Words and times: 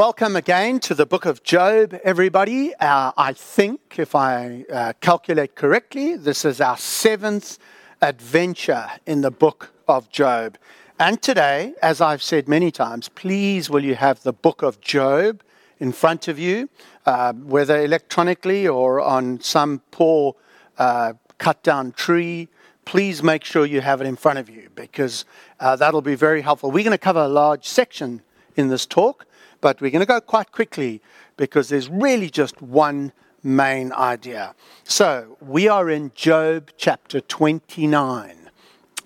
Welcome 0.00 0.34
again 0.34 0.80
to 0.80 0.94
the 0.94 1.04
book 1.04 1.26
of 1.26 1.42
Job, 1.42 1.94
everybody. 2.02 2.74
Uh, 2.76 3.12
I 3.18 3.34
think, 3.34 3.98
if 3.98 4.14
I 4.14 4.64
uh, 4.72 4.94
calculate 5.02 5.54
correctly, 5.54 6.16
this 6.16 6.46
is 6.46 6.58
our 6.58 6.78
seventh 6.78 7.58
adventure 8.00 8.88
in 9.04 9.20
the 9.20 9.30
book 9.30 9.74
of 9.86 10.08
Job. 10.08 10.56
And 10.98 11.20
today, 11.20 11.74
as 11.82 12.00
I've 12.00 12.22
said 12.22 12.48
many 12.48 12.70
times, 12.70 13.10
please 13.10 13.68
will 13.68 13.84
you 13.84 13.94
have 13.94 14.22
the 14.22 14.32
book 14.32 14.62
of 14.62 14.80
Job 14.80 15.42
in 15.78 15.92
front 15.92 16.28
of 16.28 16.38
you, 16.38 16.70
uh, 17.04 17.34
whether 17.34 17.78
electronically 17.84 18.66
or 18.66 19.02
on 19.02 19.38
some 19.42 19.82
poor 19.90 20.34
uh, 20.78 21.12
cut 21.36 21.62
down 21.62 21.92
tree. 21.92 22.48
Please 22.86 23.22
make 23.22 23.44
sure 23.44 23.66
you 23.66 23.82
have 23.82 24.00
it 24.00 24.06
in 24.06 24.16
front 24.16 24.38
of 24.38 24.48
you 24.48 24.70
because 24.74 25.26
uh, 25.60 25.76
that'll 25.76 26.00
be 26.00 26.14
very 26.14 26.40
helpful. 26.40 26.70
We're 26.70 26.84
going 26.84 26.92
to 26.92 26.96
cover 26.98 27.20
a 27.20 27.28
large 27.28 27.68
section 27.68 28.22
in 28.56 28.68
this 28.68 28.86
talk. 28.86 29.26
But 29.60 29.80
we're 29.80 29.90
going 29.90 30.00
to 30.00 30.06
go 30.06 30.20
quite 30.20 30.52
quickly 30.52 31.02
because 31.36 31.68
there's 31.68 31.88
really 31.88 32.30
just 32.30 32.60
one 32.62 33.12
main 33.42 33.92
idea. 33.92 34.54
So 34.84 35.36
we 35.40 35.68
are 35.68 35.90
in 35.90 36.12
Job 36.14 36.70
chapter 36.76 37.20
29, 37.20 38.50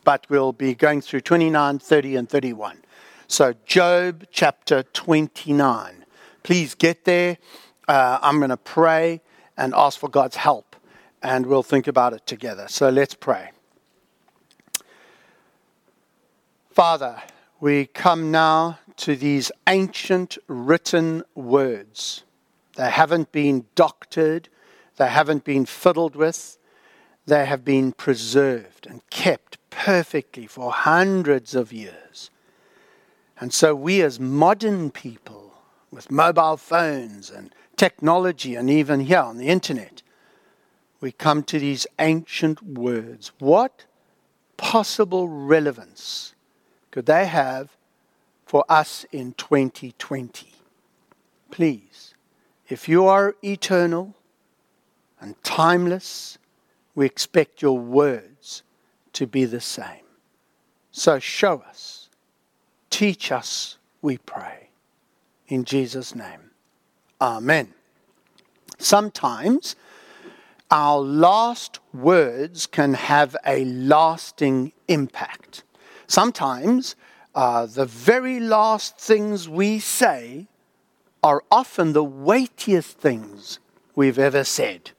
but 0.04 0.26
we'll 0.28 0.52
be 0.52 0.74
going 0.74 1.00
through 1.00 1.20
29, 1.22 1.78
30, 1.78 2.16
and 2.16 2.28
31. 2.28 2.78
So, 3.26 3.54
Job 3.64 4.26
chapter 4.30 4.82
29. 4.82 6.04
Please 6.42 6.74
get 6.74 7.04
there. 7.04 7.38
Uh, 7.88 8.18
I'm 8.20 8.38
going 8.38 8.50
to 8.50 8.56
pray 8.56 9.22
and 9.56 9.72
ask 9.74 9.98
for 9.98 10.10
God's 10.10 10.36
help, 10.36 10.76
and 11.22 11.46
we'll 11.46 11.62
think 11.62 11.86
about 11.86 12.12
it 12.12 12.26
together. 12.26 12.66
So, 12.68 12.90
let's 12.90 13.14
pray. 13.14 13.50
Father, 16.70 17.22
we 17.60 17.86
come 17.86 18.30
now 18.30 18.78
to 18.96 19.16
these 19.16 19.50
ancient 19.68 20.38
written 20.46 21.22
words. 21.34 22.24
They 22.76 22.90
haven't 22.90 23.32
been 23.32 23.66
doctored, 23.74 24.48
they 24.96 25.08
haven't 25.08 25.44
been 25.44 25.66
fiddled 25.66 26.16
with, 26.16 26.58
they 27.26 27.46
have 27.46 27.64
been 27.64 27.92
preserved 27.92 28.86
and 28.86 29.08
kept 29.10 29.58
perfectly 29.70 30.46
for 30.46 30.72
hundreds 30.72 31.54
of 31.54 31.72
years. 31.72 32.30
And 33.40 33.52
so, 33.52 33.74
we 33.74 34.02
as 34.02 34.20
modern 34.20 34.90
people, 34.90 35.54
with 35.90 36.10
mobile 36.10 36.56
phones 36.56 37.30
and 37.30 37.54
technology, 37.76 38.54
and 38.54 38.70
even 38.70 39.00
here 39.00 39.20
on 39.20 39.38
the 39.38 39.48
internet, 39.48 40.02
we 41.00 41.12
come 41.12 41.42
to 41.44 41.58
these 41.58 41.86
ancient 41.98 42.62
words. 42.62 43.32
What 43.38 43.84
possible 44.56 45.28
relevance 45.28 46.34
could 46.90 47.06
they 47.06 47.26
have 47.26 47.76
for 48.44 48.64
us 48.68 49.04
in 49.12 49.32
2020. 49.34 50.52
Please, 51.50 52.14
if 52.68 52.88
you 52.88 53.06
are 53.06 53.36
eternal 53.42 54.14
and 55.20 55.40
timeless, 55.42 56.38
we 56.94 57.06
expect 57.06 57.62
your 57.62 57.78
words 57.78 58.62
to 59.12 59.26
be 59.26 59.44
the 59.44 59.60
same. 59.60 60.04
So 60.90 61.18
show 61.18 61.62
us, 61.68 62.08
teach 62.90 63.32
us, 63.32 63.78
we 64.02 64.18
pray. 64.18 64.68
In 65.48 65.64
Jesus' 65.64 66.14
name. 66.14 66.50
Amen. 67.20 67.74
Sometimes 68.78 69.76
our 70.70 70.98
last 70.98 71.78
words 71.92 72.66
can 72.66 72.94
have 72.94 73.36
a 73.46 73.64
lasting 73.64 74.72
impact. 74.88 75.62
Sometimes 76.06 76.96
uh, 77.34 77.66
the 77.66 77.86
very 77.86 78.40
last 78.40 78.98
things 78.98 79.48
we 79.48 79.78
say 79.78 80.46
are 81.22 81.42
often 81.50 81.92
the 81.92 82.04
weightiest 82.04 82.98
things 82.98 83.58
we've 83.94 84.18
ever 84.18 84.44
said. 84.44 84.90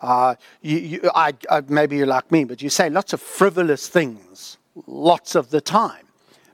Uh, 0.00 0.34
you, 0.62 0.78
you, 0.78 1.10
I, 1.14 1.34
I, 1.50 1.60
maybe 1.68 1.96
you're 1.96 2.06
like 2.06 2.32
me, 2.32 2.44
but 2.44 2.62
you 2.62 2.70
say 2.70 2.88
lots 2.88 3.12
of 3.12 3.20
frivolous 3.20 3.88
things 3.88 4.56
lots 4.86 5.34
of 5.34 5.50
the 5.50 5.60
time. 5.60 6.06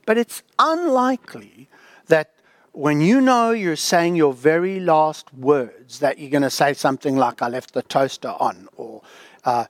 But 0.05 0.17
it's 0.17 0.43
unlikely 0.59 1.69
that 2.07 2.33
when 2.71 3.01
you 3.01 3.21
know 3.21 3.51
you're 3.51 3.75
saying 3.75 4.15
your 4.15 4.33
very 4.33 4.79
last 4.79 5.33
words, 5.33 5.99
that 5.99 6.19
you're 6.19 6.29
going 6.29 6.43
to 6.43 6.49
say 6.49 6.73
something 6.73 7.17
like, 7.17 7.41
I 7.41 7.49
left 7.49 7.73
the 7.73 7.81
toaster 7.81 8.35
on, 8.39 8.67
or 8.77 9.01
uh, 9.43 9.65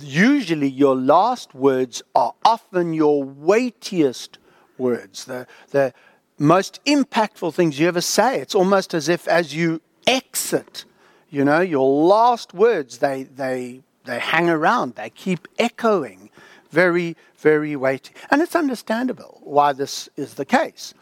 usually 0.00 0.68
your 0.68 0.94
last 0.94 1.54
words 1.54 2.02
are 2.14 2.34
often 2.44 2.92
your 2.92 3.24
weightiest 3.24 4.38
words, 4.82 5.24
the, 5.24 5.46
the 5.70 5.94
most 6.38 6.80
impactful 6.84 7.54
things 7.54 7.78
you 7.78 7.88
ever 7.88 8.00
say. 8.00 8.40
It's 8.40 8.54
almost 8.54 8.94
as 8.94 9.08
if 9.08 9.26
as 9.28 9.54
you 9.54 9.80
exit, 10.06 10.84
you 11.30 11.44
know, 11.44 11.60
your 11.60 11.88
last 12.06 12.52
words, 12.52 12.98
they, 12.98 13.22
they, 13.22 13.82
they 14.04 14.18
hang 14.18 14.50
around, 14.50 14.96
they 14.96 15.10
keep 15.10 15.48
echoing. 15.58 16.28
Very, 16.70 17.16
very 17.36 17.76
weighty. 17.76 18.14
And 18.30 18.40
it's 18.40 18.56
understandable 18.56 19.40
why 19.42 19.74
this 19.74 20.08
is 20.16 20.34
the 20.34 20.44
case. 20.44 20.94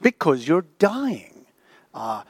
Because 0.00 0.46
you're 0.46 0.66
dying. 0.78 1.46
Uh, 1.94 2.22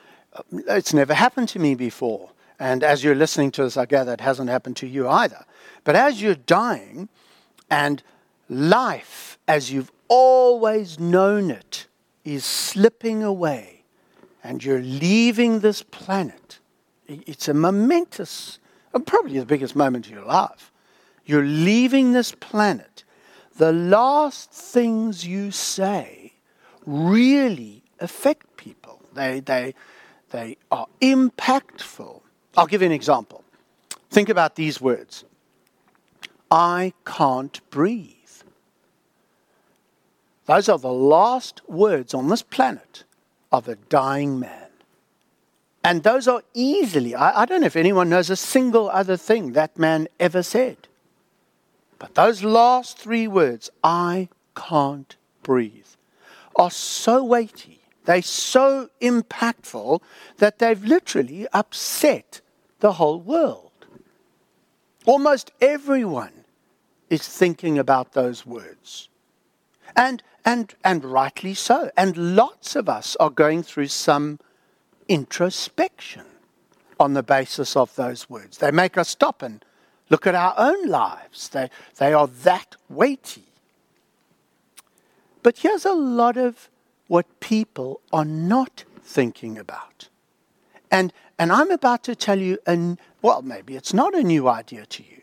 it's 0.52 0.94
never 0.94 1.12
happened 1.12 1.48
to 1.50 1.58
me 1.58 1.74
before. 1.74 2.30
And 2.58 2.84
as 2.84 3.02
you're 3.02 3.16
listening 3.16 3.50
to 3.52 3.64
this, 3.64 3.76
I 3.76 3.86
gather 3.86 4.12
it 4.12 4.20
hasn't 4.20 4.50
happened 4.50 4.76
to 4.76 4.86
you 4.86 5.08
either. 5.08 5.44
But 5.82 5.96
as 5.96 6.22
you're 6.22 6.36
dying, 6.36 7.08
and 7.70 8.02
life, 8.48 9.38
as 9.48 9.72
you've 9.72 9.90
always 10.08 10.98
known 10.98 11.50
it 11.50 11.86
is 12.24 12.44
slipping 12.44 13.22
away 13.22 13.84
and 14.42 14.64
you're 14.64 14.82
leaving 14.82 15.60
this 15.60 15.82
planet, 15.82 16.60
it's 17.06 17.48
a 17.48 17.54
momentous, 17.54 18.58
probably 19.04 19.38
the 19.38 19.46
biggest 19.46 19.74
moment 19.74 20.06
of 20.06 20.12
your 20.12 20.24
life. 20.24 20.72
You're 21.24 21.44
leaving 21.44 22.12
this 22.12 22.32
planet. 22.32 23.04
The 23.56 23.72
last 23.72 24.50
things 24.50 25.26
you 25.26 25.50
say 25.50 26.34
really 26.84 27.82
affect 27.98 28.56
people. 28.56 29.00
They, 29.14 29.40
they, 29.40 29.74
they 30.30 30.56
are 30.70 30.86
impactful. 31.00 32.20
I'll 32.56 32.66
give 32.66 32.82
you 32.82 32.86
an 32.86 32.92
example. 32.92 33.42
Think 34.10 34.28
about 34.28 34.56
these 34.56 34.80
words 34.80 35.24
I 36.50 36.92
can't 37.04 37.60
breathe. 37.70 38.15
Those 40.46 40.68
are 40.68 40.78
the 40.78 40.92
last 40.92 41.60
words 41.68 42.14
on 42.14 42.28
this 42.28 42.42
planet 42.42 43.04
of 43.52 43.68
a 43.68 43.76
dying 43.76 44.38
man. 44.40 44.66
And 45.82 46.02
those 46.02 46.26
are 46.26 46.42
easily, 46.54 47.14
I, 47.14 47.42
I, 47.42 47.44
don't 47.46 47.60
know 47.60 47.66
if 47.68 47.76
anyone 47.76 48.08
knows 48.08 48.28
a 48.28 48.36
single 48.36 48.90
other 48.90 49.16
thing 49.16 49.52
that 49.52 49.78
man 49.78 50.08
ever 50.18 50.42
said. 50.42 50.88
But 51.98 52.14
those 52.14 52.42
last 52.42 52.98
three 52.98 53.28
words, 53.28 53.70
I 53.84 54.28
can't 54.56 55.14
breathe, 55.42 55.86
are 56.56 56.70
so 56.70 57.22
weighty, 57.22 57.80
they're 58.04 58.22
so 58.22 58.90
impactful 59.00 60.00
that 60.38 60.58
they've 60.58 60.82
literally 60.82 61.46
upset 61.52 62.40
the 62.80 62.94
whole 62.94 63.20
world. 63.20 63.70
Almost 65.04 65.52
everyone 65.60 66.44
is 67.10 67.26
thinking 67.26 67.78
about 67.78 68.12
those 68.12 68.44
words. 68.44 69.08
And 69.94 70.22
and, 70.46 70.72
and 70.84 71.04
rightly 71.04 71.52
so. 71.52 71.90
And 71.96 72.36
lots 72.36 72.76
of 72.76 72.88
us 72.88 73.16
are 73.16 73.28
going 73.28 73.64
through 73.64 73.88
some 73.88 74.38
introspection 75.08 76.24
on 76.98 77.14
the 77.14 77.22
basis 77.22 77.76
of 77.76 77.94
those 77.96 78.30
words. 78.30 78.58
They 78.58 78.70
make 78.70 78.96
us 78.96 79.08
stop 79.08 79.42
and 79.42 79.62
look 80.08 80.26
at 80.26 80.36
our 80.36 80.54
own 80.56 80.86
lives. 80.86 81.48
They, 81.48 81.68
they 81.98 82.12
are 82.12 82.28
that 82.28 82.76
weighty. 82.88 83.42
But 85.42 85.58
here's 85.58 85.84
a 85.84 85.92
lot 85.92 86.36
of 86.36 86.70
what 87.08 87.40
people 87.40 88.00
are 88.12 88.24
not 88.24 88.84
thinking 89.02 89.58
about. 89.58 90.08
And, 90.90 91.12
and 91.38 91.50
I'm 91.50 91.72
about 91.72 92.04
to 92.04 92.14
tell 92.14 92.38
you, 92.38 92.58
an, 92.66 92.98
well, 93.20 93.42
maybe 93.42 93.74
it's 93.76 93.92
not 93.92 94.14
a 94.14 94.22
new 94.22 94.48
idea 94.48 94.86
to 94.86 95.02
you, 95.02 95.22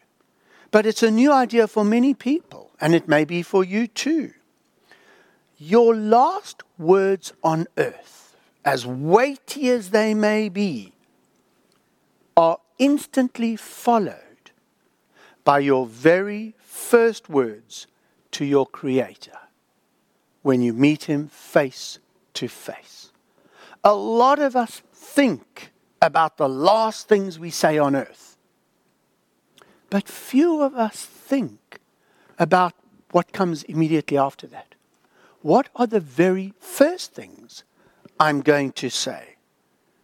but 0.71 0.85
it's 0.85 1.03
a 1.03 1.11
new 1.11 1.31
idea 1.31 1.67
for 1.67 1.85
many 1.85 2.13
people, 2.13 2.71
and 2.81 2.93
it 2.93 3.07
may 3.07 3.23
be 3.23 3.41
for 3.41 3.63
you 3.63 3.87
too. 3.87 4.33
Your 5.65 5.95
last 5.95 6.61
words 6.77 7.31
on 7.41 7.67
earth, 7.77 8.35
as 8.65 8.85
weighty 8.85 9.69
as 9.69 9.91
they 9.91 10.13
may 10.13 10.49
be, 10.49 10.91
are 12.35 12.57
instantly 12.79 13.55
followed 13.55 14.51
by 15.45 15.59
your 15.59 15.85
very 15.85 16.53
first 16.59 17.29
words 17.29 17.87
to 18.31 18.43
your 18.43 18.65
Creator 18.65 19.37
when 20.41 20.61
you 20.61 20.73
meet 20.73 21.05
Him 21.05 21.29
face 21.29 21.99
to 22.33 22.49
face. 22.49 23.13
A 23.85 23.95
lot 23.95 24.39
of 24.39 24.57
us 24.57 24.81
think 24.91 25.71
about 26.01 26.35
the 26.35 26.49
last 26.49 27.07
things 27.07 27.39
we 27.39 27.49
say 27.49 27.77
on 27.77 27.95
earth, 27.95 28.35
but 29.89 30.09
few 30.09 30.61
of 30.61 30.75
us 30.75 31.05
think 31.05 31.79
about 32.37 32.73
what 33.11 33.31
comes 33.31 33.63
immediately 33.63 34.17
after 34.17 34.45
that 34.47 34.72
what 35.43 35.69
are 35.75 35.85
the 35.85 35.99
very 35.99 36.53
first 36.59 37.13
things 37.13 37.63
I'm 38.19 38.41
going 38.41 38.71
to 38.73 38.89
say? 38.89 39.35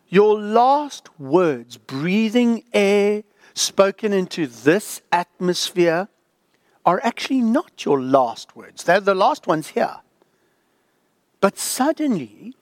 Your 0.09 0.39
last 0.39 1.09
words, 1.19 1.77
breathing 1.77 2.63
air 2.73 3.23
spoken 3.53 4.11
into 4.13 4.47
this 4.47 5.01
atmosphere, 5.11 6.09
are 6.85 6.99
actually 7.03 7.41
not 7.41 7.85
your 7.85 8.01
last 8.01 8.55
words. 8.55 8.83
They're 8.83 8.99
the 8.99 9.15
last 9.15 9.47
ones 9.47 9.69
here. 9.69 9.97
But 11.39 11.57
suddenly, 11.57 12.55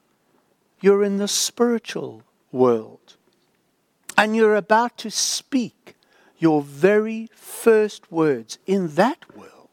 you're 0.80 1.04
in 1.04 1.18
the 1.18 1.28
spiritual 1.28 2.24
world 2.52 3.16
and 4.18 4.36
you're 4.36 4.56
about 4.56 4.98
to 5.00 5.10
speak 5.10 5.96
your 6.38 6.62
very 6.62 7.30
first 7.34 8.12
words 8.12 8.60
in 8.68 8.90
that 8.96 9.36
world. 9.36 9.70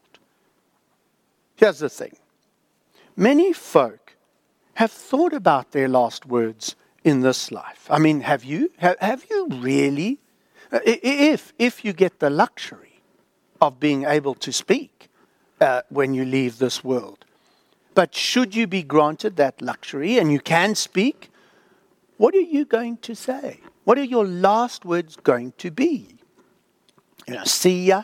Here's 1.55 1.79
the 1.79 1.89
thing 1.89 2.15
many 3.15 3.53
folk 3.53 4.15
have 4.75 4.91
thought 4.91 5.33
about 5.33 5.71
their 5.71 5.87
last 5.87 6.25
words 6.25 6.75
in 7.03 7.21
this 7.21 7.51
life. 7.51 7.87
I 7.89 7.99
mean, 7.99 8.21
have 8.21 8.43
you? 8.43 8.71
Have, 8.77 9.25
you 9.29 9.47
really? 9.49 10.19
Uh, 10.71 10.79
if, 10.83 11.53
if 11.57 11.85
you 11.85 11.93
get 11.93 12.19
the 12.19 12.29
luxury 12.29 13.01
of 13.61 13.79
being 13.79 14.03
able 14.03 14.35
to 14.35 14.51
speak 14.51 15.09
uh, 15.61 15.81
when 15.89 16.13
you 16.13 16.25
leave 16.25 16.57
this 16.57 16.83
world. 16.83 17.25
But 17.93 18.13
should 18.13 18.55
you 18.55 18.67
be 18.67 18.83
granted 18.83 19.37
that 19.37 19.61
luxury 19.61 20.17
and 20.19 20.31
you 20.31 20.39
can 20.39 20.75
speak, 20.75 21.29
what 22.17 22.35
are 22.35 22.41
you 22.41 22.65
going 22.65 22.97
to 22.97 23.15
say? 23.15 23.61
What 23.85 23.97
are 23.97 24.03
your 24.03 24.25
last 24.25 24.83
words 24.83 25.15
going 25.15 25.53
to 25.59 25.71
be? 25.71 26.17
You 27.27 27.35
know, 27.35 27.43
see 27.45 27.85
ya, 27.85 28.03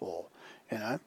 or, 0.00 0.26
you 0.70 0.78
know, 0.78 0.98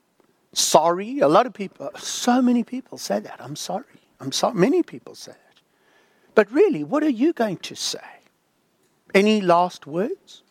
sorry. 0.56 1.19
A 1.19 1.28
lot 1.28 1.46
of 1.46 1.54
people, 1.54 1.88
uh, 1.94 1.98
so 2.00 2.42
many 2.42 2.63
people 2.63 2.98
say 2.98 3.19
that. 3.19 3.40
I'm 3.40 3.56
sorry. 3.56 3.86
I'm 4.19 4.31
sorry. 4.31 4.56
Many 4.56 4.84
people 4.84 5.16
say 5.16 5.34
that. 5.34 5.62
But 6.34 6.52
really, 6.52 6.84
what 6.84 7.04
are 7.04 7.10
you 7.10 7.34
going 7.34 7.57
to 7.57 7.75
say? 7.75 8.00
Any 9.13 9.42
last 9.42 9.88
words? 9.88 10.44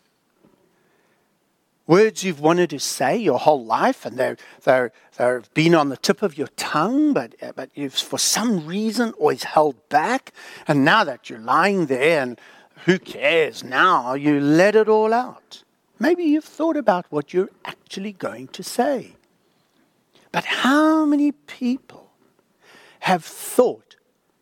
Words 1.87 2.23
you've 2.23 2.39
wanted 2.39 2.71
to 2.71 2.79
say 2.79 3.15
your 3.15 3.37
whole 3.37 3.63
life, 3.63 4.07
and 4.07 4.17
they're, 4.17 4.37
they're, 4.63 4.91
they've 5.17 5.53
been 5.53 5.75
on 5.75 5.89
the 5.89 5.97
tip 5.97 6.23
of 6.23 6.35
your 6.35 6.47
tongue, 6.55 7.13
but, 7.13 7.35
uh, 7.43 7.51
but 7.55 7.69
you've 7.75 7.93
for 7.93 8.17
some 8.17 8.65
reason 8.65 9.11
always 9.19 9.43
held 9.43 9.87
back. 9.89 10.33
And 10.67 10.83
now 10.83 11.03
that 11.03 11.29
you're 11.29 11.37
lying 11.37 11.85
there, 11.85 12.21
and 12.23 12.41
who 12.85 12.97
cares 12.97 13.63
now, 13.63 14.15
you 14.15 14.39
let 14.39 14.75
it 14.75 14.89
all 14.89 15.13
out. 15.13 15.63
Maybe 15.99 16.23
you've 16.23 16.43
thought 16.43 16.75
about 16.75 17.05
what 17.11 17.33
you're 17.33 17.51
actually 17.63 18.13
going 18.13 18.47
to 18.49 18.63
say. 18.63 19.15
But 20.35 20.43
how 20.43 21.05
many 21.05 21.31
people 21.31 22.11
have 22.99 23.23
thought 23.23 23.95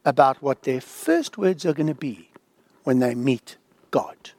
about 0.04 0.42
what 0.42 0.64
their 0.64 0.82
first 0.82 1.38
words 1.38 1.68
are 1.68 1.74
going 1.74 1.86
to 1.86 1.94
be 1.94 2.32
when 2.84 2.98
they 2.98 3.14
meet 3.14 3.58
God? 3.92 4.32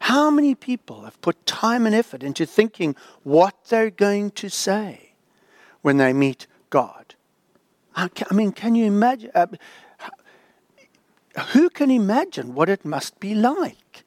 How 0.00 0.32
many 0.32 0.56
people 0.56 1.02
have 1.02 1.20
put 1.20 1.46
time 1.46 1.86
and 1.86 1.94
effort 1.94 2.24
into 2.24 2.44
thinking 2.44 2.96
what 3.22 3.54
they're 3.68 3.90
going 3.90 4.32
to 4.32 4.48
say 4.48 5.12
when 5.82 5.98
they 5.98 6.12
meet 6.12 6.48
God? 6.70 7.14
I 7.94 8.08
mean, 8.32 8.50
can 8.50 8.74
you 8.74 8.86
imagine? 8.86 9.30
Uh, 9.32 9.46
who 11.52 11.70
can 11.70 11.92
imagine 11.92 12.52
what 12.52 12.68
it 12.68 12.84
must 12.84 13.20
be 13.20 13.32
like 13.36 14.02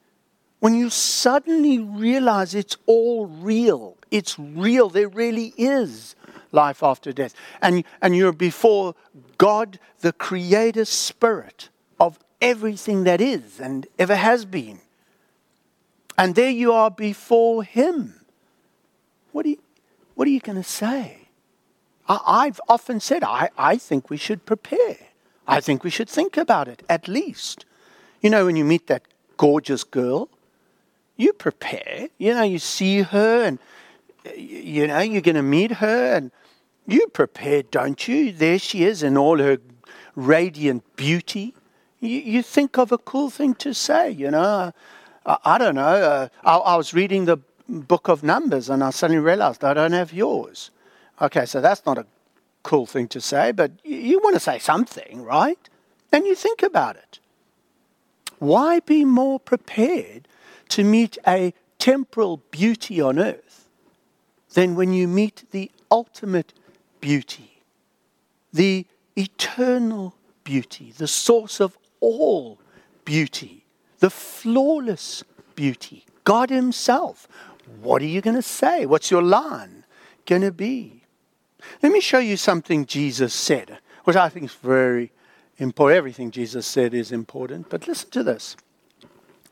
when 0.59 0.73
you 0.73 0.89
suddenly 0.89 1.79
realize 1.79 2.53
it's 2.53 2.75
all 2.87 3.25
real? 3.27 3.95
It's 4.11 4.37
real. 4.37 4.89
There 4.89 5.07
really 5.07 5.53
is 5.55 6.17
life 6.53 6.83
after 6.83 7.11
death. 7.11 7.33
And, 7.61 7.83
and 8.01 8.15
you're 8.15 8.31
before 8.31 8.95
God, 9.37 9.79
the 9.99 10.13
creator 10.13 10.85
spirit 10.85 11.69
of 11.99 12.19
everything 12.41 13.03
that 13.03 13.19
is 13.19 13.59
and 13.59 13.87
ever 13.97 14.15
has 14.15 14.45
been. 14.45 14.79
And 16.17 16.35
there 16.35 16.49
you 16.49 16.71
are 16.71 16.91
before 16.91 17.63
Him. 17.63 18.21
What 19.31 19.45
are 19.45 19.49
you, 19.49 19.59
what 20.15 20.27
are 20.27 20.31
you 20.31 20.39
going 20.39 20.57
to 20.57 20.63
say? 20.63 21.27
I, 22.07 22.45
have 22.45 22.61
often 22.67 22.99
said, 22.99 23.23
I, 23.23 23.49
I 23.57 23.77
think 23.77 24.09
we 24.09 24.17
should 24.17 24.45
prepare. 24.45 24.97
I 25.47 25.61
think 25.61 25.83
we 25.83 25.89
should 25.89 26.09
think 26.09 26.37
about 26.37 26.67
it, 26.67 26.83
at 26.89 27.07
least. 27.07 27.65
You 28.21 28.29
know, 28.29 28.45
when 28.45 28.55
you 28.55 28.65
meet 28.65 28.87
that 28.87 29.03
gorgeous 29.37 29.83
girl, 29.83 30.29
you 31.15 31.33
prepare. 31.33 32.09
You 32.17 32.33
know, 32.33 32.43
you 32.43 32.59
see 32.59 33.01
her 33.01 33.43
and, 33.43 33.59
you 34.35 34.87
know, 34.87 34.99
you're 34.99 35.21
going 35.21 35.35
to 35.35 35.41
meet 35.41 35.71
her 35.73 36.15
and 36.15 36.31
you 36.85 37.07
prepare, 37.07 37.63
don't 37.63 38.07
you? 38.07 38.31
There 38.31 38.59
she 38.59 38.83
is 38.83 39.03
in 39.03 39.17
all 39.17 39.39
her 39.39 39.57
radiant 40.15 40.95
beauty. 40.95 41.53
You, 41.99 42.19
you 42.19 42.41
think 42.41 42.77
of 42.77 42.91
a 42.91 42.97
cool 42.97 43.29
thing 43.29 43.55
to 43.55 43.73
say, 43.73 44.11
you 44.11 44.31
know. 44.31 44.71
I, 45.25 45.37
I 45.45 45.57
don't 45.57 45.75
know. 45.75 45.83
Uh, 45.83 46.27
I, 46.43 46.57
I 46.57 46.75
was 46.75 46.93
reading 46.93 47.25
the 47.25 47.37
book 47.67 48.07
of 48.07 48.23
Numbers 48.23 48.69
and 48.69 48.83
I 48.83 48.89
suddenly 48.89 49.21
realized 49.21 49.63
I 49.63 49.73
don't 49.73 49.93
have 49.93 50.13
yours. 50.13 50.71
Okay, 51.21 51.45
so 51.45 51.61
that's 51.61 51.85
not 51.85 51.97
a 51.97 52.05
cool 52.63 52.85
thing 52.85 53.07
to 53.09 53.21
say, 53.21 53.51
but 53.51 53.71
you, 53.83 53.97
you 53.97 54.19
want 54.19 54.35
to 54.35 54.39
say 54.39 54.59
something, 54.59 55.23
right? 55.23 55.69
And 56.11 56.25
you 56.25 56.35
think 56.35 56.63
about 56.63 56.95
it. 56.95 57.19
Why 58.39 58.81
be 58.81 59.05
more 59.05 59.39
prepared 59.39 60.27
to 60.69 60.83
meet 60.83 61.17
a 61.25 61.53
temporal 61.79 62.41
beauty 62.51 62.99
on 62.99 63.19
earth 63.19 63.67
than 64.53 64.75
when 64.75 64.93
you 64.93 65.07
meet 65.07 65.45
the 65.51 65.71
ultimate 65.89 66.53
beauty, 67.03 67.59
the 68.53 68.85
eternal 69.17 70.15
beauty, 70.45 70.93
the 70.97 71.07
source 71.07 71.59
of 71.59 71.77
all 71.99 72.57
beauty, 73.03 73.65
the 73.99 74.09
flawless 74.09 75.21
beauty, 75.53 76.05
God 76.23 76.49
Himself. 76.49 77.27
What 77.81 78.01
are 78.01 78.05
you 78.05 78.21
going 78.21 78.37
to 78.37 78.41
say? 78.41 78.85
What's 78.85 79.11
your 79.11 79.21
line 79.21 79.83
going 80.25 80.43
to 80.43 80.51
be? 80.53 81.03
Let 81.81 81.91
me 81.91 81.99
show 81.99 82.19
you 82.19 82.37
something 82.37 82.85
Jesus 82.85 83.33
said, 83.33 83.79
which 84.05 84.15
I 84.15 84.29
think 84.29 84.45
is 84.45 84.53
very 84.53 85.11
important. 85.57 85.97
Everything 85.97 86.31
Jesus 86.31 86.65
said 86.65 86.93
is 86.93 87.11
important, 87.11 87.69
but 87.69 87.85
listen 87.85 88.11
to 88.11 88.23
this. 88.23 88.55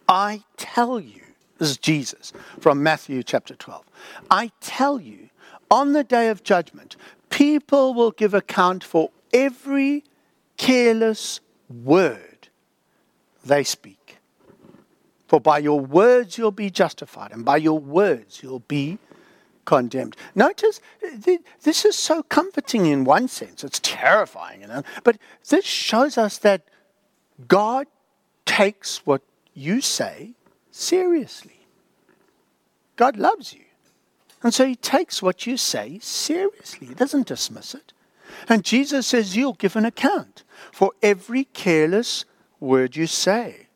I 0.08 0.44
tell 0.56 1.02
you, 1.02 1.22
this 1.58 1.72
is 1.72 1.78
Jesus 1.78 2.32
from 2.62 2.82
Matthew 2.82 3.24
chapter 3.24 3.56
12. 3.56 3.84
I 4.30 4.54
tell 4.62 5.02
you, 5.02 5.28
on 5.70 5.92
the 5.92 6.06
day 6.06 6.30
of 6.30 6.44
judgment, 6.44 6.96
people 7.32 7.96
will 7.96 8.12
give 8.12 8.36
account 8.36 8.84
for 8.84 9.10
every 9.34 10.04
careless 10.58 11.40
word 11.68 12.50
they 13.44 13.64
speak. 13.64 14.18
For 15.28 15.40
by 15.40 15.58
your 15.58 15.80
words 15.80 16.38
you'll 16.38 16.52
be 16.52 16.70
justified, 16.70 17.32
and 17.32 17.44
by 17.44 17.58
your 17.58 17.80
words 17.80 18.44
you'll 18.44 18.60
be 18.60 19.00
condemned. 19.66 20.18
Notice 20.36 20.82
this 21.64 21.86
is 21.86 21.96
so 21.96 22.22
comforting 22.24 22.86
in 22.86 23.06
one 23.06 23.28
sense. 23.28 23.64
It's 23.64 23.80
terrifying, 23.80 24.62
you 24.62 24.68
know. 24.68 24.84
But 25.04 25.18
this 25.50 25.66
shows 25.66 26.18
us 26.18 26.38
that 26.40 26.64
God 27.48 27.88
takes 28.46 29.06
what 29.06 29.22
you 29.54 29.80
say 29.82 30.34
seriously. 30.70 31.66
God 32.98 33.16
loves 33.16 33.54
you. 33.54 33.64
And 34.44 34.54
so 34.54 34.66
he 34.66 34.76
takes 34.76 35.22
what 35.22 35.46
you 35.46 35.58
say 35.58 36.00
seriously. 36.02 36.88
He 36.88 36.94
doesn't 36.94 37.28
dismiss 37.28 37.76
it. 37.76 37.94
And 38.50 38.64
Jesus 38.64 39.08
says, 39.08 39.36
You'll 39.36 39.54
give 39.54 39.76
an 39.76 39.86
account 39.86 40.44
for 40.72 40.92
every 41.02 41.46
careless 41.46 42.26
word 42.60 42.96
you 42.96 43.08
say. 43.08 43.68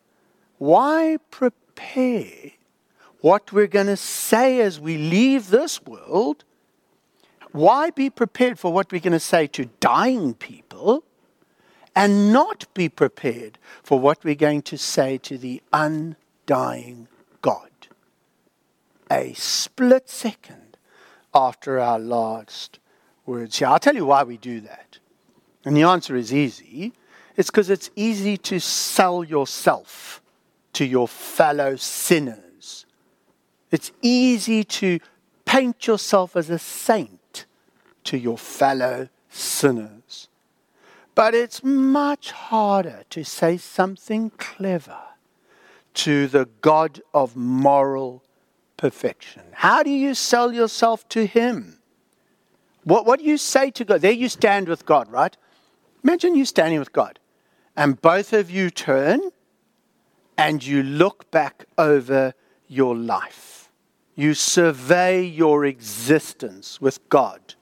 Why 0.58 1.18
prepare 1.30 2.52
what 3.20 3.52
we're 3.52 3.66
going 3.66 3.86
to 3.86 3.96
say 3.96 4.60
as 4.60 4.80
we 4.80 4.96
leave 4.96 5.50
this 5.50 5.84
world? 5.84 6.44
Why 7.52 7.90
be 7.90 8.10
prepared 8.10 8.58
for 8.58 8.72
what 8.72 8.90
we're 8.92 9.00
going 9.00 9.12
to 9.12 9.20
say 9.20 9.46
to 9.48 9.66
dying 9.80 10.34
people 10.34 11.04
and 11.94 12.32
not 12.32 12.66
be 12.74 12.88
prepared 12.88 13.58
for 13.82 13.98
what 13.98 14.24
we're 14.24 14.34
going 14.34 14.62
to 14.62 14.76
say 14.76 15.18
to 15.18 15.38
the 15.38 15.62
undying 15.72 17.08
God? 17.40 17.70
A 19.10 19.32
split 19.34 20.08
second 20.08 20.76
after 21.34 21.78
our 21.78 21.98
last 21.98 22.78
words 23.24 23.58
here. 23.58 23.68
I'll 23.68 23.78
tell 23.78 23.94
you 23.94 24.06
why 24.06 24.22
we 24.22 24.36
do 24.36 24.60
that. 24.60 24.98
And 25.64 25.76
the 25.76 25.82
answer 25.82 26.16
is 26.16 26.32
easy. 26.32 26.92
It's 27.36 27.50
because 27.50 27.70
it's 27.70 27.90
easy 27.96 28.36
to 28.38 28.60
sell 28.60 29.22
yourself 29.22 30.22
to 30.74 30.84
your 30.84 31.08
fellow 31.08 31.76
sinners. 31.76 32.86
It's 33.70 33.92
easy 34.00 34.64
to 34.64 35.00
paint 35.44 35.86
yourself 35.86 36.36
as 36.36 36.50
a 36.50 36.58
saint 36.58 37.46
to 38.04 38.16
your 38.16 38.38
fellow 38.38 39.08
sinners. 39.28 40.28
But 41.14 41.34
it's 41.34 41.64
much 41.64 42.30
harder 42.30 43.04
to 43.10 43.24
say 43.24 43.56
something 43.56 44.30
clever 44.38 44.98
to 45.94 46.26
the 46.26 46.48
God 46.60 47.00
of 47.14 47.36
moral 47.36 48.22
perfection. 48.76 49.42
How 49.52 49.82
do 49.82 49.90
you 49.90 50.14
sell 50.14 50.52
yourself 50.52 51.08
to 51.10 51.26
Him? 51.26 51.78
What, 52.84 53.06
what 53.06 53.18
do 53.18 53.24
you 53.24 53.36
say 53.36 53.70
to 53.72 53.84
God? 53.84 54.00
There 54.00 54.12
you 54.12 54.28
stand 54.28 54.68
with 54.68 54.86
God, 54.86 55.10
right? 55.10 55.36
Imagine 56.04 56.34
you 56.34 56.44
standing 56.44 56.78
with 56.78 56.92
God, 56.92 57.18
and 57.76 58.00
both 58.00 58.32
of 58.32 58.50
you 58.50 58.70
turn 58.70 59.20
and 60.38 60.64
you 60.64 60.82
look 60.82 61.30
back 61.30 61.64
over 61.76 62.34
your 62.68 62.94
life. 62.94 63.70
You 64.14 64.34
survey 64.34 65.22
your 65.24 65.64
existence 65.64 66.80
with 66.80 67.06
God. 67.08 67.54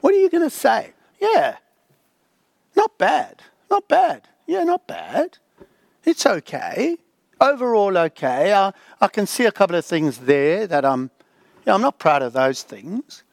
What 0.00 0.14
are 0.14 0.18
you 0.18 0.30
going 0.30 0.44
to 0.44 0.50
say? 0.50 0.92
Yeah, 1.20 1.56
not 2.76 2.98
bad. 2.98 3.42
Not 3.70 3.88
bad. 3.88 4.28
Yeah, 4.46 4.64
not 4.64 4.86
bad. 4.86 5.38
It's 6.04 6.26
okay. 6.26 6.98
Overall, 7.42 7.98
okay. 7.98 8.52
I, 8.52 8.72
I 9.00 9.08
can 9.08 9.26
see 9.26 9.44
a 9.46 9.52
couple 9.52 9.74
of 9.74 9.84
things 9.84 10.18
there 10.18 10.66
that 10.66 10.84
um, 10.84 10.92
I'm, 10.92 11.10
yeah, 11.66 11.74
I'm 11.74 11.82
not 11.82 11.98
proud 11.98 12.22
of 12.22 12.32
those 12.32 12.62
things. 12.62 13.24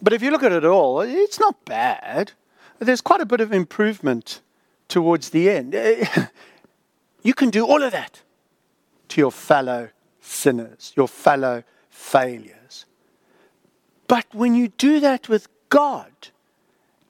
But 0.00 0.14
if 0.14 0.22
you 0.22 0.30
look 0.30 0.42
at 0.42 0.52
it 0.52 0.64
all, 0.64 1.02
it's 1.02 1.38
not 1.38 1.64
bad. 1.66 2.32
There's 2.78 3.02
quite 3.02 3.20
a 3.20 3.26
bit 3.26 3.40
of 3.42 3.52
improvement 3.52 4.40
towards 4.88 5.30
the 5.30 5.50
end. 5.50 5.74
You 7.22 7.34
can 7.34 7.50
do 7.50 7.66
all 7.66 7.82
of 7.82 7.92
that 7.92 8.22
to 9.08 9.20
your 9.20 9.32
fellow 9.32 9.90
sinners, 10.20 10.92
your 10.96 11.08
fellow 11.08 11.64
failures. 11.90 12.86
But 14.08 14.26
when 14.32 14.54
you 14.54 14.68
do 14.68 15.00
that 15.00 15.28
with 15.28 15.48
God, 15.68 16.28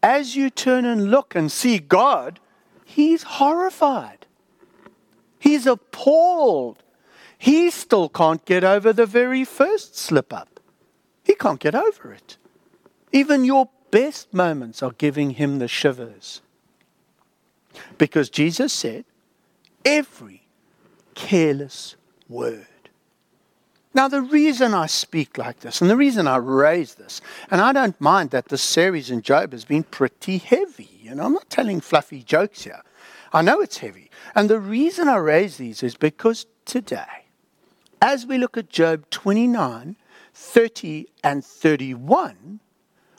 as 0.02 0.34
you 0.34 0.50
turn 0.50 0.84
and 0.84 1.10
look 1.10 1.34
and 1.34 1.50
see 1.52 1.78
God, 1.78 2.40
He's 2.84 3.22
horrified. 3.22 4.19
He's 5.50 5.66
appalled. 5.66 6.80
He 7.36 7.70
still 7.70 8.08
can't 8.08 8.44
get 8.44 8.62
over 8.62 8.92
the 8.92 9.04
very 9.04 9.44
first 9.44 9.96
slip 9.96 10.32
up. 10.32 10.60
He 11.24 11.34
can't 11.34 11.58
get 11.58 11.74
over 11.74 12.12
it. 12.12 12.36
Even 13.10 13.44
your 13.44 13.68
best 13.90 14.32
moments 14.32 14.80
are 14.80 14.92
giving 14.92 15.30
him 15.30 15.58
the 15.58 15.66
shivers. 15.66 16.40
Because 17.98 18.30
Jesus 18.30 18.72
said, 18.72 19.04
every 19.84 20.42
careless 21.16 21.96
word. 22.28 22.66
Now, 23.92 24.06
the 24.06 24.22
reason 24.22 24.72
I 24.72 24.86
speak 24.86 25.36
like 25.36 25.60
this 25.60 25.80
and 25.80 25.90
the 25.90 25.96
reason 25.96 26.28
I 26.28 26.36
raise 26.36 26.94
this, 26.94 27.20
and 27.50 27.60
I 27.60 27.72
don't 27.72 28.00
mind 28.00 28.30
that 28.30 28.50
this 28.50 28.62
series 28.62 29.10
in 29.10 29.20
Job 29.20 29.50
has 29.50 29.64
been 29.64 29.82
pretty 29.82 30.38
heavy. 30.38 30.90
You 31.02 31.16
know, 31.16 31.24
I'm 31.24 31.32
not 31.32 31.50
telling 31.50 31.80
fluffy 31.80 32.22
jokes 32.22 32.62
here. 32.62 32.82
I 33.32 33.42
know 33.42 33.60
it's 33.60 33.78
heavy. 33.78 34.09
And 34.34 34.48
the 34.48 34.60
reason 34.60 35.08
I 35.08 35.16
raise 35.16 35.56
these 35.56 35.82
is 35.82 35.96
because 35.96 36.46
today, 36.64 37.26
as 38.00 38.26
we 38.26 38.38
look 38.38 38.56
at 38.56 38.70
Job 38.70 39.08
29, 39.10 39.96
30, 40.34 41.06
and 41.22 41.44
31, 41.44 42.60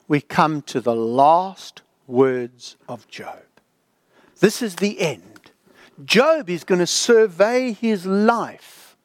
we 0.07 0.21
come 0.21 0.61
to 0.63 0.81
the 0.81 0.95
last 0.95 1.81
words 2.07 2.77
of 2.87 3.07
Job. 3.07 3.43
This 4.39 4.61
is 4.61 4.77
the 4.77 4.99
end. 4.99 5.51
Job 6.03 6.49
is 6.49 6.63
going 6.63 6.79
to 6.79 6.87
survey 6.87 7.73
his 7.73 8.05
life 8.05 8.97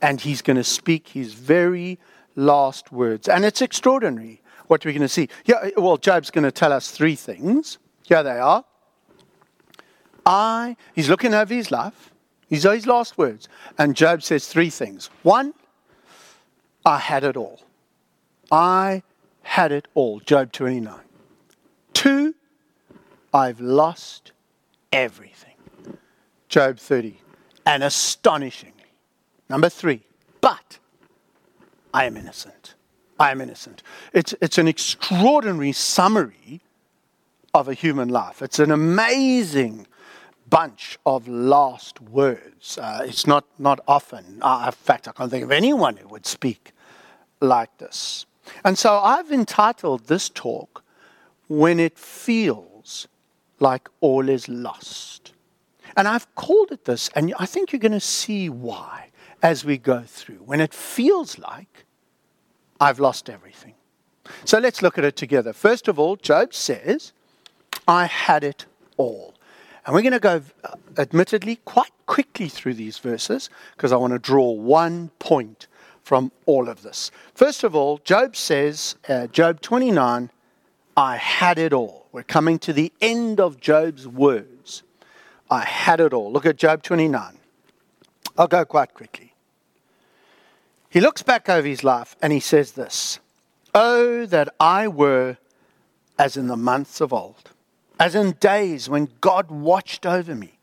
and 0.00 0.20
he's 0.20 0.42
going 0.42 0.56
to 0.56 0.64
speak 0.64 1.08
his 1.08 1.34
very 1.34 1.98
last 2.34 2.92
words. 2.92 3.28
And 3.28 3.44
it's 3.44 3.62
extraordinary 3.62 4.40
what 4.66 4.84
we're 4.84 4.92
going 4.92 5.02
to 5.02 5.08
see. 5.08 5.28
Yeah, 5.44 5.70
well, 5.76 5.96
Job's 5.96 6.30
going 6.30 6.44
to 6.44 6.52
tell 6.52 6.72
us 6.72 6.90
three 6.90 7.14
things. 7.14 7.78
Here 8.02 8.22
they 8.22 8.38
are. 8.38 8.64
I, 10.26 10.76
he's 10.94 11.08
looking 11.08 11.32
over 11.32 11.54
his 11.54 11.70
life. 11.70 12.12
These 12.48 12.66
are 12.66 12.74
his 12.74 12.86
last 12.86 13.16
words. 13.16 13.48
And 13.78 13.94
Job 13.94 14.22
says 14.22 14.48
three 14.48 14.70
things. 14.70 15.08
One, 15.22 15.54
I 16.84 16.98
had 16.98 17.24
it 17.24 17.36
all. 17.36 17.60
I 18.50 19.02
had 19.42 19.72
it 19.72 19.88
all. 19.94 20.20
Job 20.20 20.52
29. 20.52 20.94
Two, 21.92 22.34
I've 23.32 23.60
lost 23.60 24.32
everything. 24.92 25.54
Job 26.48 26.78
30. 26.78 27.18
And 27.64 27.82
astonishingly. 27.82 28.72
Number 29.48 29.68
three, 29.68 30.02
but 30.40 30.78
I 31.94 32.04
am 32.04 32.16
innocent. 32.16 32.74
I 33.18 33.30
am 33.30 33.40
innocent. 33.40 33.82
It's, 34.12 34.34
it's 34.40 34.58
an 34.58 34.68
extraordinary 34.68 35.72
summary 35.72 36.60
of 37.54 37.68
a 37.68 37.74
human 37.74 38.08
life. 38.08 38.42
It's 38.42 38.58
an 38.58 38.70
amazing 38.70 39.86
bunch 40.48 40.98
of 41.04 41.28
last 41.28 42.00
words. 42.00 42.78
Uh, 42.78 43.02
it's 43.04 43.26
not, 43.26 43.44
not 43.58 43.80
often, 43.86 44.38
uh, 44.42 44.64
in 44.66 44.72
fact, 44.72 45.08
I 45.08 45.12
can't 45.12 45.30
think 45.30 45.44
of 45.44 45.52
anyone 45.52 45.96
who 45.96 46.08
would 46.08 46.26
speak 46.26 46.72
like 47.40 47.76
this. 47.78 48.26
And 48.64 48.78
so 48.78 48.98
I've 48.98 49.32
entitled 49.32 50.06
this 50.06 50.28
talk, 50.28 50.84
When 51.48 51.80
It 51.80 51.98
Feels 51.98 53.08
Like 53.58 53.88
All 54.00 54.28
Is 54.28 54.48
Lost. 54.48 55.32
And 55.96 56.06
I've 56.06 56.32
called 56.34 56.72
it 56.72 56.84
this, 56.84 57.10
and 57.14 57.34
I 57.38 57.46
think 57.46 57.72
you're 57.72 57.80
going 57.80 57.92
to 57.92 58.00
see 58.00 58.48
why 58.48 59.08
as 59.42 59.64
we 59.64 59.78
go 59.78 60.02
through. 60.02 60.36
When 60.36 60.60
it 60.60 60.74
feels 60.74 61.38
like 61.38 61.84
I've 62.80 63.00
lost 63.00 63.30
everything. 63.30 63.74
So 64.44 64.58
let's 64.58 64.82
look 64.82 64.98
at 64.98 65.04
it 65.04 65.16
together. 65.16 65.52
First 65.52 65.88
of 65.88 65.98
all, 65.98 66.16
Job 66.16 66.52
says, 66.52 67.12
I 67.86 68.06
had 68.06 68.44
it 68.44 68.66
all. 68.96 69.35
And 69.86 69.94
we're 69.94 70.02
going 70.02 70.12
to 70.12 70.18
go, 70.18 70.42
uh, 70.64 70.74
admittedly, 70.98 71.60
quite 71.64 71.92
quickly 72.06 72.48
through 72.48 72.74
these 72.74 72.98
verses 72.98 73.48
because 73.76 73.92
I 73.92 73.96
want 73.96 74.12
to 74.12 74.18
draw 74.18 74.50
one 74.50 75.10
point 75.20 75.68
from 76.02 76.32
all 76.44 76.68
of 76.68 76.82
this. 76.82 77.10
First 77.34 77.62
of 77.64 77.74
all, 77.74 77.98
Job 77.98 78.36
says, 78.36 78.96
uh, 79.08 79.28
Job 79.28 79.60
29, 79.60 80.30
I 80.96 81.16
had 81.16 81.58
it 81.58 81.72
all. 81.72 82.06
We're 82.10 82.24
coming 82.24 82.58
to 82.60 82.72
the 82.72 82.92
end 83.00 83.40
of 83.40 83.60
Job's 83.60 84.08
words. 84.08 84.82
I 85.50 85.64
had 85.64 86.00
it 86.00 86.12
all. 86.12 86.32
Look 86.32 86.46
at 86.46 86.56
Job 86.56 86.82
29. 86.82 87.38
I'll 88.36 88.48
go 88.48 88.64
quite 88.64 88.92
quickly. 88.92 89.34
He 90.90 91.00
looks 91.00 91.22
back 91.22 91.48
over 91.48 91.66
his 91.66 91.84
life 91.84 92.16
and 92.20 92.32
he 92.32 92.40
says 92.40 92.72
this 92.72 93.20
Oh, 93.74 94.26
that 94.26 94.48
I 94.58 94.88
were 94.88 95.36
as 96.18 96.36
in 96.36 96.46
the 96.46 96.56
months 96.56 97.00
of 97.00 97.12
old, 97.12 97.50
as 97.98 98.14
in 98.14 98.32
days 98.32 98.88
when 98.88 99.08
God 99.20 99.50
watched 99.50 100.06
over 100.06 100.34
me 100.34 100.56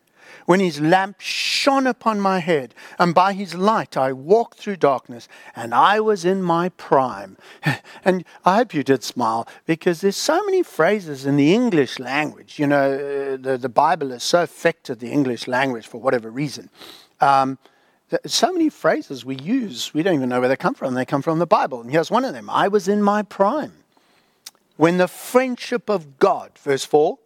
when 0.46 0.60
his 0.60 0.80
lamp 0.80 1.20
shone 1.20 1.88
upon 1.88 2.20
my 2.20 2.40
head, 2.40 2.74
and 3.00 3.14
by 3.14 3.34
his 3.34 3.56
light 3.56 3.96
I 3.98 4.14
walked 4.14 4.60
through 4.60 4.78
darkness, 4.78 5.28
and 5.56 5.74
I 5.74 6.00
was 6.00 6.26
in 6.26 6.42
my 6.42 6.70
prime. 6.70 7.38
and 8.06 8.24
I 8.46 8.58
hope 8.58 8.74
you 8.74 8.84
did 8.84 9.04
smile, 9.04 9.48
because 9.66 10.02
there's 10.02 10.18
so 10.18 10.44
many 10.44 10.64
phrases 10.64 11.26
in 11.26 11.38
the 11.38 11.54
English 11.54 12.00
language. 12.00 12.60
You 12.60 12.68
know, 12.68 12.94
uh, 12.94 13.38
the, 13.38 13.58
the 13.58 13.70
Bible 13.70 14.10
has 14.10 14.24
so 14.24 14.44
affected 14.44 15.00
the 15.00 15.12
English 15.12 15.48
language 15.48 15.88
for 15.88 16.00
whatever 16.00 16.30
reason. 16.30 16.70
Um, 17.22 17.58
so 18.26 18.52
many 18.52 18.70
phrases 18.70 19.26
we 19.26 19.38
use, 19.38 19.94
we 19.94 20.04
don't 20.04 20.16
even 20.16 20.30
know 20.30 20.40
where 20.40 20.50
they 20.50 20.56
come 20.56 20.76
from. 20.76 20.94
They 20.94 21.06
come 21.06 21.24
from 21.24 21.40
the 21.40 21.48
Bible. 21.48 21.82
And 21.82 21.90
here's 21.90 22.12
one 22.12 22.26
of 22.26 22.34
them 22.34 22.50
I 22.50 22.68
was 22.68 22.88
in 22.88 23.02
my 23.02 23.24
prime. 23.24 23.74
When 24.76 24.98
the 24.98 25.08
friendship 25.08 25.90
of 25.90 26.20
God, 26.20 26.52
verse 26.58 26.84
4, 26.84 27.18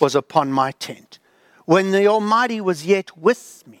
was 0.00 0.14
upon 0.14 0.52
my 0.52 0.72
tent 0.72 1.18
when 1.66 1.90
the 1.90 2.06
Almighty 2.06 2.60
was 2.60 2.86
yet 2.86 3.18
with 3.18 3.64
me, 3.66 3.80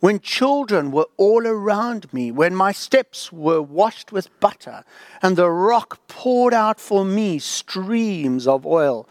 when 0.00 0.20
children 0.20 0.92
were 0.92 1.08
all 1.16 1.46
around 1.46 2.12
me, 2.12 2.30
when 2.30 2.54
my 2.54 2.72
steps 2.72 3.32
were 3.32 3.60
washed 3.60 4.12
with 4.12 4.28
butter, 4.38 4.84
and 5.22 5.36
the 5.36 5.50
rock 5.50 6.06
poured 6.08 6.54
out 6.54 6.78
for 6.78 7.04
me 7.04 7.38
streams 7.38 8.46
of 8.46 8.64
oil. 8.64 9.08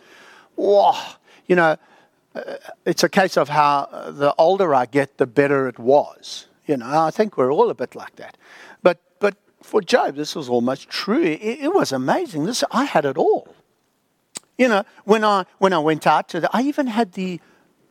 Whoa, 0.55 0.93
you 1.47 1.55
know, 1.55 1.77
uh, 2.35 2.55
it's 2.85 3.03
a 3.03 3.09
case 3.09 3.37
of 3.37 3.49
how 3.49 3.89
the 4.09 4.33
older 4.37 4.73
I 4.73 4.85
get, 4.85 5.17
the 5.17 5.27
better 5.27 5.67
it 5.67 5.79
was. 5.79 6.47
You 6.67 6.77
know, 6.77 6.85
I 6.87 7.11
think 7.11 7.37
we're 7.37 7.51
all 7.51 7.69
a 7.69 7.75
bit 7.75 7.95
like 7.95 8.15
that. 8.17 8.37
But 8.83 9.01
but 9.19 9.35
for 9.63 9.81
Job, 9.81 10.15
this 10.15 10.35
was 10.35 10.47
almost 10.47 10.89
true. 10.89 11.23
It, 11.23 11.41
it 11.41 11.73
was 11.73 11.91
amazing. 11.91 12.45
This 12.45 12.63
I 12.71 12.85
had 12.85 13.05
it 13.05 13.17
all. 13.17 13.55
You 14.57 14.67
know, 14.67 14.83
when 15.05 15.23
I 15.23 15.45
when 15.57 15.73
I 15.73 15.79
went 15.79 16.05
out 16.05 16.29
to 16.29 16.39
the, 16.39 16.49
I 16.53 16.61
even 16.61 16.87
had 16.87 17.13
the 17.13 17.39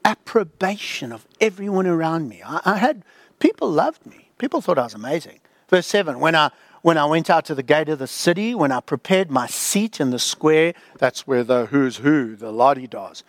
approbation 0.05 1.13
of 1.13 1.27
everyone 1.41 1.87
around 1.87 2.29
me. 2.29 2.43
I, 2.45 2.61
I, 2.65 2.77
had 2.79 3.05
people 3.39 3.71
loved 3.71 4.07
me. 4.07 4.31
People 4.39 4.61
thought 4.61 4.79
I 4.79 4.85
was 4.85 4.95
amazing. 4.95 5.41
Verse 5.69 5.87
seven: 5.87 6.21
When 6.21 6.35
I 6.35 6.51
when 6.83 6.97
I 6.97 7.05
went 7.07 7.29
out 7.29 7.45
to 7.47 7.55
the 7.55 7.63
gate 7.63 7.89
of 7.89 7.99
the 7.99 8.07
city, 8.07 8.55
when 8.55 8.73
I 8.73 8.81
prepared 8.81 9.31
my 9.31 9.47
seat 9.47 10.01
in 10.01 10.11
the 10.11 10.19
square, 10.19 10.75
that's 10.99 11.27
where 11.27 11.45
the 11.45 11.67
who's 11.67 11.99
who, 11.99 12.37
the 12.37 12.53
ladi 12.53 12.87
does, 12.87 13.23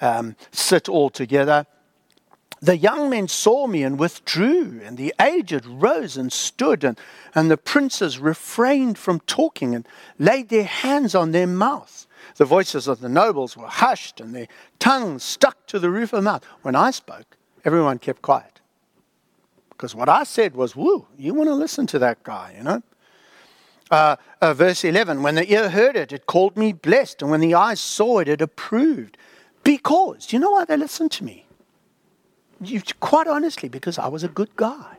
um, 0.00 0.36
sit 0.50 0.88
all 0.88 1.10
together. 1.10 1.66
The 2.60 2.76
young 2.76 3.08
men 3.08 3.28
saw 3.28 3.68
me 3.68 3.84
and 3.84 3.98
withdrew, 3.98 4.80
and 4.84 4.98
the 4.98 5.14
aged 5.20 5.64
rose 5.64 6.16
and 6.16 6.32
stood, 6.32 6.82
and, 6.82 6.98
and 7.34 7.50
the 7.50 7.56
princes 7.56 8.18
refrained 8.18 8.98
from 8.98 9.20
talking 9.20 9.76
and 9.76 9.86
laid 10.18 10.48
their 10.48 10.64
hands 10.64 11.14
on 11.14 11.30
their 11.30 11.46
mouths. 11.46 12.07
The 12.38 12.44
voices 12.44 12.86
of 12.86 13.00
the 13.00 13.08
nobles 13.08 13.56
were 13.56 13.66
hushed 13.66 14.20
and 14.20 14.34
their 14.34 14.46
tongues 14.78 15.24
stuck 15.24 15.66
to 15.66 15.80
the 15.80 15.90
roof 15.90 16.12
of 16.12 16.18
the 16.18 16.22
mouth. 16.22 16.44
When 16.62 16.76
I 16.76 16.92
spoke, 16.92 17.36
everyone 17.64 17.98
kept 17.98 18.22
quiet. 18.22 18.60
Because 19.70 19.94
what 19.94 20.08
I 20.08 20.22
said 20.22 20.54
was, 20.54 20.74
woo, 20.74 21.06
you 21.18 21.34
want 21.34 21.48
to 21.48 21.54
listen 21.54 21.86
to 21.88 21.98
that 21.98 22.22
guy, 22.22 22.54
you 22.56 22.62
know? 22.62 22.82
Uh, 23.90 24.16
uh, 24.40 24.54
verse 24.54 24.84
11 24.84 25.22
When 25.22 25.34
the 25.34 25.52
ear 25.52 25.68
heard 25.68 25.96
it, 25.96 26.12
it 26.12 26.26
called 26.26 26.56
me 26.56 26.72
blessed, 26.72 27.22
and 27.22 27.30
when 27.30 27.40
the 27.40 27.54
eyes 27.54 27.80
saw 27.80 28.20
it, 28.20 28.28
it 28.28 28.40
approved. 28.40 29.16
Because, 29.64 30.32
you 30.32 30.38
know 30.38 30.52
why 30.52 30.64
they 30.64 30.76
listened 30.76 31.10
to 31.12 31.24
me? 31.24 31.46
you, 32.60 32.82
quite 33.00 33.26
honestly, 33.26 33.68
because 33.68 33.98
I 33.98 34.08
was 34.08 34.24
a 34.24 34.28
good 34.28 34.54
guy. 34.56 34.96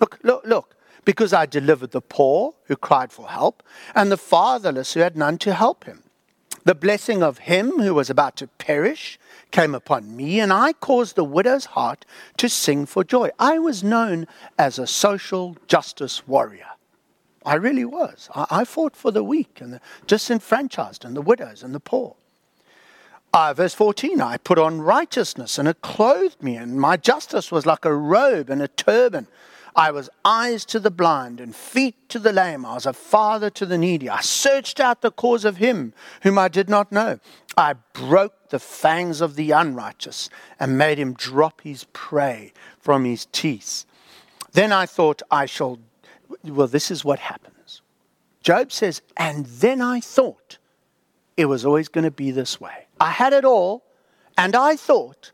Look, 0.00 0.18
look, 0.22 0.44
look. 0.44 0.76
Because 1.04 1.32
I 1.32 1.46
delivered 1.46 1.90
the 1.90 2.00
poor 2.00 2.54
who 2.64 2.76
cried 2.76 3.12
for 3.12 3.28
help, 3.28 3.62
and 3.94 4.10
the 4.10 4.16
fatherless 4.16 4.94
who 4.94 5.00
had 5.00 5.16
none 5.16 5.38
to 5.38 5.52
help 5.52 5.84
him. 5.84 6.03
The 6.64 6.74
blessing 6.74 7.22
of 7.22 7.38
him 7.38 7.78
who 7.78 7.94
was 7.94 8.08
about 8.08 8.36
to 8.36 8.46
perish 8.46 9.18
came 9.50 9.74
upon 9.74 10.16
me, 10.16 10.40
and 10.40 10.50
I 10.50 10.72
caused 10.72 11.14
the 11.14 11.24
widow's 11.24 11.66
heart 11.66 12.06
to 12.38 12.48
sing 12.48 12.86
for 12.86 13.04
joy. 13.04 13.30
I 13.38 13.58
was 13.58 13.84
known 13.84 14.26
as 14.58 14.78
a 14.78 14.86
social 14.86 15.58
justice 15.66 16.26
warrior. 16.26 16.66
I 17.44 17.56
really 17.56 17.84
was. 17.84 18.30
I, 18.34 18.46
I 18.50 18.64
fought 18.64 18.96
for 18.96 19.10
the 19.10 19.22
weak 19.22 19.60
and 19.60 19.74
the 19.74 19.80
disenfranchised 20.06 21.04
and 21.04 21.14
the 21.14 21.20
widows 21.20 21.62
and 21.62 21.74
the 21.74 21.80
poor. 21.80 22.16
Uh, 23.34 23.52
verse 23.52 23.74
14, 23.74 24.20
I 24.22 24.38
put 24.38 24.58
on 24.58 24.80
righteousness 24.80 25.58
and 25.58 25.68
it 25.68 25.82
clothed 25.82 26.42
me, 26.42 26.56
and 26.56 26.80
my 26.80 26.96
justice 26.96 27.52
was 27.52 27.66
like 27.66 27.84
a 27.84 27.94
robe 27.94 28.48
and 28.48 28.62
a 28.62 28.68
turban. 28.68 29.26
I 29.76 29.90
was 29.90 30.08
eyes 30.24 30.64
to 30.66 30.78
the 30.78 30.90
blind 30.90 31.40
and 31.40 31.54
feet 31.54 32.08
to 32.10 32.18
the 32.18 32.32
lame. 32.32 32.64
I 32.64 32.74
was 32.74 32.86
a 32.86 32.92
father 32.92 33.50
to 33.50 33.66
the 33.66 33.78
needy. 33.78 34.08
I 34.08 34.20
searched 34.20 34.78
out 34.78 35.00
the 35.00 35.10
cause 35.10 35.44
of 35.44 35.56
him 35.56 35.92
whom 36.22 36.38
I 36.38 36.48
did 36.48 36.68
not 36.68 36.92
know. 36.92 37.18
I 37.56 37.74
broke 37.92 38.50
the 38.50 38.60
fangs 38.60 39.20
of 39.20 39.34
the 39.34 39.50
unrighteous 39.50 40.30
and 40.60 40.78
made 40.78 40.98
him 40.98 41.12
drop 41.12 41.60
his 41.62 41.84
prey 41.92 42.52
from 42.78 43.04
his 43.04 43.26
teeth. 43.26 43.84
Then 44.52 44.72
I 44.72 44.86
thought, 44.86 45.22
I 45.30 45.46
shall. 45.46 45.80
Well, 46.44 46.68
this 46.68 46.90
is 46.90 47.04
what 47.04 47.18
happens. 47.18 47.82
Job 48.42 48.70
says, 48.70 49.02
and 49.16 49.46
then 49.46 49.80
I 49.80 50.00
thought 50.00 50.58
it 51.36 51.46
was 51.46 51.64
always 51.64 51.88
going 51.88 52.04
to 52.04 52.10
be 52.10 52.30
this 52.30 52.60
way. 52.60 52.86
I 53.00 53.10
had 53.10 53.32
it 53.32 53.44
all, 53.44 53.84
and 54.38 54.54
I 54.54 54.76
thought 54.76 55.32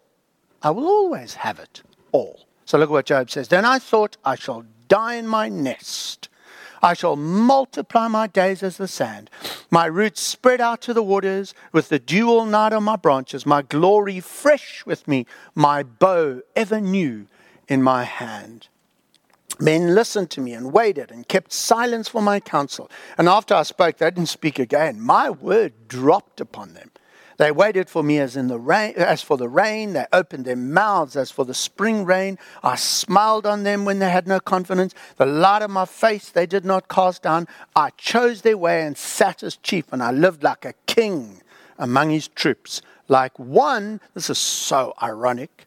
I 0.63 0.71
will 0.71 0.87
always 0.87 1.35
have 1.35 1.59
it 1.59 1.83
all. 2.13 2.47
So 2.71 2.79
look 2.79 2.91
at 2.91 2.93
what 2.93 3.07
Job 3.07 3.29
says. 3.29 3.49
Then 3.49 3.65
I 3.65 3.81
thought, 3.81 4.17
I 4.25 4.37
shall 4.37 4.65
die 4.87 5.17
in 5.17 5.27
my 5.27 5.49
nest. 5.49 6.29
I 6.81 6.95
shall 6.95 7.17
multiply 7.17 8.07
my 8.07 8.29
days 8.29 8.63
as 8.63 8.77
the 8.77 8.87
sand. 8.87 9.29
My 9.73 9.87
roots 9.87 10.21
spread 10.21 10.61
out 10.61 10.81
to 10.83 10.95
the 10.95 11.03
waters, 11.03 11.53
with 11.73 11.89
the 11.89 11.99
dew 11.99 12.31
all 12.31 12.47
night 12.47 12.73
on 12.73 12.85
my 12.85 12.95
branches, 12.95 13.45
my 13.45 13.63
glory 13.63 14.21
fresh 14.21 14.87
with 14.87 15.09
me, 15.09 15.27
my 15.53 15.83
bow 15.83 16.43
ever 16.55 16.81
new 16.81 17.27
in 17.67 17.83
my 17.83 18.05
hand. 18.05 18.69
Men 19.59 19.93
listened 19.97 20.31
to 20.31 20.41
me 20.41 20.53
and 20.53 20.73
waited 20.73 21.11
and 21.11 21.27
kept 21.27 21.53
silence 21.53 22.07
for 22.07 22.23
my 22.23 22.39
counsel. 22.39 22.89
And 23.19 23.29
after 23.29 23.53
I 23.53 23.65
spoke, 23.65 23.97
they 23.97 24.09
didn't 24.13 24.29
speak 24.29 24.61
again. 24.61 25.01
My 25.01 25.29
word 25.29 25.73
dropped 25.89 26.41
upon 26.41 26.75
them. 26.75 26.90
They 27.41 27.53
waited 27.53 27.89
for 27.89 28.03
me 28.03 28.19
as 28.19 28.37
in 28.37 28.49
the 28.49 28.59
rain, 28.59 28.93
as 28.97 29.23
for 29.23 29.39
the 29.39 29.49
rain. 29.49 29.95
They 29.95 30.05
opened 30.13 30.45
their 30.45 30.57
mouths 30.57 31.17
as 31.17 31.31
for 31.31 31.47
the 31.47 31.55
spring 31.55 32.05
rain. 32.05 32.39
I 32.63 32.77
smiled 32.77 33.47
on 33.47 33.63
them 33.63 33.87
when 33.87 33.99
they 33.99 34.11
had 34.11 34.29
no 34.29 34.41
confidence. 34.41 34.95
The 35.17 35.25
light 35.25 35.63
of 35.63 35.71
my 35.71 35.87
face 35.87 36.29
they 36.29 36.45
did 36.45 36.67
not 36.67 36.89
cast 36.89 37.23
down. 37.23 37.49
I 37.75 37.93
chose 37.97 38.43
their 38.43 38.59
way 38.59 38.83
and 38.83 38.95
sat 38.95 39.43
as 39.43 39.57
chief, 39.57 39.91
and 39.91 40.03
I 40.03 40.11
lived 40.11 40.43
like 40.43 40.67
a 40.67 40.75
king 40.85 41.41
among 41.79 42.11
his 42.11 42.29
troops, 42.29 42.83
like 43.09 43.39
one. 43.39 44.03
This 44.13 44.29
is 44.29 44.37
so 44.37 44.93
ironic, 45.03 45.65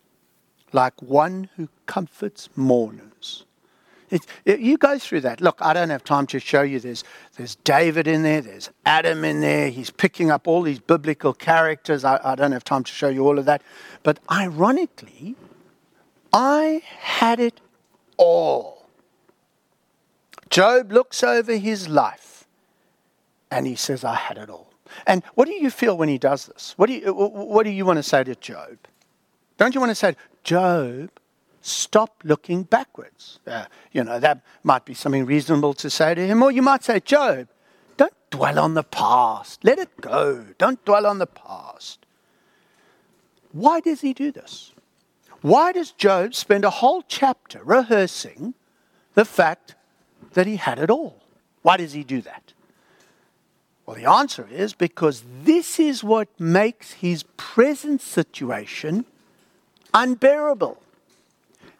like 0.73 1.01
one 1.01 1.49
who 1.55 1.69
comforts 1.87 2.49
mourners. 2.55 3.45
It, 4.13 4.27
it, 4.45 4.59
you 4.59 4.77
go 4.77 4.99
through 4.99 5.21
that. 5.21 5.41
Look, 5.41 5.57
I 5.59 5.73
don't 5.73 5.89
have 5.89 6.03
time 6.03 6.27
to 6.27 6.39
show 6.39 6.61
you. 6.61 6.79
There's, 6.79 7.03
there's 7.35 7.55
David 7.55 8.07
in 8.07 8.21
there, 8.21 8.41
there's 8.41 8.69
Adam 8.85 9.25
in 9.25 9.41
there. 9.41 9.69
He's 9.69 9.89
picking 9.89 10.29
up 10.29 10.47
all 10.47 10.61
these 10.61 10.77
biblical 10.77 11.33
characters. 11.33 12.05
I, 12.05 12.19
I 12.23 12.35
don't 12.35 12.51
have 12.51 12.63
time 12.63 12.83
to 12.83 12.91
show 12.91 13.09
you 13.09 13.25
all 13.25 13.39
of 13.39 13.45
that. 13.45 13.63
But 14.03 14.19
ironically, 14.31 15.35
I 16.31 16.83
had 16.85 17.39
it 17.39 17.59
all. 18.17 18.85
Job 20.51 20.91
looks 20.91 21.23
over 21.23 21.55
his 21.55 21.89
life 21.89 22.45
and 23.49 23.65
he 23.65 23.73
says, 23.73 24.03
I 24.03 24.13
had 24.13 24.37
it 24.37 24.47
all. 24.51 24.71
And 25.07 25.23
what 25.33 25.47
do 25.47 25.55
you 25.55 25.71
feel 25.71 25.97
when 25.97 26.07
he 26.07 26.19
does 26.19 26.45
this? 26.45 26.75
What 26.77 26.85
do 26.85 26.93
you, 26.93 27.11
what 27.11 27.63
do 27.63 27.71
you 27.71 27.83
want 27.83 27.97
to 27.97 28.03
say 28.03 28.23
to 28.23 28.35
Job? 28.35 28.77
Don't 29.57 29.73
you 29.73 29.81
want 29.81 29.89
to 29.89 29.95
say, 29.95 30.15
Job, 30.43 31.09
stop 31.63 32.21
looking 32.23 32.63
backwards. 32.63 33.39
Uh, 33.47 33.65
you 33.91 34.03
know, 34.03 34.19
that 34.19 34.41
might 34.63 34.85
be 34.85 34.93
something 34.93 35.25
reasonable 35.25 35.73
to 35.75 35.89
say 35.89 36.13
to 36.13 36.27
him. 36.27 36.43
Or 36.43 36.51
you 36.51 36.61
might 36.61 36.83
say, 36.83 36.99
Job, 36.99 37.47
don't 37.97 38.13
dwell 38.29 38.59
on 38.59 38.73
the 38.73 38.83
past. 38.83 39.63
Let 39.63 39.79
it 39.79 39.99
go. 39.99 40.45
Don't 40.57 40.83
dwell 40.85 41.05
on 41.05 41.19
the 41.19 41.27
past. 41.27 42.05
Why 43.51 43.79
does 43.79 44.01
he 44.01 44.13
do 44.13 44.31
this? 44.31 44.73
Why 45.41 45.71
does 45.71 45.91
Job 45.91 46.35
spend 46.35 46.65
a 46.65 46.69
whole 46.69 47.03
chapter 47.07 47.61
rehearsing 47.63 48.53
the 49.13 49.25
fact 49.25 49.75
that 50.33 50.47
he 50.47 50.57
had 50.57 50.79
it 50.79 50.89
all? 50.89 51.21
Why 51.61 51.77
does 51.77 51.93
he 51.93 52.03
do 52.03 52.21
that? 52.21 52.53
Well, 53.85 53.95
the 53.95 54.09
answer 54.09 54.47
is 54.49 54.73
because 54.73 55.23
this 55.43 55.79
is 55.79 56.03
what 56.03 56.27
makes 56.39 56.93
his 56.93 57.23
present 57.35 58.01
situation 58.01 59.05
unbearable. 59.93 60.82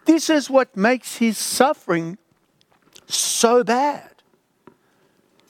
This 0.05 0.29
is 0.29 0.49
what 0.49 0.75
makes 0.75 1.17
his 1.17 1.37
suffering 1.37 2.17
so 3.07 3.63
bad. 3.63 4.09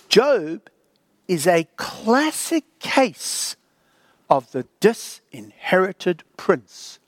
Job 0.10 0.70
is 1.28 1.48
a 1.48 1.68
classic 1.76 2.66
case 2.80 3.56
of 4.30 4.52
the 4.52 4.66
disinherited 4.80 6.24
prince 6.38 7.00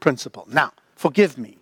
principle. 0.00 0.46
Now, 0.50 0.72
forgive 0.94 1.36
me. 1.36 1.58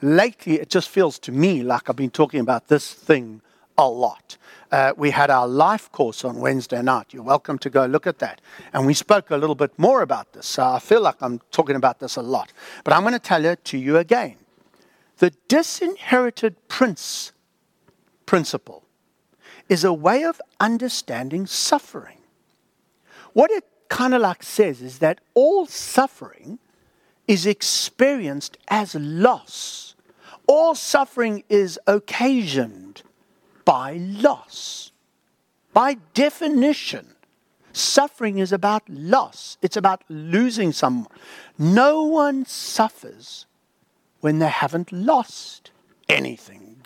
Lately, 0.00 0.60
it 0.60 0.68
just 0.68 0.88
feels 0.88 1.18
to 1.20 1.32
me 1.32 1.62
like 1.62 1.88
I've 1.88 1.96
been 1.96 2.10
talking 2.10 2.40
about 2.40 2.68
this 2.68 2.92
thing 2.92 3.40
a 3.78 3.88
lot. 3.88 4.36
Uh, 4.70 4.92
we 4.96 5.10
had 5.10 5.30
our 5.30 5.46
life 5.46 5.92
course 5.92 6.24
on 6.24 6.40
Wednesday 6.40 6.82
night. 6.82 7.12
You're 7.12 7.22
welcome 7.22 7.58
to 7.58 7.70
go 7.70 7.86
look 7.86 8.06
at 8.06 8.18
that. 8.18 8.40
And 8.72 8.86
we 8.86 8.94
spoke 8.94 9.30
a 9.30 9.36
little 9.36 9.54
bit 9.54 9.78
more 9.78 10.02
about 10.02 10.32
this. 10.32 10.46
So 10.46 10.64
I 10.64 10.78
feel 10.78 11.02
like 11.02 11.16
I'm 11.20 11.40
talking 11.50 11.76
about 11.76 12.00
this 12.00 12.16
a 12.16 12.22
lot. 12.22 12.52
But 12.82 12.94
I'm 12.94 13.02
going 13.02 13.12
to 13.12 13.18
tell 13.18 13.44
it 13.44 13.64
to 13.66 13.78
you 13.78 13.98
again. 13.98 14.36
The 15.22 15.30
disinherited 15.46 16.56
prince 16.66 17.30
principle 18.26 18.82
is 19.68 19.84
a 19.84 19.92
way 19.92 20.24
of 20.24 20.42
understanding 20.58 21.46
suffering. 21.46 22.18
What 23.32 23.52
it 23.52 23.62
kind 23.88 24.14
of 24.14 24.20
like 24.20 24.42
says 24.42 24.82
is 24.82 24.98
that 24.98 25.20
all 25.34 25.66
suffering 25.66 26.58
is 27.28 27.46
experienced 27.46 28.58
as 28.66 28.96
loss. 28.96 29.94
All 30.48 30.74
suffering 30.74 31.44
is 31.48 31.78
occasioned 31.86 33.02
by 33.64 33.98
loss. 33.98 34.90
By 35.72 35.98
definition, 36.14 37.14
suffering 37.72 38.38
is 38.38 38.50
about 38.50 38.82
loss, 38.88 39.56
it's 39.62 39.76
about 39.76 40.02
losing 40.08 40.72
someone. 40.72 41.06
No 41.56 42.02
one 42.02 42.44
suffers 42.44 43.46
when 44.22 44.38
they 44.38 44.48
haven't 44.48 44.90
lost 44.92 45.72
anything. 46.08 46.80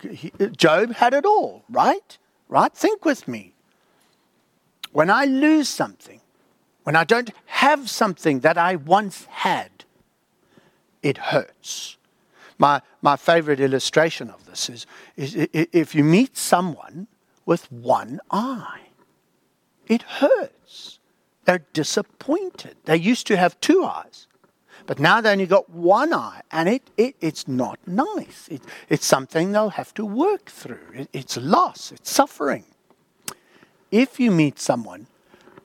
Job 0.57 0.93
had 0.93 1.13
it 1.13 1.23
all, 1.23 1.63
right? 1.69 2.17
Right? 2.49 2.73
Think 2.73 3.05
with 3.05 3.27
me. 3.27 3.53
When 4.91 5.09
I 5.09 5.25
lose 5.25 5.69
something, 5.69 6.19
when 6.83 6.95
I 6.95 7.03
don't 7.03 7.31
have 7.45 7.89
something 7.89 8.39
that 8.39 8.57
I 8.57 8.75
once 8.75 9.25
had, 9.29 9.85
it 11.03 11.17
hurts. 11.17 11.97
My, 12.57 12.81
my 13.01 13.15
favorite 13.15 13.59
illustration 13.59 14.31
of 14.31 14.45
this 14.45 14.69
is, 14.69 14.87
is 15.15 15.35
if 15.53 15.93
you 15.93 16.03
meet 16.03 16.37
someone 16.37 17.07
with 17.45 17.71
one 17.71 18.19
eye, 18.31 18.87
it 19.87 20.01
hurts. 20.01 20.99
They're 21.45 21.65
disappointed. 21.73 22.77
They 22.85 22.97
used 22.97 23.27
to 23.27 23.37
have 23.37 23.59
two 23.61 23.85
eyes. 23.85 24.26
But 24.87 24.99
now 24.99 25.19
they 25.19 25.31
only 25.31 25.45
got 25.45 25.69
one 25.69 26.13
eye, 26.13 26.41
and 26.49 26.69
it, 26.69 26.89
it, 26.95 27.15
it's 27.19 27.45
not 27.45 27.77
nice. 27.85 28.47
It, 28.49 28.61
it's 28.87 29.05
something 29.05 29.51
they'll 29.51 29.71
have 29.71 29.93
to 29.95 30.05
work 30.05 30.45
through. 30.45 30.93
It, 30.93 31.09
it's 31.11 31.35
loss, 31.35 31.91
it's 31.91 32.09
suffering. 32.09 32.63
If 33.91 34.17
you 34.17 34.31
meet 34.31 34.59
someone 34.59 35.07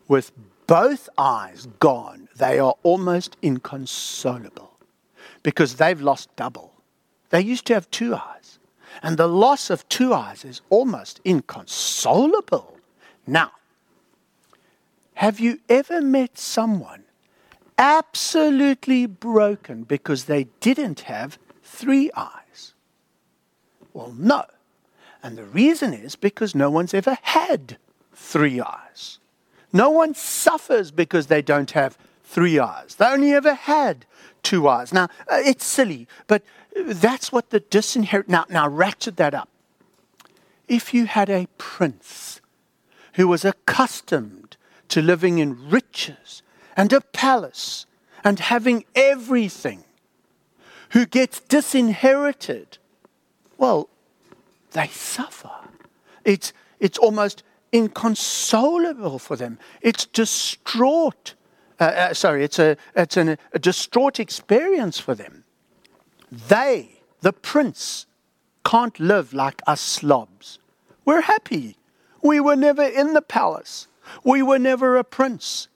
with 0.08 0.32
both 0.66 1.08
eyes 1.16 1.68
gone, 1.78 2.28
they 2.36 2.58
are 2.58 2.74
almost 2.82 3.36
inconsolable 3.42 4.76
because 5.44 5.76
they've 5.76 6.00
lost 6.00 6.34
double. 6.34 6.72
They 7.30 7.42
used 7.42 7.64
to 7.66 7.74
have 7.74 7.88
two 7.92 8.16
eyes, 8.16 8.58
and 9.04 9.16
the 9.16 9.28
loss 9.28 9.70
of 9.70 9.88
two 9.88 10.12
eyes 10.12 10.44
is 10.44 10.62
almost 10.68 11.20
inconsolable. 11.24 12.76
Now, 13.24 13.52
have 15.14 15.38
you 15.38 15.60
ever 15.68 16.00
met 16.02 16.38
someone 16.38 17.04
absolutely 17.82 19.06
broken 19.06 19.82
because 19.82 20.26
they 20.26 20.44
didn't 20.60 21.00
have 21.00 21.36
three 21.64 22.12
eyes? 22.16 22.74
Well, 23.92 24.14
no. 24.16 24.44
And 25.20 25.36
the 25.36 25.44
reason 25.44 25.92
is 25.92 26.14
because 26.14 26.54
no 26.54 26.70
one's 26.70 26.94
ever 26.94 27.18
had 27.22 27.78
three 28.14 28.60
eyes. 28.60 29.18
No 29.72 29.90
one 29.90 30.14
suffers 30.14 30.92
because 30.92 31.26
they 31.26 31.42
don't 31.42 31.72
have 31.72 31.98
three 32.22 32.60
eyes. 32.60 32.94
They 32.94 33.06
only 33.06 33.32
ever 33.32 33.54
had 33.54 34.06
two 34.44 34.68
eyes. 34.68 34.92
Now, 34.92 35.08
uh, 35.28 35.40
it's 35.44 35.66
silly, 35.66 36.06
but 36.28 36.42
that's 36.76 37.32
what 37.32 37.50
the 37.50 37.60
disinherit. 37.60 38.28
Now, 38.28 38.44
now, 38.48 38.68
ratchet 38.68 39.16
that 39.16 39.34
up. 39.34 39.48
If 40.68 40.94
you 40.94 41.06
had 41.06 41.28
a 41.28 41.48
prince 41.58 42.40
who 43.14 43.26
was 43.26 43.44
accustomed 43.44 44.56
to 44.88 45.02
living 45.02 45.38
in 45.38 45.68
riches 45.68 46.42
and 46.76 46.92
a 46.92 47.00
palace 47.00 47.86
and 48.24 48.38
having 48.38 48.84
everything, 48.94 49.84
who 50.90 51.06
gets 51.06 51.40
disinherited, 51.40 52.78
well, 53.56 53.88
they 54.72 54.88
suffer. 54.88 55.50
It's, 56.24 56.52
it's 56.80 56.98
almost 56.98 57.42
inconsolable 57.72 59.18
for 59.18 59.36
them. 59.36 59.58
It's 59.80 60.06
distraught. 60.06 61.34
Uh, 61.80 61.84
uh, 61.84 62.14
sorry, 62.14 62.44
it's, 62.44 62.58
a, 62.58 62.76
it's 62.94 63.16
an, 63.16 63.38
a 63.52 63.58
distraught 63.58 64.20
experience 64.20 64.98
for 64.98 65.14
them. 65.14 65.44
They, 66.30 67.00
the 67.22 67.32
prince, 67.32 68.06
can't 68.64 68.98
live 69.00 69.32
like 69.32 69.62
us 69.66 69.80
slobs. 69.80 70.58
We're 71.04 71.22
happy. 71.22 71.76
We 72.22 72.38
were 72.38 72.56
never 72.56 72.84
in 72.84 73.14
the 73.14 73.22
palace. 73.22 73.88
We 74.22 74.42
were 74.42 74.58
never 74.58 74.96
a 74.96 75.04
prince. 75.04 75.68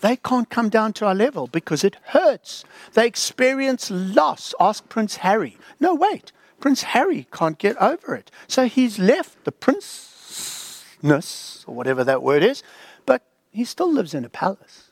They 0.00 0.16
can't 0.16 0.50
come 0.50 0.68
down 0.68 0.92
to 0.94 1.06
our 1.06 1.14
level 1.14 1.46
because 1.46 1.84
it 1.84 1.96
hurts. 2.06 2.64
They 2.92 3.06
experience 3.06 3.90
loss. 3.90 4.54
Ask 4.60 4.88
Prince 4.88 5.16
Harry. 5.16 5.56
No, 5.80 5.94
wait. 5.94 6.32
Prince 6.60 6.82
Harry 6.82 7.26
can't 7.32 7.58
get 7.58 7.80
over 7.80 8.14
it. 8.14 8.30
So 8.46 8.66
he's 8.66 8.98
left 8.98 9.44
the 9.44 9.52
princeness, 9.52 11.64
or 11.66 11.74
whatever 11.74 12.04
that 12.04 12.22
word 12.22 12.42
is, 12.42 12.62
but 13.04 13.22
he 13.50 13.64
still 13.64 13.92
lives 13.92 14.14
in 14.14 14.24
a 14.24 14.28
palace. 14.28 14.90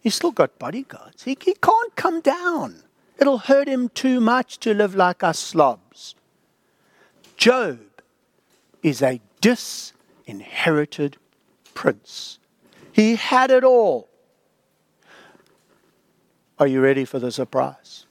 He's 0.00 0.14
still 0.14 0.32
got 0.32 0.58
bodyguards. 0.58 1.24
He, 1.24 1.36
he 1.40 1.54
can't 1.54 1.96
come 1.96 2.20
down. 2.20 2.82
It'll 3.18 3.38
hurt 3.38 3.68
him 3.68 3.88
too 3.88 4.20
much 4.20 4.58
to 4.60 4.74
live 4.74 4.94
like 4.94 5.22
us 5.22 5.38
slobs. 5.38 6.14
Job 7.36 7.78
is 8.82 9.00
a 9.00 9.20
disinherited 9.40 11.16
prince. 11.74 12.38
He 12.92 13.16
had 13.16 13.50
it 13.50 13.64
all. 13.64 14.08
Are 16.58 16.66
you 16.66 16.80
ready 16.80 17.04
for 17.04 17.18
the 17.18 17.32
surprise? 17.32 18.06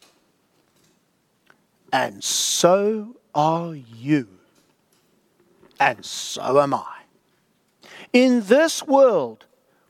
And 1.93 2.23
so 2.23 3.15
are 3.33 3.75
you. 3.75 4.27
And 5.79 6.05
so 6.05 6.59
am 6.61 6.73
I. 6.73 7.01
In 8.13 8.41
this 8.43 8.85
world, 8.85 9.45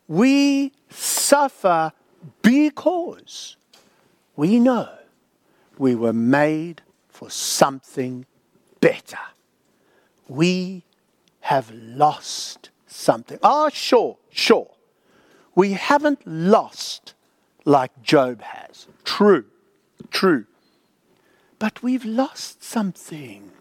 we 0.08 0.74
suffer 0.90 1.92
because 2.42 3.58
we 4.36 4.60
know 4.60 4.90
we 5.78 5.96
were 5.96 6.14
made 6.14 6.82
for 7.10 7.30
something 7.30 8.26
better. 8.80 9.20
We 10.28 10.84
have 11.42 11.72
lost 11.72 12.70
something. 12.88 13.40
Ah, 13.44 13.70
sure, 13.70 14.18
sure. 14.30 14.72
We 15.56 15.74
haven't 15.74 16.26
lost 16.26 17.14
like 17.66 18.02
Job 18.02 18.42
has. 18.42 18.88
True, 19.04 19.46
true. 20.10 20.46
But 21.60 21.84
we've 21.84 22.06
lost 22.06 22.64
something. 22.64 23.52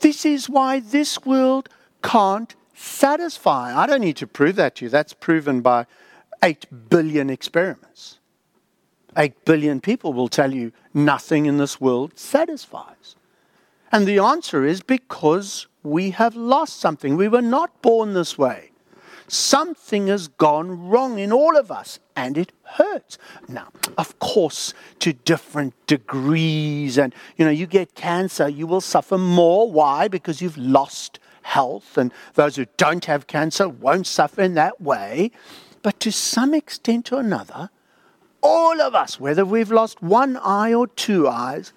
This 0.00 0.24
is 0.24 0.48
why 0.48 0.80
this 0.80 1.24
world 1.24 1.68
can't 2.02 2.54
satisfy. 2.74 3.76
I 3.76 3.86
don't 3.86 4.00
need 4.00 4.16
to 4.16 4.26
prove 4.26 4.56
that 4.56 4.76
to 4.76 4.84
you. 4.84 4.88
That's 4.88 5.12
proven 5.12 5.60
by 5.60 5.86
8 6.42 6.88
billion 6.88 7.30
experiments. 7.30 8.18
8 9.16 9.44
billion 9.44 9.80
people 9.80 10.12
will 10.12 10.28
tell 10.28 10.54
you 10.54 10.72
nothing 10.94 11.46
in 11.46 11.58
this 11.58 11.80
world 11.80 12.18
satisfies. 12.18 13.16
And 13.90 14.06
the 14.06 14.18
answer 14.18 14.64
is 14.64 14.80
because 14.82 15.66
we 15.82 16.10
have 16.10 16.36
lost 16.36 16.78
something. 16.78 17.16
We 17.16 17.28
were 17.28 17.42
not 17.42 17.82
born 17.82 18.14
this 18.14 18.36
way. 18.36 18.67
Something 19.28 20.06
has 20.06 20.28
gone 20.28 20.88
wrong 20.88 21.18
in 21.18 21.32
all 21.32 21.56
of 21.56 21.70
us, 21.70 21.98
and 22.16 22.38
it 22.38 22.52
hurts. 22.64 23.18
Now, 23.46 23.68
of 23.98 24.18
course, 24.18 24.72
to 25.00 25.12
different 25.12 25.74
degrees, 25.86 26.96
and 26.96 27.14
you 27.36 27.44
know, 27.44 27.50
you 27.50 27.66
get 27.66 27.94
cancer, 27.94 28.48
you 28.48 28.66
will 28.66 28.80
suffer 28.80 29.18
more. 29.18 29.70
Why? 29.70 30.08
Because 30.08 30.40
you've 30.40 30.56
lost 30.56 31.18
health, 31.42 31.98
and 31.98 32.12
those 32.34 32.56
who 32.56 32.66
don't 32.78 33.04
have 33.04 33.26
cancer 33.26 33.68
won't 33.68 34.06
suffer 34.06 34.40
in 34.40 34.54
that 34.54 34.80
way. 34.80 35.30
But 35.82 36.00
to 36.00 36.10
some 36.10 36.54
extent 36.54 37.12
or 37.12 37.20
another, 37.20 37.70
all 38.40 38.80
of 38.80 38.94
us, 38.94 39.20
whether 39.20 39.44
we've 39.44 39.70
lost 39.70 40.02
one 40.02 40.38
eye 40.38 40.72
or 40.72 40.86
two 40.86 41.28
eyes, 41.28 41.72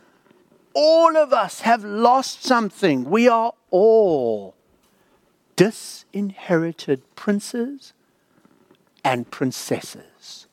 all 0.74 1.18
of 1.18 1.34
us 1.34 1.62
have 1.62 1.84
lost 1.84 2.44
something. 2.44 3.10
We 3.10 3.28
are 3.28 3.54
all 3.72 4.56
disinherited 5.62 7.04
princes 7.16 7.94
and 9.04 9.30
princesses. 9.30 10.48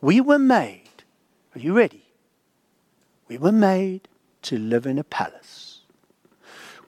We 0.00 0.20
were 0.20 0.38
made, 0.38 1.02
are 1.56 1.58
you 1.58 1.76
ready? 1.76 2.04
We 3.26 3.38
were 3.38 3.50
made 3.50 4.06
to 4.42 4.56
live 4.56 4.86
in 4.86 5.00
a 5.00 5.02
palace. 5.02 5.80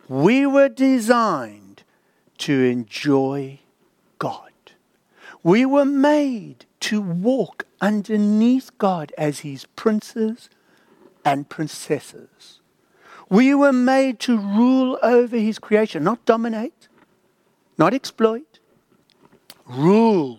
We 0.08 0.46
were 0.46 0.68
designed 0.68 1.82
to 2.38 2.62
enjoy 2.62 3.58
God. 4.20 4.52
We 5.42 5.66
were 5.66 5.84
made 5.84 6.64
to 6.80 7.02
walk 7.02 7.66
underneath 7.80 8.70
God 8.78 9.12
as 9.18 9.40
his 9.40 9.66
princes 9.74 10.48
and 11.24 11.48
princesses. 11.48 12.60
We 13.34 13.52
were 13.52 13.72
made 13.72 14.20
to 14.20 14.38
rule 14.38 14.96
over 15.02 15.36
his 15.36 15.58
creation, 15.58 16.04
not 16.04 16.24
dominate, 16.24 16.86
not 17.76 17.92
exploit, 17.92 18.60
rule 19.66 20.38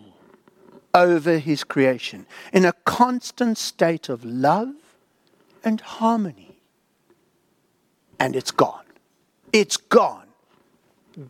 over 0.94 1.36
his 1.36 1.62
creation 1.62 2.24
in 2.54 2.64
a 2.64 2.72
constant 2.86 3.58
state 3.58 4.08
of 4.08 4.24
love 4.24 4.72
and 5.62 5.78
harmony. 5.82 6.58
And 8.18 8.34
it's 8.34 8.50
gone. 8.50 8.86
It's 9.52 9.76
gone. 9.76 10.28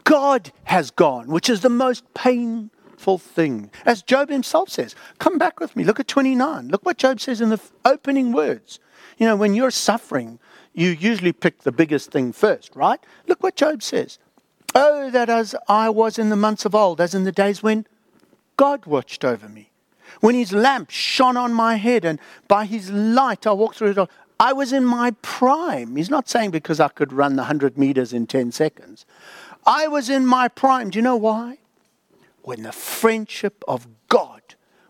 God 0.04 0.52
has 0.64 0.92
gone, 0.92 1.26
which 1.26 1.50
is 1.50 1.62
the 1.62 1.68
most 1.68 2.04
painful 2.14 3.18
thing. 3.18 3.72
As 3.84 4.02
Job 4.02 4.28
himself 4.28 4.68
says, 4.68 4.94
come 5.18 5.36
back 5.36 5.58
with 5.58 5.74
me. 5.74 5.82
Look 5.82 5.98
at 5.98 6.06
29. 6.06 6.68
Look 6.68 6.86
what 6.86 6.96
Job 6.96 7.18
says 7.18 7.40
in 7.40 7.48
the 7.48 7.60
opening 7.84 8.30
words. 8.30 8.78
You 9.18 9.26
know, 9.26 9.34
when 9.34 9.54
you're 9.54 9.72
suffering, 9.72 10.38
you 10.76 10.90
usually 10.90 11.32
pick 11.32 11.62
the 11.62 11.72
biggest 11.72 12.10
thing 12.12 12.32
first, 12.32 12.76
right? 12.76 13.00
Look 13.26 13.42
what 13.42 13.56
Job 13.56 13.82
says. 13.82 14.18
Oh, 14.74 15.10
that 15.10 15.30
as 15.30 15.54
I 15.68 15.88
was 15.88 16.18
in 16.18 16.28
the 16.28 16.36
months 16.36 16.66
of 16.66 16.74
old, 16.74 17.00
as 17.00 17.14
in 17.14 17.24
the 17.24 17.32
days 17.32 17.62
when 17.62 17.86
God 18.58 18.84
watched 18.84 19.24
over 19.24 19.48
me, 19.48 19.70
when 20.20 20.34
his 20.34 20.52
lamp 20.52 20.90
shone 20.90 21.36
on 21.38 21.54
my 21.54 21.76
head, 21.76 22.04
and 22.04 22.20
by 22.46 22.66
his 22.66 22.90
light 22.90 23.46
I 23.46 23.52
walked 23.52 23.76
through 23.76 23.98
it. 23.98 24.10
I 24.38 24.52
was 24.52 24.70
in 24.70 24.84
my 24.84 25.12
prime. 25.22 25.96
He's 25.96 26.10
not 26.10 26.28
saying 26.28 26.50
because 26.50 26.78
I 26.78 26.88
could 26.88 27.10
run 27.10 27.36
the 27.36 27.42
100 27.42 27.78
meters 27.78 28.12
in 28.12 28.26
10 28.26 28.52
seconds. 28.52 29.06
I 29.66 29.88
was 29.88 30.10
in 30.10 30.26
my 30.26 30.48
prime. 30.48 30.90
Do 30.90 30.98
you 30.98 31.02
know 31.02 31.16
why? 31.16 31.56
When 32.42 32.62
the 32.62 32.72
friendship 32.72 33.64
of 33.66 33.88
God 34.10 34.42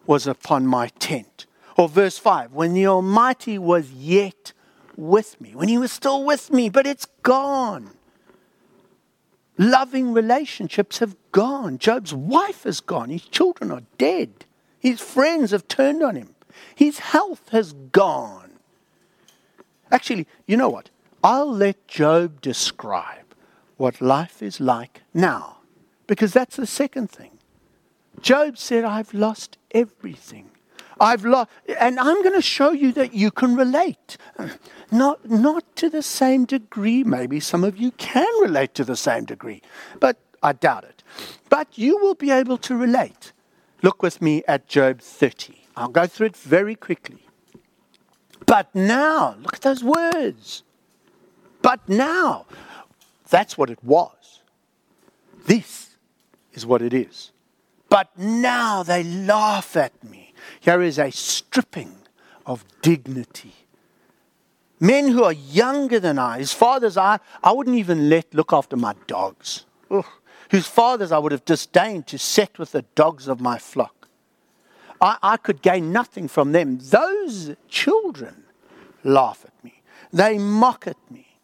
was 0.05 0.27
upon 0.27 0.66
my 0.66 0.88
tent. 0.99 1.46
Or 1.79 1.88
verse 1.88 2.18
5 2.18 2.53
when 2.55 2.75
the 2.75 2.88
Almighty 2.88 3.57
was 3.57 3.92
yet 3.92 4.53
with 4.97 5.41
me, 5.41 5.55
when 5.55 5.69
He 5.69 5.79
was 5.79 5.93
still 5.93 6.25
with 6.25 6.53
me, 6.53 6.69
but 6.69 6.87
it's 6.87 7.07
gone. 7.23 7.91
Loving 9.59 10.13
relationships 10.13 10.99
have 10.99 11.17
gone. 11.33 11.79
Job's 11.79 12.13
wife 12.13 12.67
is 12.67 12.81
gone. 12.81 13.09
His 13.09 13.23
children 13.23 13.71
are 13.71 13.83
dead. 13.97 14.45
His 14.79 15.01
friends 15.01 15.51
have 15.51 15.67
turned 15.67 16.03
on 16.03 16.15
him. 16.15 16.35
His 16.75 16.99
health 16.99 17.49
has 17.51 17.73
gone. 17.73 18.51
Actually, 19.91 20.27
you 20.47 20.57
know 20.57 20.69
what? 20.69 20.91
I'll 21.25 21.51
let 21.51 21.89
Job 21.89 22.41
describe 22.41 23.35
what 23.77 24.01
life 24.01 24.43
is 24.43 24.61
like 24.61 25.03
now, 25.15 25.59
because 26.07 26.33
that's 26.33 26.57
the 26.57 26.67
second 26.67 27.11
thing. 27.11 27.31
Job 28.21 28.59
said, 28.59 28.85
I've 28.85 29.13
lost 29.13 29.59
everything. 29.73 30.51
I've 30.99 31.25
lost, 31.25 31.51
and 31.79 31.99
I'm 32.01 32.23
going 32.23 32.35
to 32.35 32.43
show 32.43 32.73
you 32.73 32.93
that 32.93 33.13
you 33.13 33.31
can 33.31 33.55
relate. 33.55 34.17
Not, 34.91 35.29
not 35.29 35.65
to 35.77 35.91
the 35.91 36.03
same 36.03 36.45
degree. 36.45 37.05
Maybe 37.05 37.41
some 37.41 37.65
of 37.65 37.77
you 37.77 37.91
can 37.93 38.29
relate 38.41 38.75
to 38.75 38.85
the 38.85 38.97
same 38.97 39.25
degree, 39.25 39.63
but 40.01 40.19
I 40.43 40.53
doubt 40.53 40.85
it. 40.85 41.03
But 41.49 41.77
you 41.77 41.99
will 41.99 42.15
be 42.15 42.31
able 42.31 42.59
to 42.59 42.77
relate. 42.77 43.33
Look 43.83 44.03
with 44.03 44.23
me 44.23 44.43
at 44.49 44.69
Job 44.69 45.01
30. 45.01 45.61
I'll 45.77 45.89
go 45.89 46.07
through 46.07 46.29
it 46.29 46.37
very 46.37 46.75
quickly. 46.75 47.27
But 48.47 48.75
now, 48.75 49.37
look 49.41 49.55
at 49.55 49.63
those 49.63 49.85
words. 49.85 50.63
But 51.63 51.87
now, 51.89 52.47
that's 53.29 53.59
what 53.59 53.71
it 53.71 53.83
was. 53.83 54.41
This 55.47 55.97
is 56.53 56.65
what 56.65 56.81
it 56.81 56.95
is. 56.95 57.33
But 57.89 58.17
now 58.17 58.83
they 58.83 59.03
laugh 59.03 59.77
at 59.77 60.03
me. 60.05 60.26
Here 60.66 60.83
is 60.83 60.98
a 60.98 61.12
stripping 61.12 61.94
of 62.44 62.64
dignity. 62.83 63.55
Men 64.81 65.07
who 65.12 65.22
are 65.22 65.33
younger 65.33 66.00
than 66.00 66.18
I, 66.18 66.38
whose 66.38 66.52
fathers, 66.52 66.96
I, 66.96 67.20
I 67.40 67.52
wouldn't 67.52 67.76
even 67.76 68.11
let 68.11 68.35
look 68.35 68.52
after 68.52 68.76
my 68.76 68.96
dogs. 69.07 69.64
Ugh. 69.92 70.05
Whose 70.50 70.66
fathers 70.66 71.12
I 71.12 71.18
would 71.18 71.31
have 71.31 71.44
disdained 71.44 72.09
to 72.09 72.18
set 72.18 72.59
with 72.59 72.72
the 72.72 72.83
dogs 72.96 73.29
of 73.29 73.40
my 73.40 73.59
flock. 73.59 74.09
I, 75.00 75.18
I 75.22 75.37
could 75.37 75.62
gain 75.62 75.92
nothing 75.92 76.26
from 76.26 76.50
them. 76.50 76.79
Those 76.79 77.55
children 77.68 78.42
laugh 79.05 79.44
at 79.44 79.64
me, 79.64 79.83
they 80.12 80.37
mock 80.37 80.88
at 80.88 80.98
me. 81.09 81.38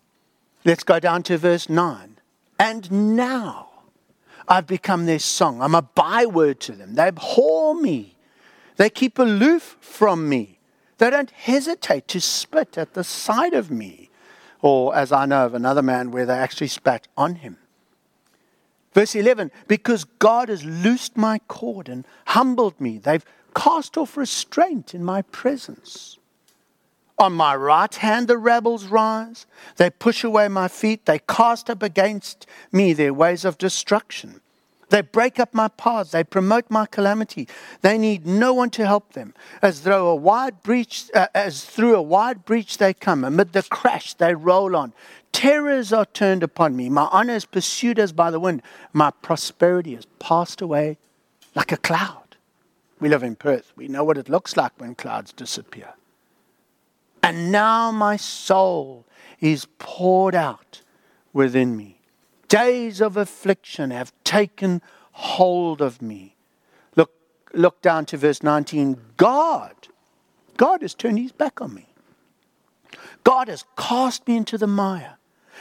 Let's 0.64 0.82
go 0.82 0.98
down 0.98 1.22
to 1.24 1.38
verse 1.38 1.68
9. 1.68 2.18
And 2.58 3.16
now 3.16 3.68
I've 4.48 4.66
become 4.66 5.06
their 5.06 5.20
song. 5.20 5.62
I'm 5.62 5.76
a 5.76 5.82
byword 5.82 6.58
to 6.62 6.72
them. 6.72 6.96
They 6.96 7.06
abhor 7.06 7.76
me. 7.76 8.16
They 8.76 8.90
keep 8.90 9.18
aloof 9.18 9.76
from 9.80 10.28
me. 10.28 10.58
They 10.98 11.10
don't 11.10 11.30
hesitate 11.30 12.08
to 12.08 12.20
spit 12.20 12.78
at 12.78 12.94
the 12.94 13.04
sight 13.04 13.54
of 13.54 13.70
me. 13.70 14.10
Or, 14.60 14.94
as 14.94 15.10
I 15.10 15.26
know 15.26 15.46
of 15.46 15.54
another 15.54 15.82
man, 15.82 16.10
where 16.12 16.26
they 16.26 16.34
actually 16.34 16.68
spat 16.68 17.08
on 17.16 17.36
him. 17.36 17.58
Verse 18.92 19.14
11 19.14 19.50
Because 19.66 20.04
God 20.04 20.48
has 20.48 20.64
loosed 20.64 21.16
my 21.16 21.38
cord 21.48 21.88
and 21.88 22.06
humbled 22.26 22.80
me, 22.80 22.98
they've 22.98 23.24
cast 23.54 23.96
off 23.96 24.16
restraint 24.16 24.94
in 24.94 25.04
my 25.04 25.22
presence. 25.22 26.18
On 27.18 27.32
my 27.32 27.54
right 27.54 27.94
hand, 27.94 28.26
the 28.26 28.38
rebels 28.38 28.86
rise. 28.86 29.46
They 29.76 29.90
push 29.90 30.24
away 30.24 30.48
my 30.48 30.68
feet. 30.68 31.06
They 31.06 31.20
cast 31.20 31.70
up 31.70 31.82
against 31.82 32.46
me 32.72 32.92
their 32.92 33.14
ways 33.14 33.44
of 33.44 33.58
destruction. 33.58 34.40
They 34.92 35.00
break 35.00 35.40
up 35.40 35.54
my 35.54 35.68
paths. 35.68 36.10
They 36.10 36.22
promote 36.22 36.66
my 36.68 36.84
calamity. 36.84 37.48
They 37.80 37.96
need 37.96 38.26
no 38.26 38.52
one 38.52 38.68
to 38.70 38.84
help 38.84 39.14
them. 39.14 39.32
As 39.62 39.80
through 39.80 40.06
a 40.06 40.14
wide 40.14 40.62
breach, 40.62 41.06
uh, 41.14 41.28
as 41.34 41.64
through 41.64 41.96
a 41.96 42.02
wide 42.02 42.44
breach 42.44 42.76
they 42.76 42.92
come. 42.92 43.24
Amid 43.24 43.54
the 43.54 43.62
crash 43.62 44.12
they 44.12 44.34
roll 44.34 44.76
on. 44.76 44.92
Terrors 45.32 45.94
are 45.94 46.04
turned 46.04 46.42
upon 46.42 46.76
me. 46.76 46.90
My 46.90 47.08
honor 47.10 47.32
is 47.32 47.46
pursued 47.46 47.98
as 47.98 48.12
by 48.12 48.30
the 48.30 48.38
wind. 48.38 48.60
My 48.92 49.10
prosperity 49.22 49.94
has 49.94 50.04
passed 50.18 50.60
away 50.60 50.98
like 51.54 51.72
a 51.72 51.78
cloud. 51.78 52.36
We 53.00 53.08
live 53.08 53.22
in 53.22 53.34
Perth. 53.34 53.72
We 53.74 53.88
know 53.88 54.04
what 54.04 54.18
it 54.18 54.28
looks 54.28 54.58
like 54.58 54.72
when 54.76 54.94
clouds 54.94 55.32
disappear. 55.32 55.94
And 57.22 57.50
now 57.50 57.90
my 57.92 58.18
soul 58.18 59.06
is 59.40 59.66
poured 59.78 60.34
out 60.34 60.82
within 61.32 61.78
me 61.78 62.01
days 62.52 63.00
of 63.00 63.16
affliction 63.16 63.90
have 63.90 64.12
taken 64.24 64.82
hold 65.12 65.80
of 65.80 66.02
me. 66.02 66.36
Look, 66.96 67.10
look 67.54 67.80
down 67.80 68.04
to 68.06 68.18
verse 68.18 68.42
19. 68.42 69.00
God, 69.16 69.72
God 70.58 70.82
has 70.82 70.92
turned 70.92 71.18
his 71.18 71.32
back 71.32 71.62
on 71.62 71.72
me. 71.72 71.86
God 73.24 73.48
has 73.48 73.64
cast 73.78 74.28
me 74.28 74.36
into 74.36 74.58
the 74.58 74.66
mire, 74.66 75.16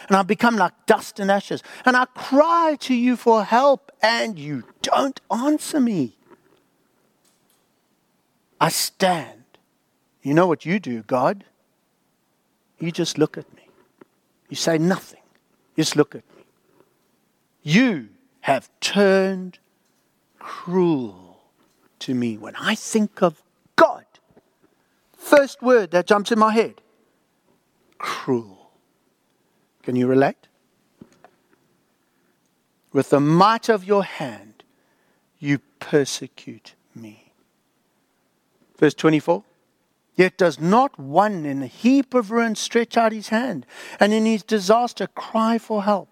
and 0.09 0.17
I've 0.17 0.27
become 0.27 0.57
like 0.57 0.73
dust 0.85 1.17
and 1.17 1.31
ashes. 1.31 1.63
And 1.85 1.95
I 1.95 2.05
cry 2.13 2.75
to 2.81 2.93
you 2.93 3.15
for 3.15 3.45
help, 3.45 3.93
and 4.01 4.37
you 4.37 4.65
don't 4.81 5.21
answer 5.31 5.79
me. 5.79 6.17
I 8.59 8.67
stand. 8.67 9.45
You 10.23 10.33
know 10.33 10.45
what 10.45 10.65
you 10.65 10.77
do, 10.77 11.03
God? 11.03 11.45
You 12.79 12.91
just 12.91 13.17
look 13.17 13.37
at 13.37 13.51
me. 13.55 13.69
You 14.49 14.57
say 14.57 14.77
nothing. 14.77 15.21
Just 15.77 15.95
look 15.95 16.15
at 16.15 16.23
me. 16.25 16.30
You 17.63 18.09
have 18.41 18.69
turned 18.79 19.59
cruel 20.39 21.41
to 21.99 22.13
me. 22.13 22.37
When 22.37 22.55
I 22.55 22.75
think 22.75 23.21
of 23.21 23.43
God, 23.75 24.05
first 25.15 25.61
word 25.61 25.91
that 25.91 26.07
jumps 26.07 26.31
in 26.31 26.39
my 26.39 26.53
head 26.53 26.81
cruel. 27.97 28.71
Can 29.83 29.95
you 29.95 30.07
relate? 30.07 30.47
With 32.91 33.11
the 33.11 33.19
might 33.19 33.69
of 33.69 33.85
your 33.85 34.03
hand, 34.03 34.63
you 35.39 35.59
persecute 35.79 36.73
me. 36.95 37.31
Verse 38.77 38.95
24. 38.95 39.43
Yet 40.15 40.37
does 40.37 40.59
not 40.59 40.99
one 40.99 41.45
in 41.45 41.61
a 41.63 41.67
heap 41.67 42.13
of 42.13 42.31
ruin 42.31 42.55
stretch 42.55 42.97
out 42.97 43.11
his 43.11 43.29
hand, 43.29 43.65
and 43.99 44.13
in 44.13 44.25
his 44.25 44.43
disaster 44.43 45.07
cry 45.07 45.57
for 45.57 45.83
help 45.83 46.09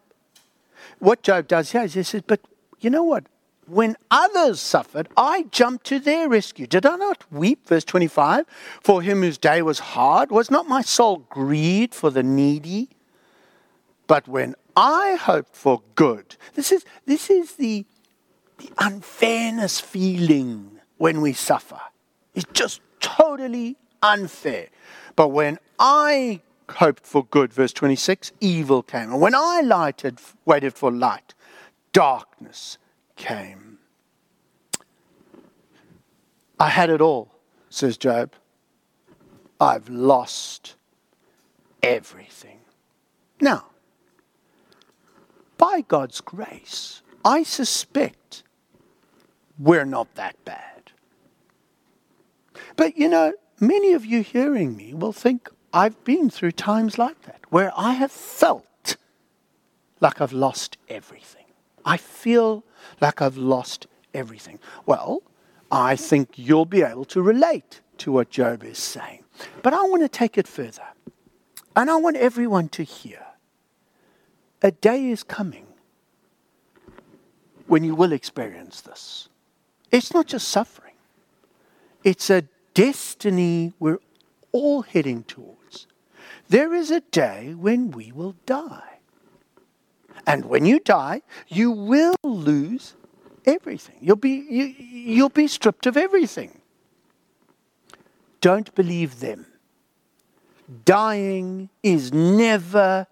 what 0.99 1.21
Job 1.21 1.47
does 1.47 1.71
here 1.71 1.84
is 1.84 1.93
he 1.93 2.04
says, 2.04 2.23
But 2.25 2.41
you 2.80 2.89
know 2.89 3.04
what? 3.04 3.25
When 3.67 3.97
others 4.10 4.60
suffered, 4.60 5.08
I 5.15 5.43
jumped 5.52 5.86
to 5.88 5.99
their 5.99 6.28
rescue. 6.28 6.65
Did 6.65 6.88
I 6.88 6.95
not 6.95 7.32
weep? 7.32 7.67
Verse 7.67 7.84
25 7.84 8.45
For 8.82 9.04
him 9.04 9.21
whose 9.21 9.38
day 9.38 9.62
was 9.62 9.80
hard, 9.80 10.32
was 10.32 10.49
not 10.49 10.67
my 10.67 10.82
soul 10.82 11.17
grieved 11.30 11.93
for 11.93 12.10
the 12.10 12.23
needy? 12.23 12.89
But 14.08 14.28
when 14.28 14.56
I 14.75 15.17
hoped 15.21 15.56
for 15.56 15.84
good, 15.93 16.36
this 16.56 16.71
is, 16.71 16.84
this 17.06 17.30
is 17.30 17.56
the, 17.56 17.86
the 18.58 18.71
unfairness 18.80 19.80
feeling 19.80 20.80
when 20.97 21.21
we 21.21 21.34
suffer. 21.34 21.80
It's 22.34 22.52
just 22.54 22.82
totally 23.02 23.78
unfair. 24.02 24.69
But 25.15 25.28
when 25.28 25.60
I 25.78 26.41
hoped 26.69 27.05
for 27.05 27.25
good, 27.25 27.53
verse 27.53 27.73
26, 27.73 28.32
evil 28.39 28.84
came. 28.84 29.12
And 29.12 29.21
when 29.21 29.36
I 29.36 29.62
lighted, 29.62 30.19
waited 30.45 30.73
for 30.73 30.91
light, 30.91 31.34
darkness 31.93 32.77
came. 33.15 33.79
I 36.60 36.69
had 36.69 36.89
it 36.89 37.01
all, 37.01 37.34
says 37.69 37.97
Job. 37.97 38.34
I've 39.60 39.89
lost 39.89 40.75
everything. 41.84 42.60
Now, 43.41 43.65
by 45.58 45.82
God's 45.88 46.21
grace, 46.21 47.01
I 47.23 47.43
suspect 47.43 48.43
we're 49.58 49.86
not 49.86 50.15
that 50.15 50.43
bad. 50.45 50.91
But 52.75 52.97
you 52.97 53.10
know, 53.10 53.34
many 53.60 53.93
of 53.93 54.05
you 54.05 54.21
hearing 54.21 54.75
me 54.77 54.93
will 54.93 55.12
think, 55.12 55.49
I've 55.73 56.03
been 56.03 56.29
through 56.29 56.53
times 56.53 56.97
like 56.97 57.21
that 57.23 57.41
where 57.49 57.71
I 57.77 57.93
have 57.93 58.12
felt 58.12 58.97
like 59.99 60.21
I've 60.21 60.34
lost 60.34 60.77
everything. 60.88 61.45
I 61.86 61.97
feel 61.97 62.63
like 63.01 63.21
I've 63.21 63.38
lost 63.38 63.88
everything. 64.13 64.60
Well, 64.86 65.23
I 65.71 65.95
think 65.95 66.32
you'll 66.36 66.65
be 66.65 66.82
able 66.82 67.05
to 67.05 67.21
relate 67.21 67.82
to 67.99 68.12
what 68.12 68.29
Job 68.29 68.63
is 68.63 68.77
saying. 68.77 69.23
But 69.62 69.73
I 69.73 69.84
want 69.84 70.01
to 70.01 70.10
take 70.10 70.38
it 70.38 70.47
further. 70.47 70.88
And 71.75 71.89
I 71.89 71.95
want 71.97 72.17
everyone 72.17 72.69
to 72.69 72.84
hear. 72.84 73.25
A 74.62 74.71
day 74.71 75.10
is 75.10 75.23
coming 75.23 75.67
when 77.67 77.84
you 77.84 77.95
will 77.95 78.12
experience 78.12 78.82
this. 78.82 79.29
It's 79.91 80.13
not 80.13 80.27
just 80.27 80.47
suffering, 80.47 80.95
it's 82.03 82.29
a 82.29 82.43
destiny 82.73 83.73
we're 83.79 83.99
all 84.51 84.82
heading 84.82 85.23
towards. 85.23 85.59
There 86.49 86.73
is 86.73 86.89
a 86.89 87.01
day 87.01 87.53
when 87.55 87.91
we 87.91 88.12
will 88.12 88.35
die. 88.47 88.99
And 90.25 90.45
when 90.45 90.65
you 90.65 90.79
die, 90.79 91.21
you 91.47 91.71
will 91.71 92.15
lose 92.23 92.95
everything. 93.45 93.97
You'll 94.01 94.15
be, 94.15 94.45
you, 94.49 94.65
you'll 94.65 95.29
be 95.29 95.47
stripped 95.47 95.85
of 95.85 95.95
everything. 95.95 96.62
Don't 98.41 98.73
believe 98.73 99.19
them. 99.19 99.45
Dying 100.85 101.69
is 101.83 102.12
never 102.13 103.07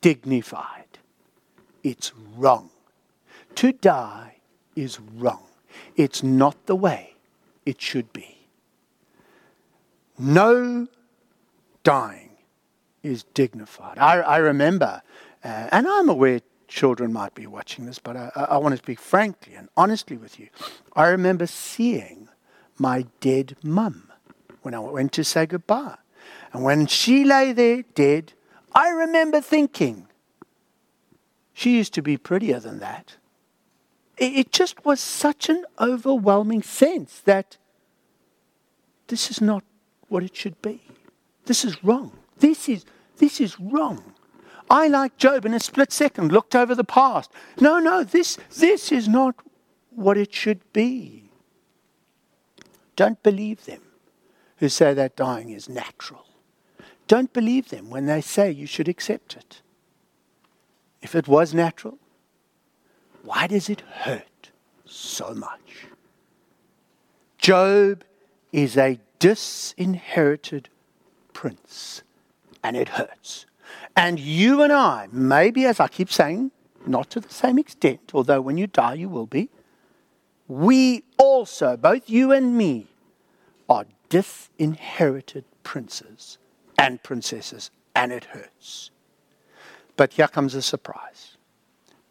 dignified. 0.00 0.98
It's 1.82 2.12
wrong. 2.36 2.70
To 3.56 3.72
die 3.72 4.36
is 4.76 5.00
wrong. 5.00 5.46
It's 5.96 6.22
not 6.22 6.66
the 6.66 6.76
way 6.76 7.14
it 7.66 7.80
should 7.80 8.12
be. 8.12 8.46
No 10.18 10.86
dying 11.82 12.27
is 13.02 13.24
dignified. 13.34 13.98
I, 13.98 14.20
I 14.20 14.36
remember, 14.38 15.02
uh, 15.44 15.68
and 15.70 15.86
I'm 15.86 16.08
aware 16.08 16.40
children 16.66 17.12
might 17.12 17.34
be 17.34 17.46
watching 17.46 17.86
this, 17.86 17.98
but 17.98 18.16
I, 18.16 18.30
I 18.34 18.58
want 18.58 18.72
to 18.72 18.76
speak 18.76 19.00
frankly 19.00 19.54
and 19.54 19.68
honestly 19.76 20.16
with 20.16 20.38
you. 20.38 20.48
I 20.94 21.08
remember 21.08 21.46
seeing 21.46 22.28
my 22.76 23.06
dead 23.20 23.56
mum 23.62 24.12
when 24.62 24.74
I 24.74 24.80
went 24.80 25.12
to 25.12 25.24
say 25.24 25.46
goodbye. 25.46 25.96
And 26.52 26.62
when 26.62 26.86
she 26.86 27.24
lay 27.24 27.52
there 27.52 27.82
dead, 27.94 28.32
I 28.74 28.90
remember 28.90 29.40
thinking, 29.40 30.08
she 31.52 31.76
used 31.76 31.94
to 31.94 32.02
be 32.02 32.16
prettier 32.16 32.60
than 32.60 32.78
that. 32.78 33.16
It, 34.16 34.34
it 34.34 34.52
just 34.52 34.84
was 34.84 35.00
such 35.00 35.48
an 35.48 35.64
overwhelming 35.80 36.62
sense 36.62 37.20
that 37.20 37.56
this 39.08 39.30
is 39.30 39.40
not 39.40 39.64
what 40.08 40.22
it 40.22 40.36
should 40.36 40.60
be. 40.60 40.82
This 41.46 41.64
is 41.64 41.82
wrong. 41.82 42.17
This 42.38 42.68
is, 42.68 42.84
this 43.16 43.40
is 43.40 43.58
wrong. 43.58 44.14
I, 44.70 44.88
like 44.88 45.16
Job, 45.16 45.46
in 45.46 45.54
a 45.54 45.60
split 45.60 45.92
second 45.92 46.30
looked 46.30 46.54
over 46.54 46.74
the 46.74 46.84
past. 46.84 47.30
No, 47.60 47.78
no, 47.78 48.04
this, 48.04 48.38
this 48.56 48.92
is 48.92 49.08
not 49.08 49.34
what 49.90 50.18
it 50.18 50.34
should 50.34 50.60
be. 50.72 51.30
Don't 52.96 53.22
believe 53.22 53.64
them 53.64 53.80
who 54.58 54.68
say 54.68 54.92
that 54.94 55.16
dying 55.16 55.50
is 55.50 55.68
natural. 55.68 56.26
Don't 57.06 57.32
believe 57.32 57.70
them 57.70 57.90
when 57.90 58.06
they 58.06 58.20
say 58.20 58.50
you 58.50 58.66
should 58.66 58.88
accept 58.88 59.36
it. 59.36 59.62
If 61.00 61.14
it 61.14 61.28
was 61.28 61.54
natural, 61.54 61.98
why 63.22 63.46
does 63.46 63.70
it 63.70 63.80
hurt 63.80 64.50
so 64.84 65.32
much? 65.32 65.86
Job 67.38 68.04
is 68.52 68.76
a 68.76 68.98
disinherited 69.18 70.68
prince, 71.32 72.02
and 72.68 72.76
it 72.76 72.90
hurts. 72.90 73.46
And 73.96 74.20
you 74.20 74.62
and 74.62 74.70
I, 74.70 75.08
maybe 75.10 75.64
as 75.64 75.80
I 75.80 75.88
keep 75.88 76.12
saying, 76.12 76.50
not 76.86 77.08
to 77.10 77.20
the 77.20 77.32
same 77.32 77.58
extent, 77.58 78.10
although 78.12 78.42
when 78.42 78.58
you 78.58 78.66
die 78.66 78.92
you 78.94 79.08
will 79.08 79.26
be, 79.26 79.48
we 80.46 81.02
also, 81.16 81.78
both 81.78 82.10
you 82.10 82.30
and 82.30 82.56
me, 82.58 82.86
are 83.70 83.86
disinherited 84.10 85.44
princes 85.62 86.36
and 86.76 87.02
princesses, 87.02 87.70
and 87.94 88.12
it 88.12 88.24
hurts. 88.26 88.90
But 89.96 90.12
here 90.12 90.28
comes 90.28 90.54
a 90.54 90.60
surprise 90.60 91.38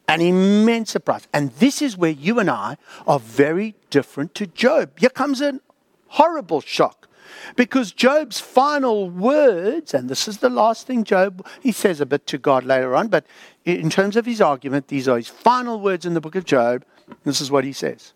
an 0.10 0.22
immense 0.22 0.89
surprise. 0.89 1.28
And 1.34 1.52
this 1.56 1.82
is 1.82 1.98
where 1.98 2.12
you 2.12 2.39
and 2.39 2.50
I 2.50 2.78
are 3.06 3.20
very 3.20 3.76
different 3.89 4.34
to 4.36 4.48
Job. 4.48 4.98
Here 5.00 5.10
comes 5.10 5.41
a 5.41 5.60
horrible 6.08 6.62
shock. 6.62 7.07
Because 7.56 7.92
Job's 7.92 8.40
final 8.40 9.10
words, 9.10 9.94
and 9.94 10.10
this 10.10 10.28
is 10.28 10.38
the 10.38 10.50
last 10.50 10.88
thing 10.88 11.04
Job, 11.04 11.46
he 11.62 11.72
says 11.72 12.02
a 12.02 12.06
bit 12.06 12.28
to 12.28 12.38
God 12.38 12.63
later 12.63 12.96
on, 12.96 13.08
but 13.08 13.26
in 13.66 13.90
terms 13.90 14.16
of 14.16 14.26
his 14.26 14.42
argument, 14.42 14.88
these 14.88 15.08
are 15.08 15.18
his 15.18 15.28
final 15.28 15.80
words 15.80 16.06
in 16.06 16.13
the 16.13 16.22
book 16.22 16.36
of 16.36 16.46
Job. 16.46 16.86
This 17.24 17.42
is 17.42 17.52
what 17.52 17.63
he 17.63 17.74
says. 17.74 18.13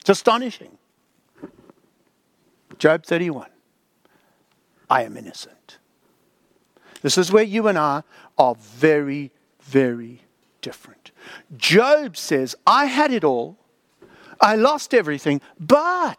It's 0.00 0.10
astonishing. 0.10 0.78
Job 2.78 3.04
31. 3.04 3.48
I 4.88 5.02
am 5.02 5.16
innocent. 5.16 5.78
This 7.02 7.18
is 7.18 7.32
where 7.32 7.42
you 7.42 7.68
and 7.68 7.78
I 7.78 8.02
are 8.38 8.54
very, 8.54 9.32
very 9.60 10.22
different. 10.60 11.10
Job 11.56 12.16
says, 12.16 12.54
I 12.66 12.86
had 12.86 13.12
it 13.12 13.24
all, 13.24 13.58
I 14.40 14.56
lost 14.56 14.94
everything, 14.94 15.40
but 15.58 16.18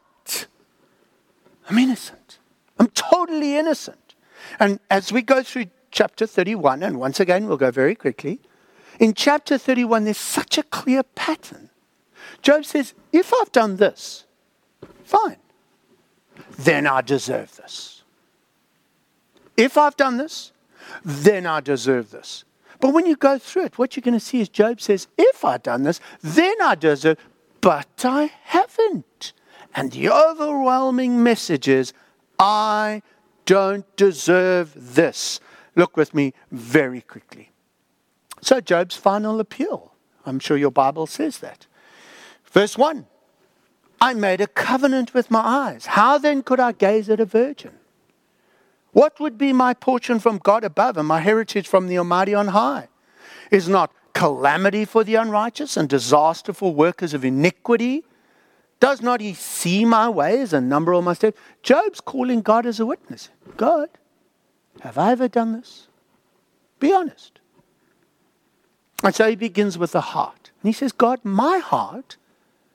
I'm 1.70 1.78
innocent. 1.78 2.40
I'm 2.80 2.88
totally 2.88 3.58
innocent. 3.58 4.16
And 4.60 4.80
as 4.90 5.12
we 5.12 5.22
go 5.22 5.44
through 5.44 5.66
chapter 5.92 6.26
31, 6.26 6.84
and 6.84 7.00
once 7.00 7.20
again, 7.20 7.48
we'll 7.48 7.58
go 7.58 7.72
very 7.72 7.96
quickly, 7.96 8.40
in 9.00 9.14
chapter 9.14 9.58
31, 9.58 10.06
there's 10.06 10.18
such 10.18 10.58
a 10.58 10.64
clear 10.64 11.04
pattern. 11.04 11.70
Job 12.42 12.66
says, 12.66 12.94
If 13.12 13.34
I've 13.34 13.52
done 13.52 13.78
this, 13.78 14.26
fine, 15.04 15.38
then 16.58 16.88
I 16.88 17.02
deserve 17.02 17.56
this. 17.56 18.04
If 19.56 19.78
I've 19.78 19.98
done 19.98 20.18
this, 20.18 20.52
then 21.04 21.46
I 21.46 21.62
deserve 21.62 22.12
this. 22.12 22.44
But 22.80 22.94
when 22.94 23.06
you 23.06 23.16
go 23.16 23.38
through 23.38 23.66
it, 23.66 23.78
what 23.78 23.96
you're 23.96 24.02
going 24.02 24.14
to 24.14 24.20
see 24.20 24.40
is 24.40 24.50
Job 24.50 24.82
says, 24.82 25.08
If 25.18 25.44
I've 25.44 25.64
done 25.64 25.84
this, 25.84 26.00
then 26.22 26.56
I 26.62 26.76
deserve, 26.76 27.18
but 27.62 28.04
I 28.04 28.32
haven't. 28.44 29.34
And 29.76 29.92
the 29.92 30.10
overwhelming 30.10 31.24
message 31.24 31.68
is, 31.68 31.94
I 32.40 33.02
don't 33.46 33.86
deserve 33.96 34.74
this. 34.76 35.40
Look 35.76 35.96
with 35.96 36.14
me 36.14 36.34
very 36.52 37.02
quickly. 37.02 37.52
So, 38.42 38.62
Job's 38.62 38.96
final 38.96 39.40
appeal. 39.40 39.94
I'm 40.26 40.40
sure 40.40 40.58
your 40.58 40.72
Bible 40.72 41.08
says 41.08 41.40
that. 41.40 41.68
Verse 42.46 42.78
1 42.78 43.06
I 44.00 44.14
made 44.14 44.42
a 44.42 44.48
covenant 44.48 45.14
with 45.14 45.32
my 45.32 45.40
eyes. 45.40 45.88
How 45.88 46.18
then 46.18 46.44
could 46.44 46.60
I 46.60 46.72
gaze 46.72 47.10
at 47.10 47.20
a 47.20 47.26
virgin? 47.26 47.74
What 48.92 49.20
would 49.20 49.38
be 49.38 49.54
my 49.54 49.74
portion 49.74 50.20
from 50.20 50.40
God 50.40 50.64
above 50.64 50.98
and 50.98 51.08
my 51.08 51.20
heritage 51.20 51.68
from 51.68 51.88
the 51.88 51.98
Almighty 51.98 52.34
on 52.34 52.50
high? 52.50 52.90
Is 53.52 53.70
not 53.70 53.92
calamity 54.14 54.86
for 54.86 55.04
the 55.04 55.16
unrighteous 55.16 55.78
and 55.78 55.88
disaster 55.88 56.54
for 56.54 56.74
workers 56.74 57.14
of 57.14 57.24
iniquity? 57.24 58.04
Does 58.80 59.02
not 59.02 59.22
he 59.22 59.34
see 59.34 59.86
my 59.86 60.08
ways 60.08 60.54
and 60.54 60.70
number 60.70 60.94
all 60.94 61.02
my 61.02 61.14
steps? 61.14 61.40
Job's 61.64 62.00
calling 62.00 62.42
God 62.42 62.66
as 62.66 62.80
a 62.80 62.86
witness. 62.86 63.30
God, 63.56 63.90
have 64.82 64.98
I 64.98 65.12
ever 65.12 65.28
done 65.28 65.54
this? 65.54 65.88
Be 66.80 66.94
honest. 66.94 67.40
And 69.04 69.16
so 69.16 69.30
he 69.30 69.36
begins 69.36 69.78
with 69.78 69.92
the 69.92 70.02
heart. 70.02 70.52
And 70.62 70.70
he 70.70 70.74
says, 70.74 70.92
God, 70.92 71.24
my 71.24 71.58
heart 71.60 72.18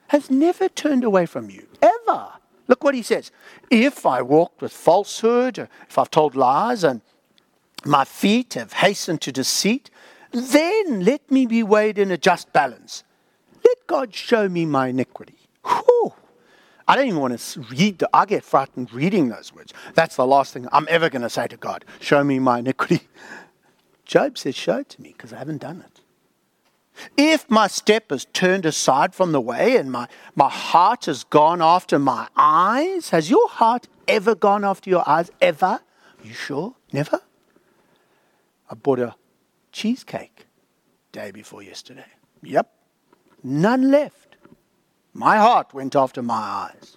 has 0.08 0.30
never 0.30 0.68
turned 0.68 1.04
away 1.04 1.26
from 1.26 1.50
you, 1.50 1.66
ever. 1.80 2.28
Look 2.68 2.84
what 2.84 2.94
he 2.94 3.02
says. 3.02 3.30
If 3.70 4.06
I 4.06 4.22
walked 4.22 4.60
with 4.60 4.72
falsehood, 4.72 5.58
or 5.58 5.68
if 5.88 5.98
I've 5.98 6.10
told 6.10 6.34
lies, 6.34 6.84
and 6.84 7.00
my 7.84 8.04
feet 8.04 8.54
have 8.54 8.72
hastened 8.72 9.20
to 9.22 9.32
deceit, 9.32 9.90
then 10.30 11.04
let 11.04 11.30
me 11.30 11.46
be 11.46 11.62
weighed 11.62 11.98
in 11.98 12.10
a 12.10 12.18
just 12.18 12.52
balance. 12.52 13.04
Let 13.64 13.86
God 13.86 14.14
show 14.14 14.48
me 14.48 14.64
my 14.64 14.88
iniquity. 14.88 15.41
Whew. 15.64 16.12
I 16.88 16.96
don't 16.96 17.06
even 17.06 17.20
want 17.20 17.38
to 17.38 17.60
read, 17.62 17.98
the, 18.00 18.10
I 18.12 18.26
get 18.26 18.44
frightened 18.44 18.92
reading 18.92 19.28
those 19.28 19.54
words. 19.54 19.72
That's 19.94 20.16
the 20.16 20.26
last 20.26 20.52
thing 20.52 20.66
I'm 20.72 20.86
ever 20.90 21.08
going 21.08 21.22
to 21.22 21.30
say 21.30 21.46
to 21.46 21.56
God. 21.56 21.84
Show 22.00 22.24
me 22.24 22.38
my 22.38 22.58
iniquity. 22.58 23.08
Job 24.04 24.36
says, 24.36 24.54
Show 24.54 24.78
it 24.78 24.88
to 24.90 25.02
me 25.02 25.14
because 25.16 25.32
I 25.32 25.38
haven't 25.38 25.62
done 25.62 25.84
it. 25.86 26.00
If 27.16 27.48
my 27.50 27.68
step 27.68 28.10
has 28.10 28.26
turned 28.32 28.66
aside 28.66 29.14
from 29.14 29.32
the 29.32 29.40
way 29.40 29.76
and 29.76 29.90
my, 29.90 30.08
my 30.34 30.50
heart 30.50 31.06
has 31.06 31.24
gone 31.24 31.62
after 31.62 31.98
my 31.98 32.28
eyes, 32.36 33.10
has 33.10 33.30
your 33.30 33.48
heart 33.48 33.88
ever 34.06 34.34
gone 34.34 34.64
after 34.64 34.90
your 34.90 35.08
eyes? 35.08 35.30
Ever? 35.40 35.80
You 36.22 36.34
sure? 36.34 36.74
Never? 36.92 37.20
I 38.70 38.74
bought 38.74 38.98
a 38.98 39.14
cheesecake 39.72 40.46
day 41.10 41.30
before 41.30 41.62
yesterday. 41.62 42.06
Yep. 42.42 42.70
None 43.42 43.90
left. 43.90 44.21
My 45.14 45.36
heart 45.38 45.74
went 45.74 45.94
after 45.94 46.22
my 46.22 46.34
eyes. 46.34 46.96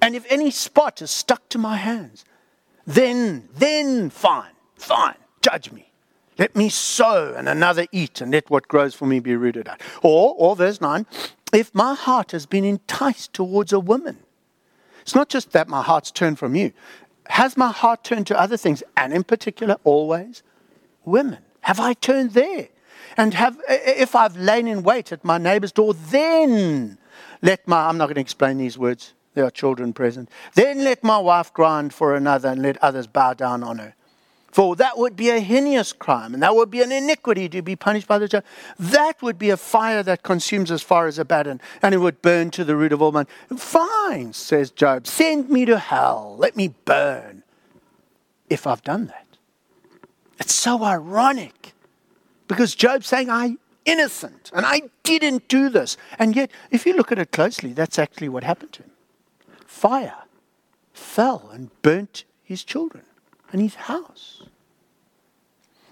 And 0.00 0.14
if 0.14 0.24
any 0.30 0.50
spot 0.50 1.02
is 1.02 1.10
stuck 1.10 1.48
to 1.50 1.58
my 1.58 1.76
hands, 1.76 2.24
then, 2.86 3.48
then 3.54 4.10
fine, 4.10 4.52
fine, 4.76 5.16
judge 5.42 5.70
me. 5.72 5.90
Let 6.38 6.54
me 6.54 6.68
sow 6.68 7.34
and 7.36 7.48
another 7.48 7.86
eat, 7.90 8.20
and 8.20 8.30
let 8.30 8.48
what 8.48 8.68
grows 8.68 8.94
for 8.94 9.06
me 9.06 9.18
be 9.18 9.34
rooted 9.34 9.68
out. 9.68 9.82
Or, 10.02 10.34
or 10.38 10.54
verse 10.54 10.80
9, 10.80 11.04
if 11.52 11.74
my 11.74 11.94
heart 11.94 12.30
has 12.30 12.46
been 12.46 12.64
enticed 12.64 13.32
towards 13.32 13.72
a 13.72 13.80
woman, 13.80 14.18
it's 15.00 15.14
not 15.16 15.28
just 15.28 15.50
that 15.52 15.68
my 15.68 15.82
heart's 15.82 16.12
turned 16.12 16.38
from 16.38 16.54
you. 16.54 16.72
Has 17.26 17.56
my 17.56 17.72
heart 17.72 18.04
turned 18.04 18.26
to 18.28 18.40
other 18.40 18.56
things, 18.56 18.82
and 18.96 19.12
in 19.12 19.24
particular, 19.24 19.76
always 19.82 20.42
women? 21.04 21.38
Have 21.62 21.80
I 21.80 21.94
turned 21.94 22.32
there? 22.32 22.68
And 23.18 23.34
have, 23.34 23.60
if 23.68 24.14
I've 24.14 24.36
lain 24.36 24.68
in 24.68 24.84
wait 24.84 25.12
at 25.12 25.24
my 25.24 25.36
neighbor's 25.36 25.72
door, 25.72 25.92
then 25.92 26.96
let 27.42 27.66
my, 27.66 27.88
I'm 27.88 27.98
not 27.98 28.06
going 28.06 28.14
to 28.14 28.20
explain 28.20 28.58
these 28.58 28.78
words, 28.78 29.12
there 29.34 29.44
are 29.44 29.50
children 29.50 29.92
present. 29.92 30.30
Then 30.54 30.84
let 30.84 31.02
my 31.02 31.18
wife 31.18 31.52
grind 31.52 31.92
for 31.92 32.14
another 32.14 32.48
and 32.48 32.62
let 32.62 32.76
others 32.82 33.08
bow 33.08 33.34
down 33.34 33.64
on 33.64 33.78
her. 33.78 33.94
For 34.50 34.76
that 34.76 34.96
would 34.96 35.14
be 35.14 35.30
a 35.30 35.40
heinous 35.40 35.92
crime, 35.92 36.32
and 36.32 36.42
that 36.42 36.54
would 36.54 36.70
be 36.70 36.80
an 36.80 36.90
iniquity 36.90 37.48
to 37.50 37.60
be 37.60 37.76
punished 37.76 38.08
by 38.08 38.18
the 38.18 38.28
judge. 38.28 38.44
That 38.78 39.20
would 39.20 39.38
be 39.38 39.50
a 39.50 39.56
fire 39.56 40.02
that 40.04 40.22
consumes 40.22 40.70
as 40.70 40.82
far 40.82 41.06
as 41.06 41.18
Abaddon, 41.18 41.60
and 41.82 41.94
it 41.94 41.98
would 41.98 42.22
burn 42.22 42.50
to 42.52 42.64
the 42.64 42.74
root 42.74 42.92
of 42.92 43.02
all 43.02 43.12
man. 43.12 43.26
Fine, 43.56 44.32
says 44.32 44.70
Job, 44.70 45.06
send 45.06 45.50
me 45.50 45.64
to 45.66 45.78
hell, 45.78 46.36
let 46.38 46.56
me 46.56 46.74
burn, 46.84 47.42
if 48.48 48.66
I've 48.66 48.82
done 48.82 49.06
that. 49.06 49.26
It's 50.38 50.54
so 50.54 50.82
ironic, 50.82 51.74
because 52.48 52.74
Job's 52.74 53.06
saying, 53.06 53.30
I'm 53.30 53.58
innocent, 53.84 54.50
and 54.52 54.66
I 54.66 54.82
didn't 55.04 55.48
do 55.48 55.68
this. 55.68 55.96
And 56.18 56.34
yet, 56.34 56.50
if 56.70 56.84
you 56.86 56.94
look 56.94 57.12
at 57.12 57.18
it 57.18 57.30
closely, 57.30 57.72
that's 57.72 57.98
actually 57.98 58.28
what 58.28 58.42
happened 58.42 58.72
to 58.72 58.82
him. 58.82 58.90
Fire 59.66 60.24
fell 60.92 61.50
and 61.52 61.70
burnt 61.82 62.24
his 62.42 62.64
children 62.64 63.04
and 63.52 63.62
his 63.62 63.76
house. 63.76 64.42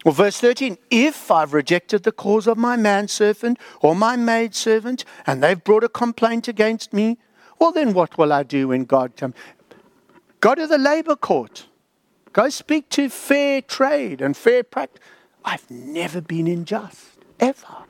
Well, 0.05 0.15
verse 0.15 0.39
13 0.41 0.79
If 0.91 1.31
I've 1.31 1.53
rejected 1.53 2.03
the 2.03 2.13
cause 2.13 2.47
of 2.47 2.57
my 2.57 2.77
manservant 2.77 3.59
or 3.81 3.95
my 3.95 4.17
maidservant, 4.17 5.05
and 5.27 5.43
they've 5.43 5.63
brought 5.63 5.85
a 5.85 5.89
complaint 5.89 6.49
against 6.49 6.93
me, 6.93 7.19
well, 7.59 7.73
then 7.73 7.95
what 7.95 8.19
will 8.19 8.33
I 8.33 8.43
do 8.43 8.69
when 8.69 8.85
God 8.85 9.17
comes? 9.17 9.35
Go 10.41 10.55
to 10.55 10.67
the 10.67 10.79
labor 10.79 11.17
court. 11.17 11.67
Go 12.33 12.51
speak 12.51 12.91
to 12.91 13.09
fair 13.09 13.63
trade 13.63 14.21
and 14.21 14.37
fair 14.37 14.63
practice. 14.63 15.03
I've 15.47 15.71
never 15.71 16.21
been 16.21 16.49
unjust, 16.49 17.07
ever. 17.39 17.85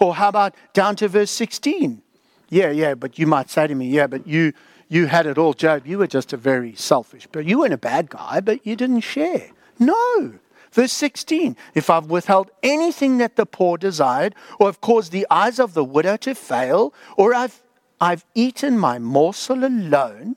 Or 0.00 0.14
how 0.14 0.28
about 0.28 0.54
down 0.72 0.96
to 0.96 1.08
verse 1.08 1.32
16? 1.32 2.00
Yeah, 2.48 2.70
yeah, 2.70 2.94
but 2.94 3.18
you 3.18 3.26
might 3.26 3.50
say 3.50 3.66
to 3.66 3.74
me, 3.74 3.88
yeah, 3.88 4.06
but 4.06 4.26
you 4.26 4.52
you 4.88 5.06
had 5.06 5.26
it 5.26 5.38
all, 5.38 5.54
Job. 5.54 5.86
You 5.86 5.96
were 5.96 6.06
just 6.06 6.34
a 6.34 6.36
very 6.36 6.74
selfish, 6.74 7.26
but 7.32 7.46
you 7.46 7.60
weren't 7.60 7.72
a 7.72 7.78
bad 7.78 8.10
guy, 8.10 8.40
but 8.40 8.66
you 8.66 8.76
didn't 8.76 9.00
share. 9.00 9.48
No. 9.78 10.34
Verse 10.70 10.92
16 10.92 11.56
If 11.74 11.88
I've 11.88 12.10
withheld 12.10 12.50
anything 12.62 13.16
that 13.18 13.36
the 13.36 13.46
poor 13.46 13.78
desired, 13.78 14.34
or 14.60 14.68
have 14.68 14.82
caused 14.82 15.10
the 15.10 15.26
eyes 15.30 15.58
of 15.58 15.72
the 15.72 15.82
widow 15.82 16.18
to 16.18 16.34
fail, 16.34 16.92
or 17.16 17.34
I've 17.34 17.62
I've 18.02 18.26
eaten 18.34 18.78
my 18.78 18.98
morsel 18.98 19.64
alone, 19.64 20.36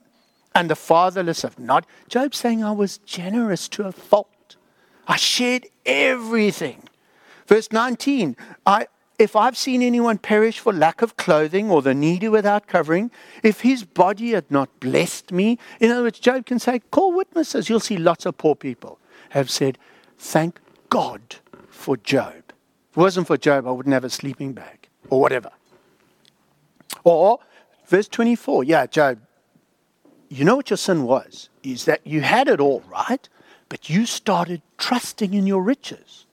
and 0.54 0.70
the 0.70 0.76
fatherless 0.76 1.42
have 1.42 1.58
not. 1.58 1.84
Job 2.08 2.34
saying 2.34 2.64
I 2.64 2.72
was 2.72 2.96
generous 2.98 3.68
to 3.68 3.84
a 3.84 3.92
fault. 3.92 4.56
I 5.06 5.16
shared 5.16 5.66
everything. 5.86 6.82
Verse 7.46 7.70
19, 7.70 8.36
I, 8.66 8.88
if 9.18 9.36
I've 9.36 9.56
seen 9.56 9.82
anyone 9.82 10.18
perish 10.18 10.58
for 10.58 10.72
lack 10.72 11.00
of 11.00 11.16
clothing 11.16 11.70
or 11.70 11.80
the 11.80 11.94
needy 11.94 12.28
without 12.28 12.66
covering, 12.66 13.10
if 13.42 13.60
his 13.60 13.84
body 13.84 14.32
had 14.32 14.50
not 14.50 14.80
blessed 14.80 15.32
me, 15.32 15.58
in 15.80 15.90
other 15.90 16.02
words, 16.02 16.18
Job 16.18 16.44
can 16.46 16.58
say, 16.58 16.80
call 16.90 17.14
witnesses. 17.14 17.68
You'll 17.68 17.80
see 17.80 17.96
lots 17.96 18.26
of 18.26 18.36
poor 18.36 18.54
people 18.54 18.98
have 19.30 19.50
said, 19.50 19.78
thank 20.18 20.60
God 20.88 21.36
for 21.68 21.96
Job. 21.96 22.34
If 22.90 22.96
it 22.96 23.00
wasn't 23.00 23.26
for 23.26 23.36
Job, 23.36 23.66
I 23.66 23.70
wouldn't 23.70 23.92
have 23.92 24.04
a 24.04 24.10
sleeping 24.10 24.52
bag 24.52 24.88
or 25.08 25.20
whatever. 25.20 25.50
Or 27.04 27.38
verse 27.86 28.08
24, 28.08 28.64
yeah, 28.64 28.86
Job, 28.86 29.20
you 30.28 30.44
know 30.44 30.56
what 30.56 30.70
your 30.70 30.76
sin 30.76 31.04
was? 31.04 31.48
Is 31.62 31.84
that 31.84 32.04
you 32.04 32.20
had 32.20 32.48
it 32.48 32.60
all 32.60 32.82
right, 32.90 33.28
but 33.68 33.88
you 33.88 34.06
started 34.06 34.62
trusting 34.78 35.34
in 35.34 35.46
your 35.46 35.62
riches. 35.62 36.26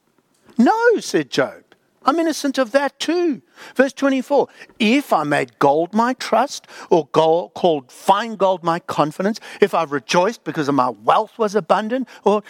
No, 0.57 0.99
said 0.99 1.29
Job. 1.29 1.63
I'm 2.05 2.19
innocent 2.19 2.57
of 2.57 2.71
that 2.71 2.99
too. 2.99 3.41
Verse 3.75 3.93
24 3.93 4.47
If 4.79 5.13
I 5.13 5.23
made 5.23 5.57
gold 5.59 5.93
my 5.93 6.13
trust, 6.13 6.67
or 6.89 7.07
gold, 7.11 7.53
called 7.53 7.91
fine 7.91 8.36
gold 8.36 8.63
my 8.63 8.79
confidence, 8.79 9.39
if 9.61 9.73
I 9.73 9.84
rejoiced 9.84 10.43
because 10.43 10.67
of 10.67 10.75
my 10.75 10.89
wealth 10.89 11.38
was 11.38 11.55
abundant, 11.55 12.07
or 12.23 12.43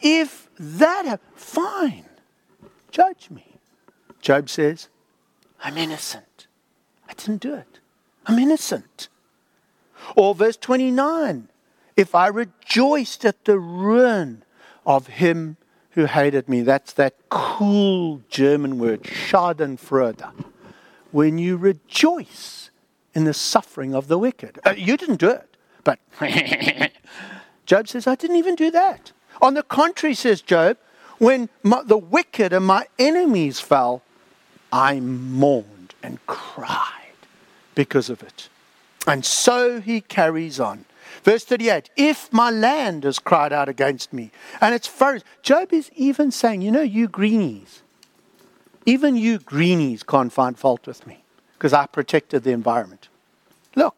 if 0.00 0.48
that, 0.58 1.20
fine, 1.34 2.06
judge 2.90 3.28
me. 3.30 3.58
Job 4.20 4.48
says, 4.48 4.88
I'm 5.62 5.76
innocent. 5.76 6.46
I 7.08 7.14
didn't 7.14 7.40
do 7.40 7.54
it. 7.54 7.80
I'm 8.26 8.38
innocent. 8.38 9.08
Or 10.16 10.34
verse 10.34 10.56
29 10.56 11.48
If 11.96 12.14
I 12.14 12.28
rejoiced 12.28 13.24
at 13.24 13.44
the 13.44 13.58
ruin 13.58 14.44
of 14.84 15.06
him 15.06 15.56
who 15.90 16.04
hated 16.04 16.48
me, 16.48 16.62
that's 16.62 16.92
that 16.94 17.14
cool 17.30 18.22
German 18.28 18.78
word, 18.78 19.02
Schadenfreude. 19.04 20.44
When 21.10 21.38
you 21.38 21.56
rejoice 21.56 22.70
in 23.16 23.24
the 23.24 23.32
suffering 23.32 23.94
of 23.94 24.08
the 24.08 24.18
wicked. 24.18 24.60
Uh, 24.64 24.74
you 24.76 24.98
didn't 24.98 25.16
do 25.16 25.30
it, 25.30 25.56
but 25.84 25.98
Job 27.66 27.88
says, 27.88 28.06
I 28.06 28.14
didn't 28.14 28.36
even 28.36 28.54
do 28.54 28.70
that. 28.70 29.10
On 29.40 29.54
the 29.54 29.62
contrary, 29.62 30.14
says 30.14 30.42
Job, 30.42 30.76
when 31.16 31.48
my, 31.62 31.82
the 31.82 31.96
wicked 31.96 32.52
and 32.52 32.66
my 32.66 32.86
enemies 32.98 33.58
fell, 33.58 34.02
I 34.70 35.00
mourned 35.00 35.94
and 36.02 36.24
cried 36.26 37.16
because 37.74 38.10
of 38.10 38.22
it. 38.22 38.50
And 39.06 39.24
so 39.24 39.80
he 39.80 40.02
carries 40.02 40.60
on. 40.60 40.84
Verse 41.26 41.42
38 41.42 41.90
If 41.96 42.32
my 42.32 42.50
land 42.52 43.02
has 43.02 43.18
cried 43.18 43.52
out 43.52 43.68
against 43.68 44.12
me, 44.12 44.30
and 44.60 44.72
its 44.72 44.86
forests, 44.86 45.28
Job 45.42 45.72
is 45.72 45.90
even 45.96 46.30
saying, 46.30 46.62
You 46.62 46.70
know, 46.70 46.82
you 46.82 47.08
greenies, 47.08 47.82
even 48.86 49.16
you 49.16 49.40
greenies 49.40 50.04
can't 50.04 50.32
find 50.32 50.56
fault 50.56 50.86
with 50.86 51.04
me 51.04 51.24
because 51.54 51.72
I 51.72 51.86
protected 51.86 52.44
the 52.44 52.52
environment. 52.52 53.08
Look, 53.74 53.96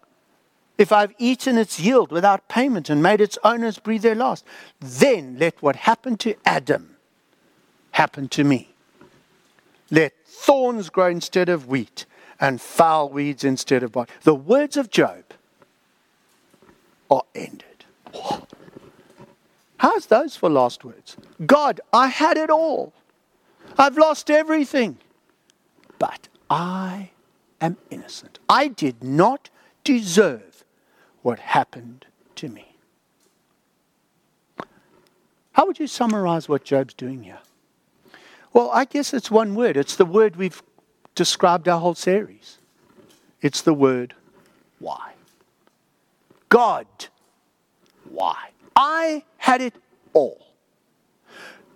if 0.78 0.90
I've 0.90 1.12
eaten 1.18 1.58
its 1.58 1.78
yield 1.78 2.12
without 2.12 2.48
payment 2.48 2.88
and 2.88 3.02
made 3.02 3.20
its 3.20 3.36
owners 3.44 3.78
breathe 3.78 4.00
their 4.00 4.14
last, 4.14 4.42
then 4.80 5.36
let 5.38 5.60
what 5.60 5.76
happened 5.76 6.20
to 6.20 6.34
Adam 6.46 6.96
happen 7.90 8.28
to 8.30 8.42
me. 8.42 8.70
Let 9.90 10.14
thorns 10.24 10.88
grow 10.88 11.08
instead 11.08 11.50
of 11.50 11.68
wheat 11.68 12.06
and 12.40 12.58
foul 12.58 13.10
weeds 13.10 13.44
instead 13.44 13.82
of 13.82 13.92
barley. 13.92 14.08
The 14.22 14.34
words 14.34 14.78
of 14.78 14.88
Job 14.88 15.24
are 17.10 17.24
ended. 17.34 17.84
How's 19.78 20.06
those 20.06 20.36
for 20.36 20.50
last 20.50 20.84
words? 20.84 21.16
God, 21.44 21.80
I 21.92 22.08
had 22.08 22.36
it 22.36 22.50
all. 22.50 22.92
I've 23.78 23.96
lost 23.96 24.30
everything. 24.30 24.98
But 25.98 26.28
I 26.50 27.10
am 27.60 27.76
innocent. 27.90 28.38
I 28.48 28.68
did 28.68 29.02
not 29.02 29.50
deserve 29.84 30.64
what 31.22 31.38
happened 31.38 32.06
to 32.36 32.48
me. 32.48 32.74
How 35.52 35.66
would 35.66 35.78
you 35.80 35.88
summarize 35.88 36.48
what 36.48 36.64
Job's 36.64 36.94
doing 36.94 37.24
here? 37.24 37.40
Well, 38.52 38.70
I 38.72 38.84
guess 38.84 39.12
it's 39.12 39.30
one 39.30 39.54
word. 39.54 39.76
It's 39.76 39.96
the 39.96 40.04
word 40.04 40.36
we've 40.36 40.62
described 41.14 41.68
our 41.68 41.80
whole 41.80 41.94
series. 41.94 42.58
It's 43.42 43.62
the 43.62 43.74
word 43.74 44.14
why. 44.78 45.12
God, 46.48 46.86
why? 48.08 48.50
I 48.74 49.24
had 49.38 49.60
it 49.60 49.74
all. 50.12 50.46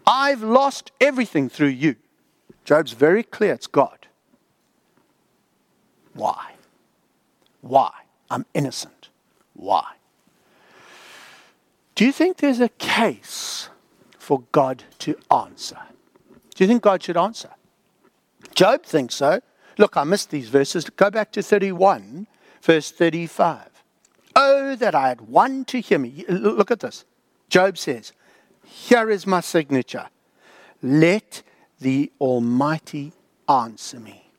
I've 0.06 0.42
lost 0.42 0.92
everything 1.00 1.48
through 1.48 1.68
you. 1.68 1.96
Job's 2.64 2.92
very 2.92 3.22
clear 3.22 3.54
it's 3.54 3.66
God. 3.66 4.06
Why? 6.14 6.52
Why? 7.60 7.90
I'm 8.30 8.46
innocent. 8.54 9.08
Why? 9.54 9.84
Do 11.94 12.04
you 12.04 12.12
think 12.12 12.38
there's 12.38 12.60
a 12.60 12.68
case 12.68 13.68
for 14.18 14.42
God 14.52 14.84
to 15.00 15.16
answer? 15.30 15.78
Do 16.54 16.64
you 16.64 16.68
think 16.68 16.82
God 16.82 17.02
should 17.02 17.16
answer? 17.16 17.50
Job 18.54 18.84
thinks 18.84 19.16
so. 19.16 19.40
Look, 19.78 19.96
I 19.96 20.04
missed 20.04 20.30
these 20.30 20.48
verses. 20.48 20.88
Go 20.90 21.10
back 21.10 21.32
to 21.32 21.42
31, 21.42 22.26
verse 22.62 22.90
35. 22.90 23.71
Oh, 24.34 24.74
that 24.76 24.94
I 24.94 25.08
had 25.08 25.22
one 25.22 25.64
to 25.66 25.80
hear 25.80 25.98
me. 25.98 26.24
Look 26.28 26.70
at 26.70 26.80
this. 26.80 27.04
Job 27.48 27.76
says, 27.76 28.12
Here 28.64 29.10
is 29.10 29.26
my 29.26 29.40
signature. 29.40 30.08
Let 30.82 31.42
the 31.80 32.10
Almighty 32.20 33.12
answer 33.48 34.00
me. 34.00 34.30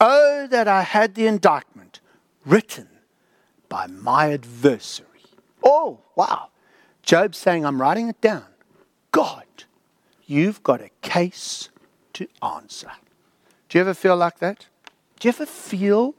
Oh, 0.00 0.46
that 0.50 0.68
I 0.68 0.82
had 0.82 1.14
the 1.14 1.26
indictment 1.26 2.00
written 2.44 2.88
by 3.68 3.86
my 3.86 4.32
adversary. 4.32 5.08
Oh, 5.62 6.00
wow. 6.16 6.48
Job 7.02 7.34
saying, 7.34 7.64
I'm 7.64 7.80
writing 7.80 8.08
it 8.08 8.20
down. 8.20 8.46
God, 9.12 9.44
you've 10.26 10.62
got 10.62 10.80
a 10.80 10.90
case 11.02 11.68
to 12.14 12.26
answer. 12.42 12.90
Do 13.68 13.78
you 13.78 13.82
ever 13.82 13.94
feel 13.94 14.16
like 14.16 14.38
that? 14.38 14.66
Do 15.20 15.28
you 15.28 15.34
ever 15.34 15.46
feel 15.46 16.14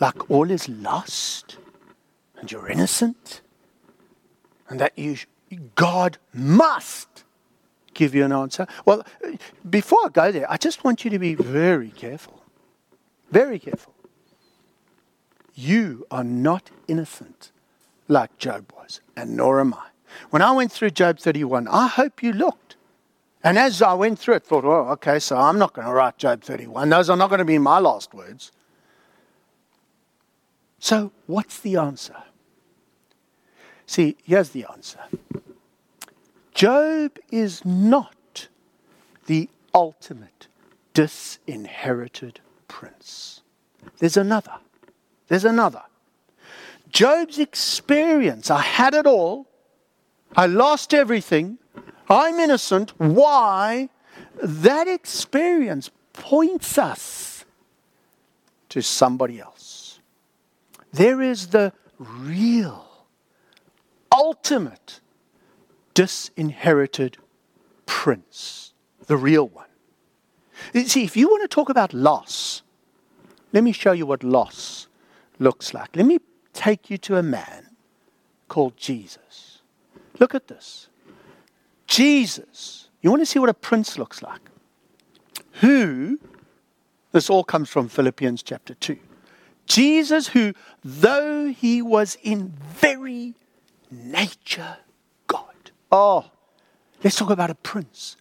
like 0.00 0.30
all 0.30 0.50
is 0.50 0.68
lost 0.68 1.58
and 2.42 2.50
you're 2.50 2.68
innocent 2.68 3.40
and 4.68 4.80
that 4.80 4.98
you, 4.98 5.16
God 5.76 6.18
must 6.34 7.24
give 7.94 8.14
you 8.14 8.24
an 8.24 8.32
answer? 8.32 8.66
Well, 8.84 9.06
before 9.70 10.00
I 10.04 10.08
go 10.08 10.32
there, 10.32 10.50
I 10.50 10.56
just 10.56 10.82
want 10.82 11.04
you 11.04 11.10
to 11.10 11.18
be 11.18 11.34
very 11.34 11.90
careful. 11.90 12.42
Very 13.30 13.58
careful. 13.58 13.94
You 15.54 16.04
are 16.10 16.24
not 16.24 16.70
innocent 16.88 17.52
like 18.08 18.36
Job 18.38 18.72
was, 18.76 19.00
and 19.16 19.36
nor 19.36 19.60
am 19.60 19.74
I. 19.74 19.86
When 20.30 20.42
I 20.42 20.50
went 20.50 20.72
through 20.72 20.90
Job 20.90 21.18
31, 21.18 21.68
I 21.68 21.86
hope 21.86 22.22
you 22.22 22.32
looked. 22.32 22.76
And 23.44 23.56
as 23.56 23.82
I 23.82 23.94
went 23.94 24.18
through 24.18 24.34
it, 24.34 24.44
thought, 24.44 24.64
well, 24.64 24.88
okay, 24.90 25.18
so 25.20 25.36
I'm 25.36 25.58
not 25.58 25.74
going 25.74 25.86
to 25.86 25.92
write 25.92 26.18
Job 26.18 26.42
31. 26.42 26.88
Those 26.88 27.08
are 27.08 27.16
not 27.16 27.28
going 27.28 27.38
to 27.38 27.44
be 27.44 27.58
my 27.58 27.78
last 27.78 28.12
words. 28.14 28.50
So, 30.78 31.12
what's 31.26 31.60
the 31.60 31.76
answer? 31.76 32.16
See, 33.86 34.16
here's 34.24 34.50
the 34.50 34.66
answer 34.70 35.00
Job 36.54 37.18
is 37.30 37.64
not 37.64 38.48
the 39.26 39.48
ultimate 39.74 40.48
disinherited 40.94 42.40
prince. 42.68 43.40
There's 43.98 44.16
another. 44.16 44.54
There's 45.28 45.44
another. 45.44 45.82
Job's 46.90 47.38
experience 47.38 48.50
I 48.50 48.60
had 48.60 48.94
it 48.94 49.06
all, 49.06 49.46
I 50.36 50.46
lost 50.46 50.92
everything, 50.92 51.58
I'm 52.08 52.38
innocent. 52.38 52.92
Why? 52.98 53.88
That 54.42 54.88
experience 54.88 55.90
points 56.12 56.76
us 56.76 57.44
to 58.68 58.82
somebody 58.82 59.40
else. 59.40 60.00
There 60.92 61.22
is 61.22 61.48
the 61.48 61.72
real, 61.98 62.86
ultimate, 64.12 65.00
disinherited 65.94 67.18
prince, 67.86 68.72
the 69.06 69.16
real 69.16 69.48
one. 69.48 69.66
See, 70.86 71.04
if 71.04 71.16
you 71.16 71.28
want 71.28 71.42
to 71.42 71.48
talk 71.48 71.68
about 71.68 71.92
loss, 71.92 72.62
let 73.52 73.64
me 73.64 73.72
show 73.72 73.92
you 73.92 74.06
what 74.06 74.22
loss 74.22 74.88
looks 75.38 75.74
like. 75.74 75.96
Let 75.96 76.06
me 76.06 76.18
take 76.52 76.90
you 76.90 76.98
to 76.98 77.16
a 77.16 77.22
man 77.22 77.66
called 78.48 78.76
Jesus. 78.76 79.62
Look 80.18 80.34
at 80.34 80.48
this. 80.48 80.88
Jesus. 81.86 82.88
You 83.00 83.10
want 83.10 83.20
to 83.22 83.26
see 83.26 83.38
what 83.38 83.48
a 83.48 83.54
prince 83.54 83.98
looks 83.98 84.22
like? 84.22 84.40
Who, 85.60 86.18
this 87.12 87.28
all 87.28 87.44
comes 87.44 87.68
from 87.68 87.88
Philippians 87.88 88.42
chapter 88.42 88.74
2. 88.74 88.98
Jesus, 89.66 90.28
who, 90.28 90.54
though 90.84 91.46
he 91.46 91.82
was 91.82 92.16
in 92.22 92.52
very 92.58 93.34
nature 93.92 94.78
God. 95.26 95.70
Oh, 95.90 96.30
let's 97.04 97.16
talk 97.16 97.30
about 97.30 97.50
a 97.50 97.54
prince. 97.54 98.16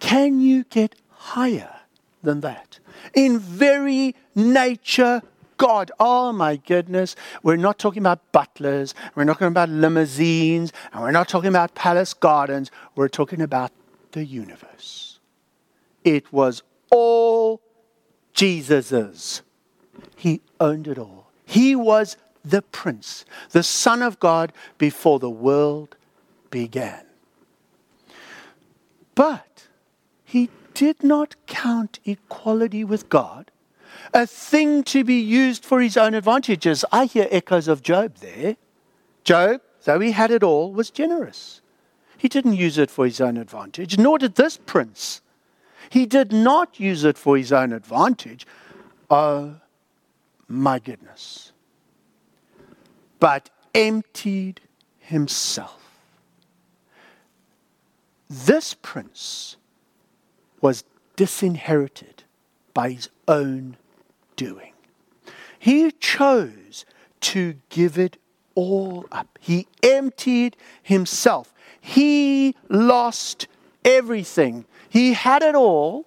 Can 0.00 0.40
you 0.40 0.64
get 0.64 0.94
higher 1.10 1.74
than 2.22 2.40
that? 2.40 2.78
In 3.14 3.38
very 3.38 4.14
nature 4.34 5.22
God. 5.56 5.90
Oh 6.00 6.32
my 6.32 6.56
goodness. 6.56 7.16
We're 7.42 7.56
not 7.56 7.78
talking 7.78 8.02
about 8.02 8.32
butlers. 8.32 8.94
We're 9.14 9.24
not 9.24 9.34
talking 9.34 9.48
about 9.48 9.68
limousines. 9.68 10.72
And 10.92 11.02
we're 11.02 11.10
not 11.10 11.28
talking 11.28 11.48
about 11.48 11.74
palace 11.74 12.14
gardens. 12.14 12.70
We're 12.94 13.08
talking 13.08 13.42
about 13.42 13.72
the 14.12 14.24
universe. 14.24 15.20
It 16.04 16.32
was 16.32 16.62
all 16.90 17.60
Jesus's. 18.32 19.42
He 20.16 20.40
owned 20.60 20.88
it 20.88 20.98
all. 20.98 21.30
He 21.44 21.74
was 21.74 22.16
the 22.50 22.62
prince, 22.62 23.24
the 23.50 23.62
Son 23.62 24.02
of 24.02 24.20
God 24.20 24.52
before 24.78 25.18
the 25.18 25.30
world 25.30 25.96
began. 26.50 27.04
But 29.14 29.68
he 30.24 30.50
did 30.74 31.02
not 31.02 31.34
count 31.46 31.98
equality 32.04 32.84
with 32.84 33.08
God 33.08 33.50
a 34.14 34.26
thing 34.26 34.82
to 34.84 35.04
be 35.04 35.18
used 35.20 35.64
for 35.64 35.80
his 35.80 35.96
own 35.96 36.14
advantages. 36.14 36.84
I 36.92 37.06
hear 37.06 37.26
echoes 37.30 37.68
of 37.68 37.82
Job 37.82 38.16
there. 38.16 38.56
Job, 39.24 39.60
though 39.84 40.00
he 40.00 40.12
had 40.12 40.30
it 40.30 40.42
all, 40.42 40.72
was 40.72 40.90
generous. 40.90 41.60
He 42.16 42.28
didn't 42.28 42.54
use 42.54 42.78
it 42.78 42.90
for 42.90 43.04
his 43.04 43.20
own 43.20 43.36
advantage, 43.36 43.98
nor 43.98 44.18
did 44.18 44.34
this 44.34 44.56
prince. 44.56 45.20
He 45.90 46.06
did 46.06 46.32
not 46.32 46.80
use 46.80 47.04
it 47.04 47.16
for 47.16 47.36
his 47.36 47.52
own 47.52 47.72
advantage. 47.72 48.46
Oh, 49.10 49.56
my 50.48 50.78
goodness. 50.78 51.52
But 53.20 53.50
emptied 53.74 54.60
himself. 54.98 55.78
This 58.28 58.74
prince 58.74 59.56
was 60.60 60.84
disinherited 61.16 62.24
by 62.74 62.90
his 62.90 63.08
own 63.26 63.76
doing. 64.36 64.72
He 65.58 65.90
chose 65.92 66.84
to 67.20 67.56
give 67.68 67.98
it 67.98 68.18
all 68.54 69.06
up. 69.10 69.38
He 69.40 69.66
emptied 69.82 70.56
himself. 70.82 71.52
He 71.80 72.54
lost 72.68 73.48
everything. 73.84 74.64
He 74.88 75.14
had 75.14 75.42
it 75.42 75.54
all 75.54 76.06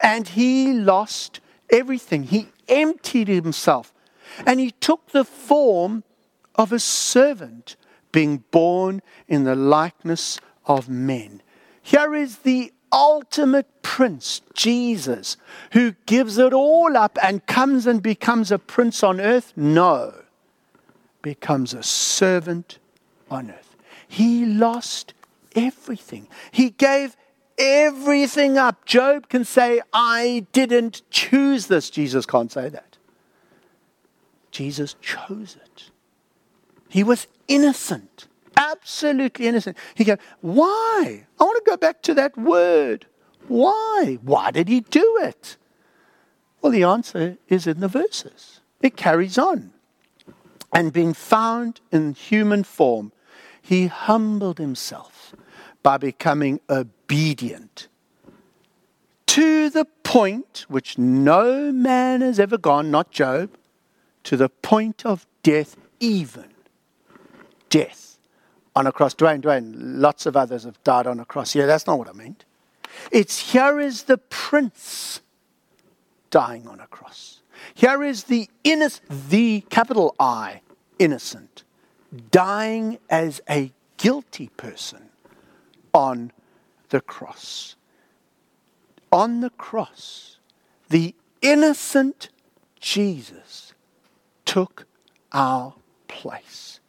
and 0.00 0.28
he 0.28 0.72
lost 0.72 1.40
everything. 1.70 2.24
He 2.24 2.48
emptied 2.68 3.28
himself 3.28 3.92
and 4.46 4.60
he 4.60 4.72
took 4.72 5.10
the 5.10 5.24
form 5.24 6.04
of 6.56 6.72
a 6.72 6.78
servant, 6.78 7.76
being 8.12 8.44
born 8.50 9.02
in 9.28 9.44
the 9.44 9.54
likeness 9.54 10.40
of 10.64 10.88
men. 10.88 11.42
Here 11.82 12.14
is 12.14 12.38
the 12.38 12.72
ultimate 12.92 13.82
prince, 13.82 14.40
Jesus, 14.54 15.36
who 15.72 15.92
gives 16.06 16.38
it 16.38 16.52
all 16.52 16.96
up 16.96 17.18
and 17.22 17.44
comes 17.46 17.86
and 17.86 18.02
becomes 18.02 18.50
a 18.50 18.58
prince 18.58 19.02
on 19.02 19.20
earth? 19.20 19.52
No, 19.56 20.14
becomes 21.22 21.74
a 21.74 21.82
servant 21.82 22.78
on 23.30 23.50
earth. 23.50 23.76
He 24.08 24.46
lost 24.46 25.14
everything. 25.54 26.28
He 26.52 26.70
gave 26.70 27.16
everything 27.58 28.56
up. 28.58 28.84
Job 28.84 29.28
can 29.28 29.44
say, 29.44 29.80
I 29.92 30.46
didn't 30.52 31.02
choose 31.10 31.66
this. 31.66 31.90
Jesus 31.90 32.26
can't 32.26 32.52
say 32.52 32.68
that. 32.68 32.96
Jesus 34.50 34.94
chose 35.00 35.56
it. 35.62 35.90
He 36.96 37.04
was 37.04 37.26
innocent 37.46 38.26
absolutely 38.56 39.46
innocent. 39.46 39.76
He 39.94 40.04
goes, 40.04 40.18
Why? 40.40 41.26
I 41.38 41.44
want 41.44 41.64
to 41.64 41.70
go 41.70 41.76
back 41.76 42.02
to 42.02 42.14
that 42.14 42.36
word. 42.36 43.06
Why? 43.48 44.18
Why 44.22 44.50
did 44.50 44.68
he 44.68 44.80
do 44.80 45.18
it? 45.22 45.56
Well, 46.60 46.72
the 46.72 46.82
answer 46.82 47.38
is 47.48 47.66
in 47.66 47.80
the 47.80 47.88
verses. 47.88 48.60
It 48.80 48.96
carries 48.96 49.38
on. 49.38 49.72
And 50.72 50.92
being 50.92 51.14
found 51.14 51.80
in 51.92 52.14
human 52.14 52.64
form, 52.64 53.12
he 53.62 53.86
humbled 53.86 54.58
himself 54.58 55.34
by 55.82 55.96
becoming 55.96 56.60
obedient 56.68 57.88
to 59.26 59.70
the 59.70 59.84
point 60.02 60.64
which 60.68 60.98
no 60.98 61.72
man 61.72 62.20
has 62.20 62.40
ever 62.40 62.58
gone, 62.58 62.90
not 62.90 63.10
Job, 63.10 63.50
to 64.24 64.36
the 64.36 64.48
point 64.48 65.04
of 65.04 65.26
death, 65.42 65.76
even 66.00 66.55
death 67.68 68.18
on 68.74 68.86
a 68.86 68.92
cross. 68.92 69.14
Dwayne, 69.14 69.40
Dwayne, 69.40 69.72
lots 69.76 70.26
of 70.26 70.36
others 70.36 70.64
have 70.64 70.82
died 70.84 71.06
on 71.06 71.18
a 71.20 71.24
cross. 71.24 71.54
Yeah, 71.54 71.66
that's 71.66 71.86
not 71.86 71.98
what 71.98 72.08
I 72.08 72.12
meant. 72.12 72.44
It's 73.10 73.52
here 73.52 73.80
is 73.80 74.04
the 74.04 74.18
prince 74.18 75.20
dying 76.30 76.66
on 76.68 76.80
a 76.80 76.86
cross. 76.86 77.40
Here 77.74 78.02
is 78.02 78.24
the 78.24 78.48
innocent, 78.64 79.30
the 79.30 79.62
capital 79.70 80.14
I, 80.20 80.60
innocent, 80.98 81.64
dying 82.30 82.98
as 83.08 83.40
a 83.48 83.72
guilty 83.96 84.48
person 84.56 85.08
on 85.94 86.32
the 86.90 87.00
cross. 87.00 87.76
On 89.10 89.40
the 89.40 89.50
cross, 89.50 90.38
the 90.90 91.14
innocent 91.40 92.28
Jesus 92.80 93.72
took 94.44 94.86
our 95.32 95.74
place 96.08 96.80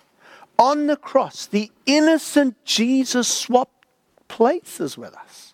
on 0.58 0.88
the 0.88 0.98
cross, 0.98 1.46
the 1.46 1.72
innocent 1.86 2.56
Jesus 2.66 3.28
swapped 3.28 3.86
places 4.28 4.98
with 4.98 5.16
us. 5.16 5.54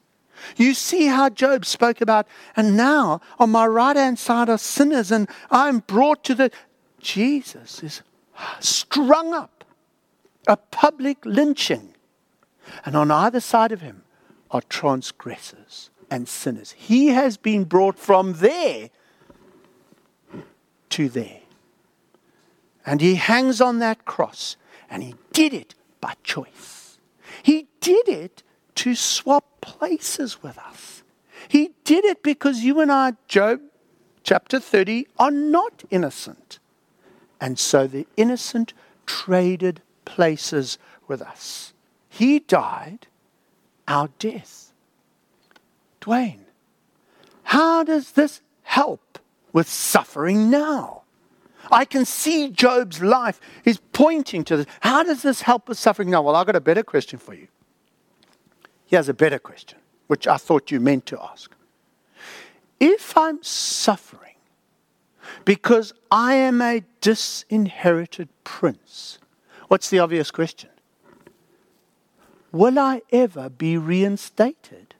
You 0.57 0.73
see 0.73 1.07
how 1.07 1.29
Job 1.29 1.65
spoke 1.65 2.01
about, 2.01 2.27
and 2.55 2.75
now 2.75 3.21
on 3.39 3.49
my 3.49 3.65
right 3.65 3.95
hand 3.95 4.19
side 4.19 4.49
are 4.49 4.57
sinners, 4.57 5.11
and 5.11 5.29
I'm 5.49 5.79
brought 5.79 6.23
to 6.25 6.35
the. 6.35 6.51
Jesus 6.99 7.83
is 7.83 8.01
strung 8.59 9.33
up, 9.33 9.63
a 10.47 10.57
public 10.57 11.25
lynching. 11.25 11.93
And 12.85 12.95
on 12.95 13.11
either 13.11 13.39
side 13.39 13.71
of 13.71 13.81
him 13.81 14.03
are 14.51 14.61
transgressors 14.61 15.89
and 16.09 16.27
sinners. 16.27 16.71
He 16.77 17.07
has 17.07 17.37
been 17.37 17.65
brought 17.65 17.99
from 17.99 18.33
there 18.33 18.89
to 20.89 21.09
there. 21.09 21.41
And 22.85 23.01
he 23.01 23.15
hangs 23.15 23.61
on 23.61 23.79
that 23.79 24.05
cross 24.05 24.57
and 24.93 25.01
he 25.01 25.15
did 25.33 25.55
it 25.55 25.73
by 25.99 26.13
choice. 26.23 26.99
He 27.41 27.67
did 27.81 28.07
it 28.07 28.43
to 28.75 28.93
swap 28.93 29.59
places 29.59 30.43
with 30.43 30.57
us. 30.59 31.01
He 31.47 31.71
did 31.83 32.05
it 32.05 32.21
because 32.21 32.59
you 32.59 32.79
and 32.79 32.91
I, 32.91 33.13
Job 33.27 33.59
chapter 34.23 34.59
30, 34.59 35.07
are 35.17 35.31
not 35.31 35.83
innocent. 35.89 36.59
And 37.41 37.57
so 37.57 37.87
the 37.87 38.05
innocent 38.15 38.73
traded 39.07 39.81
places 40.05 40.77
with 41.07 41.23
us. 41.23 41.73
He 42.07 42.39
died 42.39 43.07
our 43.87 44.09
death. 44.19 44.71
Dwayne, 46.01 46.45
how 47.43 47.83
does 47.83 48.11
this 48.11 48.41
help 48.61 49.17
with 49.51 49.67
suffering 49.67 50.51
now? 50.51 51.02
I 51.71 51.85
can 51.85 52.05
see 52.05 52.49
Job's 52.49 53.01
life 53.01 53.39
is 53.65 53.79
pointing 53.93 54.43
to 54.45 54.57
this. 54.57 54.65
How 54.81 55.03
does 55.03 55.21
this 55.21 55.41
help 55.41 55.69
with 55.69 55.77
suffering 55.77 56.09
now? 56.09 56.21
Well, 56.21 56.35
I've 56.35 56.45
got 56.45 56.55
a 56.55 56.61
better 56.61 56.83
question 56.83 57.19
for 57.19 57.33
you. 57.33 57.47
Here's 58.85 59.09
a 59.09 59.13
better 59.13 59.39
question, 59.39 59.79
which 60.07 60.27
I 60.27 60.37
thought 60.37 60.71
you 60.71 60.79
meant 60.79 61.05
to 61.07 61.21
ask. 61.21 61.51
If 62.79 63.17
I'm 63.17 63.41
suffering 63.41 64.35
because 65.45 65.93
I 66.11 66.35
am 66.35 66.61
a 66.61 66.83
disinherited 67.01 68.29
prince, 68.43 69.19
what's 69.67 69.89
the 69.89 69.99
obvious 69.99 70.31
question? 70.31 70.69
Will 72.51 72.77
I 72.77 73.01
ever 73.11 73.49
be 73.49 73.77
reinstated? 73.77 74.93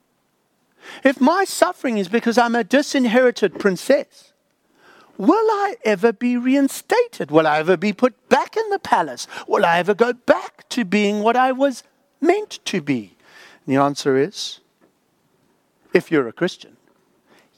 If 1.04 1.22
my 1.22 1.46
suffering 1.46 1.98
is 1.98 2.08
because 2.08 2.38
I'm 2.38 2.56
a 2.56 2.64
disinherited 2.64 3.60
princess, 3.60 4.33
Will 5.18 5.34
I 5.36 5.76
ever 5.86 6.12
be 6.12 6.38
reinstated? 6.38 7.30
Will 7.30 7.48
I 7.48 7.60
ever 7.60 7.78
be 7.78 7.94
put 7.94 8.30
back 8.30 8.58
in 8.58 8.70
the 8.70 8.80
palace? 8.80 9.28
Will 9.48 9.66
I 9.66 9.78
ever 9.78 9.94
go 9.94 10.14
back 10.14 10.68
to 10.70 10.84
being 10.84 11.20
what 11.20 11.36
I 11.36 11.52
was 11.52 11.84
meant 12.20 12.60
to 12.66 12.82
be? 12.82 13.16
And 13.66 13.76
the 13.76 13.82
answer 13.82 14.18
is 14.18 14.60
if 15.94 16.12
you're 16.12 16.28
a 16.28 16.34
Christian, 16.34 16.78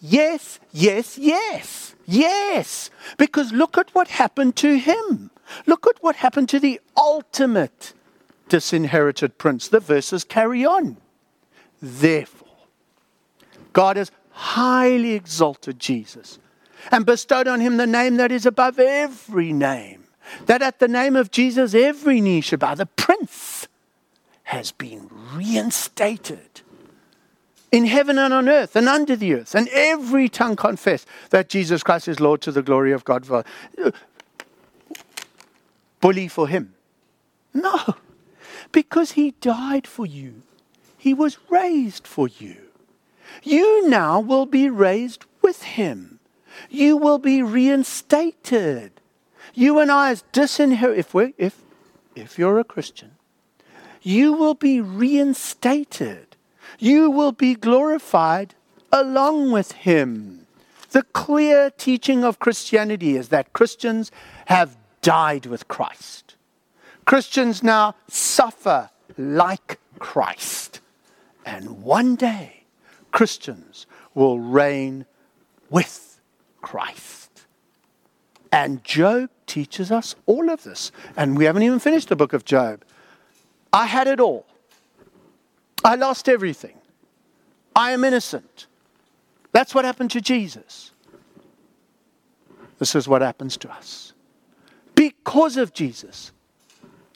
yes, 0.02 0.60
yes, 0.72 1.18
yes, 1.18 1.96
yes. 2.06 2.90
Because 3.18 3.54
look 3.54 3.78
at 3.78 3.94
what 3.96 4.10
happened 4.10 4.58
to 4.58 4.78
him. 4.78 5.32
Look 5.66 5.88
at 5.88 6.02
what 6.02 6.18
happened 6.18 6.50
to 6.50 6.60
the 6.60 6.82
ultimate 6.98 7.94
disinherited 8.50 9.38
prince. 9.38 9.68
The 9.70 9.80
verses 9.80 10.24
carry 10.24 10.66
on. 10.66 10.98
Therefore, 11.82 12.48
God 13.72 13.96
has 13.96 14.12
highly 14.32 15.14
exalted 15.14 15.80
Jesus 15.80 16.40
and 16.92 17.06
bestowed 17.06 17.48
on 17.48 17.60
him 17.60 17.78
the 17.78 17.88
name 17.88 18.18
that 18.18 18.32
is 18.32 18.46
above 18.46 18.80
every 18.80 19.54
name. 19.54 20.04
That 20.48 20.62
at 20.62 20.80
the 20.80 20.88
name 20.88 21.16
of 21.16 21.32
Jesus 21.32 21.74
every 21.74 22.20
knee 22.22 22.42
should 22.42 22.60
bow. 22.60 22.76
The 22.76 22.86
Prince 22.86 23.68
has 24.44 24.72
been 24.72 25.10
reinstated 25.34 26.62
in 27.72 27.86
heaven 27.86 28.18
and 28.18 28.34
on 28.34 28.48
earth 28.48 28.76
and 28.76 28.88
under 28.88 29.16
the 29.16 29.34
earth, 29.34 29.54
and 29.54 29.68
every 29.70 30.30
tongue 30.30 30.56
confess 30.56 31.06
that 31.32 31.50
Jesus 31.50 31.84
Christ 31.84 32.08
is 32.08 32.20
Lord 32.20 32.42
to 32.42 32.52
the 32.52 32.62
glory 32.62 32.92
of 32.92 33.04
God. 33.04 33.46
Bully 36.00 36.28
for 36.28 36.48
him. 36.48 36.74
No, 37.54 37.96
because 38.72 39.14
he 39.14 39.32
died 39.42 39.88
for 39.88 40.06
you, 40.06 40.44
he 40.98 41.14
was 41.14 41.38
raised 41.50 42.08
for 42.08 42.28
you. 42.28 42.58
You 43.44 43.90
now 43.90 44.20
will 44.20 44.46
be 44.46 44.70
raised 44.70 45.26
with 45.42 45.64
him. 45.64 46.15
You 46.70 46.98
will 46.98 47.18
be 47.18 47.42
reinstated. 47.42 48.92
You 49.54 49.80
and 49.80 49.92
I, 49.92 50.12
as 50.12 50.24
disinherit, 50.32 50.98
if, 50.98 51.14
we 51.14 51.34
if, 51.38 51.62
if 52.16 52.38
you're 52.38 52.60
a 52.60 52.64
Christian, 52.64 53.12
you 54.02 54.34
will 54.34 54.54
be 54.54 54.82
reinstated. 54.82 56.36
You 56.80 57.10
will 57.10 57.32
be 57.32 57.56
glorified 57.56 58.54
along 58.92 59.52
with 59.52 59.72
him. 59.72 60.48
The 60.92 61.04
clear 61.04 61.70
teaching 61.72 62.24
of 62.24 62.40
Christianity 62.40 63.16
is 63.16 63.30
that 63.30 63.54
Christians 63.54 64.12
have 64.46 64.78
died 65.02 65.46
with 65.46 65.68
Christ. 65.68 66.36
Christians 67.06 67.62
now 67.62 67.96
suffer 68.08 68.90
like 69.18 69.80
Christ. 70.00 70.82
And 71.46 71.84
one 71.84 72.16
day, 72.16 72.64
Christians 73.12 73.86
will 74.14 74.40
reign 74.40 75.06
with 75.70 76.15
Christ. 76.66 77.46
And 78.52 78.84
Job 78.84 79.30
teaches 79.46 79.92
us 79.92 80.16
all 80.26 80.50
of 80.50 80.64
this. 80.64 80.92
And 81.16 81.38
we 81.38 81.46
haven't 81.46 81.62
even 81.62 81.78
finished 81.78 82.10
the 82.10 82.16
book 82.16 82.34
of 82.34 82.44
Job. 82.44 82.84
I 83.72 83.86
had 83.86 84.08
it 84.08 84.20
all. 84.20 84.48
I 85.84 85.94
lost 85.94 86.28
everything. 86.28 86.76
I 87.76 87.92
am 87.92 88.04
innocent. 88.04 88.66
That's 89.52 89.76
what 89.76 89.86
happened 89.86 90.10
to 90.12 90.22
Jesus. 90.22 90.92
This 92.80 92.96
is 92.96 93.08
what 93.08 93.22
happens 93.22 93.58
to 93.58 93.72
us. 93.72 94.14
Because 94.96 95.58
of 95.58 95.72
Jesus, 95.72 96.32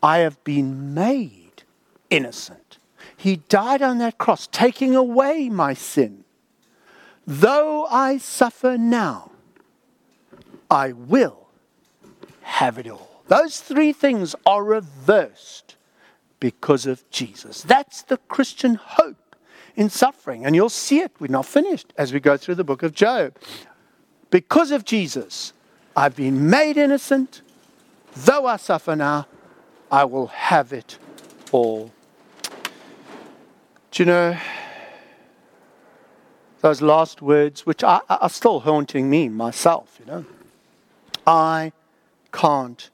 I 0.04 0.20
have 0.20 0.43
been 0.43 0.93
made 0.93 1.64
innocent. 2.12 2.78
He 3.18 3.38
died 3.50 3.82
on 3.82 3.97
that 3.97 4.20
cross, 4.20 4.47
taking 4.52 4.95
away 4.95 5.50
my 5.50 5.74
sin. 5.74 6.24
Though 7.26 7.86
I 7.86 8.20
suffer 8.20 8.78
now, 8.78 9.32
I 10.70 10.91
will 10.91 11.47
have 12.41 12.78
it 12.78 12.88
all. 12.88 13.24
Those 13.28 13.59
three 13.59 13.93
things 13.93 14.36
are 14.45 14.63
reversed 14.63 15.76
because 16.39 16.86
of 16.86 17.09
Jesus. 17.09 17.61
That's 17.61 18.01
the 18.03 18.17
Christian 18.17 18.76
hope 18.76 19.36
in 19.76 19.89
suffering. 19.89 20.45
And 20.45 20.55
you'll 20.55 20.70
see 20.70 20.99
it. 20.99 21.11
We're 21.20 21.28
not 21.28 21.45
finished 21.45 21.93
as 21.97 22.13
we 22.13 22.20
go 22.20 22.38
through 22.38 22.55
the 22.55 22.63
book 22.63 22.84
of 22.84 22.93
Job. 22.93 23.36
Because 24.30 24.72
of 24.72 24.86
Jesus, 24.86 25.53
I've 25.95 26.15
been 26.15 26.49
made 26.49 26.78
innocent. 26.78 27.41
Though 28.15 28.45
I 28.45 28.57
suffer 28.57 28.95
now, 28.95 29.28
I 29.91 30.05
will 30.05 30.28
have 30.28 30.74
it 30.74 30.97
all 31.51 31.91
do 33.91 34.03
you 34.03 34.05
know 34.05 34.38
those 36.61 36.82
last 36.82 37.22
words, 37.22 37.65
which 37.65 37.84
are, 37.84 38.01
are 38.09 38.30
still 38.30 38.59
haunting 38.59 39.09
me 39.09 39.30
myself, 39.30 39.97
you 39.99 40.05
know? 40.05 40.26
I 41.30 41.74
can't 42.32 42.90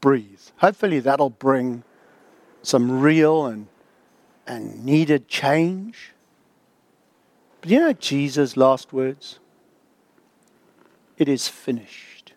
breathe. 0.00 0.40
Hopefully, 0.58 1.00
that'll 1.00 1.28
bring 1.28 1.82
some 2.62 3.00
real 3.00 3.46
and, 3.46 3.66
and 4.46 4.84
needed 4.84 5.26
change. 5.26 6.12
But 7.60 7.70
you 7.70 7.80
know 7.80 7.92
Jesus' 7.92 8.56
last 8.56 8.92
words? 8.92 9.40
It 11.18 11.28
is 11.28 11.48
finished. 11.48 12.32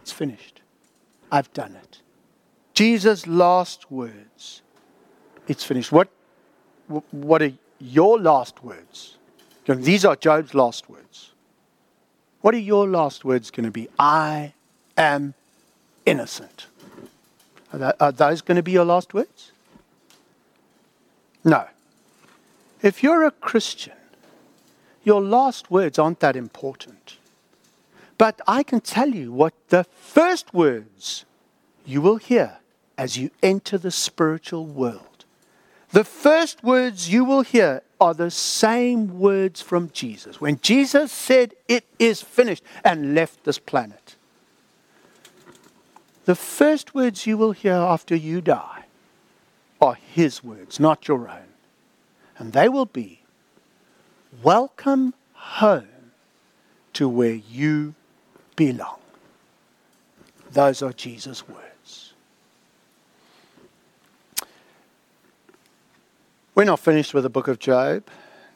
It's 0.00 0.10
finished. 0.10 0.62
I've 1.30 1.52
done 1.52 1.76
it. 1.76 2.00
Jesus' 2.72 3.26
last 3.26 3.90
words. 3.90 4.62
It's 5.46 5.64
finished. 5.64 5.92
What 5.92 6.08
what 7.10 7.42
are 7.42 7.52
your 7.78 8.18
last 8.18 8.64
words? 8.64 9.18
These 9.66 10.04
are 10.04 10.16
Job's 10.16 10.54
last 10.54 10.88
words. 10.88 11.32
What 12.46 12.54
are 12.54 12.58
your 12.58 12.86
last 12.86 13.24
words 13.24 13.50
going 13.50 13.64
to 13.64 13.72
be? 13.72 13.88
I 13.98 14.52
am 14.96 15.34
innocent. 16.04 16.68
Are 17.72 18.12
those 18.12 18.40
going 18.40 18.54
to 18.54 18.62
be 18.62 18.70
your 18.70 18.84
last 18.84 19.12
words? 19.12 19.50
No. 21.42 21.66
If 22.82 23.02
you're 23.02 23.24
a 23.24 23.32
Christian, 23.32 23.94
your 25.02 25.20
last 25.20 25.72
words 25.72 25.98
aren't 25.98 26.20
that 26.20 26.36
important. 26.36 27.16
But 28.16 28.40
I 28.46 28.62
can 28.62 28.80
tell 28.80 29.08
you 29.08 29.32
what 29.32 29.52
the 29.70 29.82
first 29.82 30.54
words 30.54 31.24
you 31.84 32.00
will 32.00 32.18
hear 32.18 32.58
as 32.96 33.16
you 33.16 33.32
enter 33.42 33.76
the 33.76 33.90
spiritual 33.90 34.66
world 34.66 35.16
the 35.96 36.04
first 36.04 36.62
words 36.62 37.10
you 37.10 37.24
will 37.24 37.42
hear 37.42 37.82
are 38.00 38.14
the 38.14 38.30
same 38.30 39.18
words 39.18 39.62
from 39.62 39.90
Jesus. 39.90 40.40
When 40.40 40.60
Jesus 40.60 41.10
said, 41.10 41.54
It 41.68 41.84
is 41.98 42.22
finished, 42.22 42.62
and 42.84 43.14
left 43.14 43.44
this 43.44 43.58
planet. 43.58 44.16
The 46.24 46.34
first 46.34 46.94
words 46.94 47.26
you 47.26 47.38
will 47.38 47.52
hear 47.52 47.74
after 47.74 48.14
you 48.14 48.40
die 48.40 48.84
are 49.80 49.94
his 49.94 50.42
words, 50.42 50.80
not 50.80 51.08
your 51.08 51.28
own. 51.28 51.48
And 52.38 52.52
they 52.52 52.68
will 52.68 52.86
be, 52.86 53.20
Welcome 54.42 55.14
home 55.32 56.12
to 56.94 57.08
where 57.08 57.34
you 57.34 57.94
belong. 58.56 58.98
Those 60.50 60.82
are 60.82 60.92
Jesus' 60.92 61.48
words. 61.48 61.65
We're 66.56 66.64
not 66.64 66.80
finished 66.80 67.12
with 67.12 67.24
the 67.24 67.28
book 67.28 67.48
of 67.48 67.58
Job. 67.58 68.04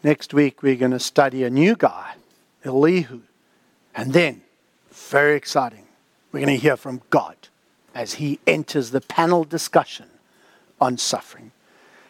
Next 0.02 0.32
week, 0.32 0.62
we're 0.62 0.74
going 0.74 0.92
to 0.92 0.98
study 0.98 1.44
a 1.44 1.50
new 1.50 1.76
guy, 1.76 2.14
Elihu. 2.64 3.20
And 3.94 4.14
then, 4.14 4.40
very 4.90 5.36
exciting, 5.36 5.84
we're 6.32 6.40
going 6.40 6.56
to 6.56 6.62
hear 6.62 6.78
from 6.78 7.02
God 7.10 7.36
as 7.94 8.14
he 8.14 8.40
enters 8.46 8.90
the 8.90 9.02
panel 9.02 9.44
discussion 9.44 10.06
on 10.80 10.96
suffering. 10.96 11.52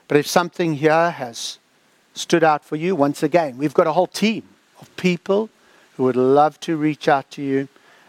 But 0.07 0.17
if 0.17 0.29
something 0.29 0.75
here 0.75 1.11
has 1.11 1.59
stood 2.15 2.45
out 2.45 2.65
for 2.65 2.77
you, 2.77 2.95
once 2.95 3.25
again, 3.25 3.59
we've 3.59 3.75
got 3.75 3.89
a 3.89 3.93
whole 3.93 4.07
team 4.07 4.45
of 4.81 4.95
people 4.95 5.51
who 5.97 6.05
would 6.05 6.15
love 6.15 6.61
to 6.61 6.77
reach 6.77 7.09
out 7.09 7.33
to 7.33 7.43
you 7.43 7.67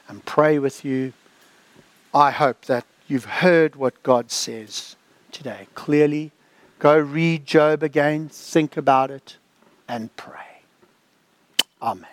and 0.08 0.24
pray 0.24 0.60
with 0.60 0.86
you. 0.86 1.14
I 2.14 2.30
hope 2.30 2.66
that 2.66 2.86
you've 3.08 3.26
heard 3.26 3.76
what 3.76 4.04
God 4.04 4.30
says 4.30 4.96
today 5.32 5.66
clearly 5.74 6.32
Go 6.82 6.98
read 6.98 7.46
Job 7.46 7.84
again, 7.84 8.28
think 8.28 8.76
about 8.76 9.12
it, 9.12 9.38
and 9.88 10.16
pray. 10.16 10.64
Amen. 11.80 12.11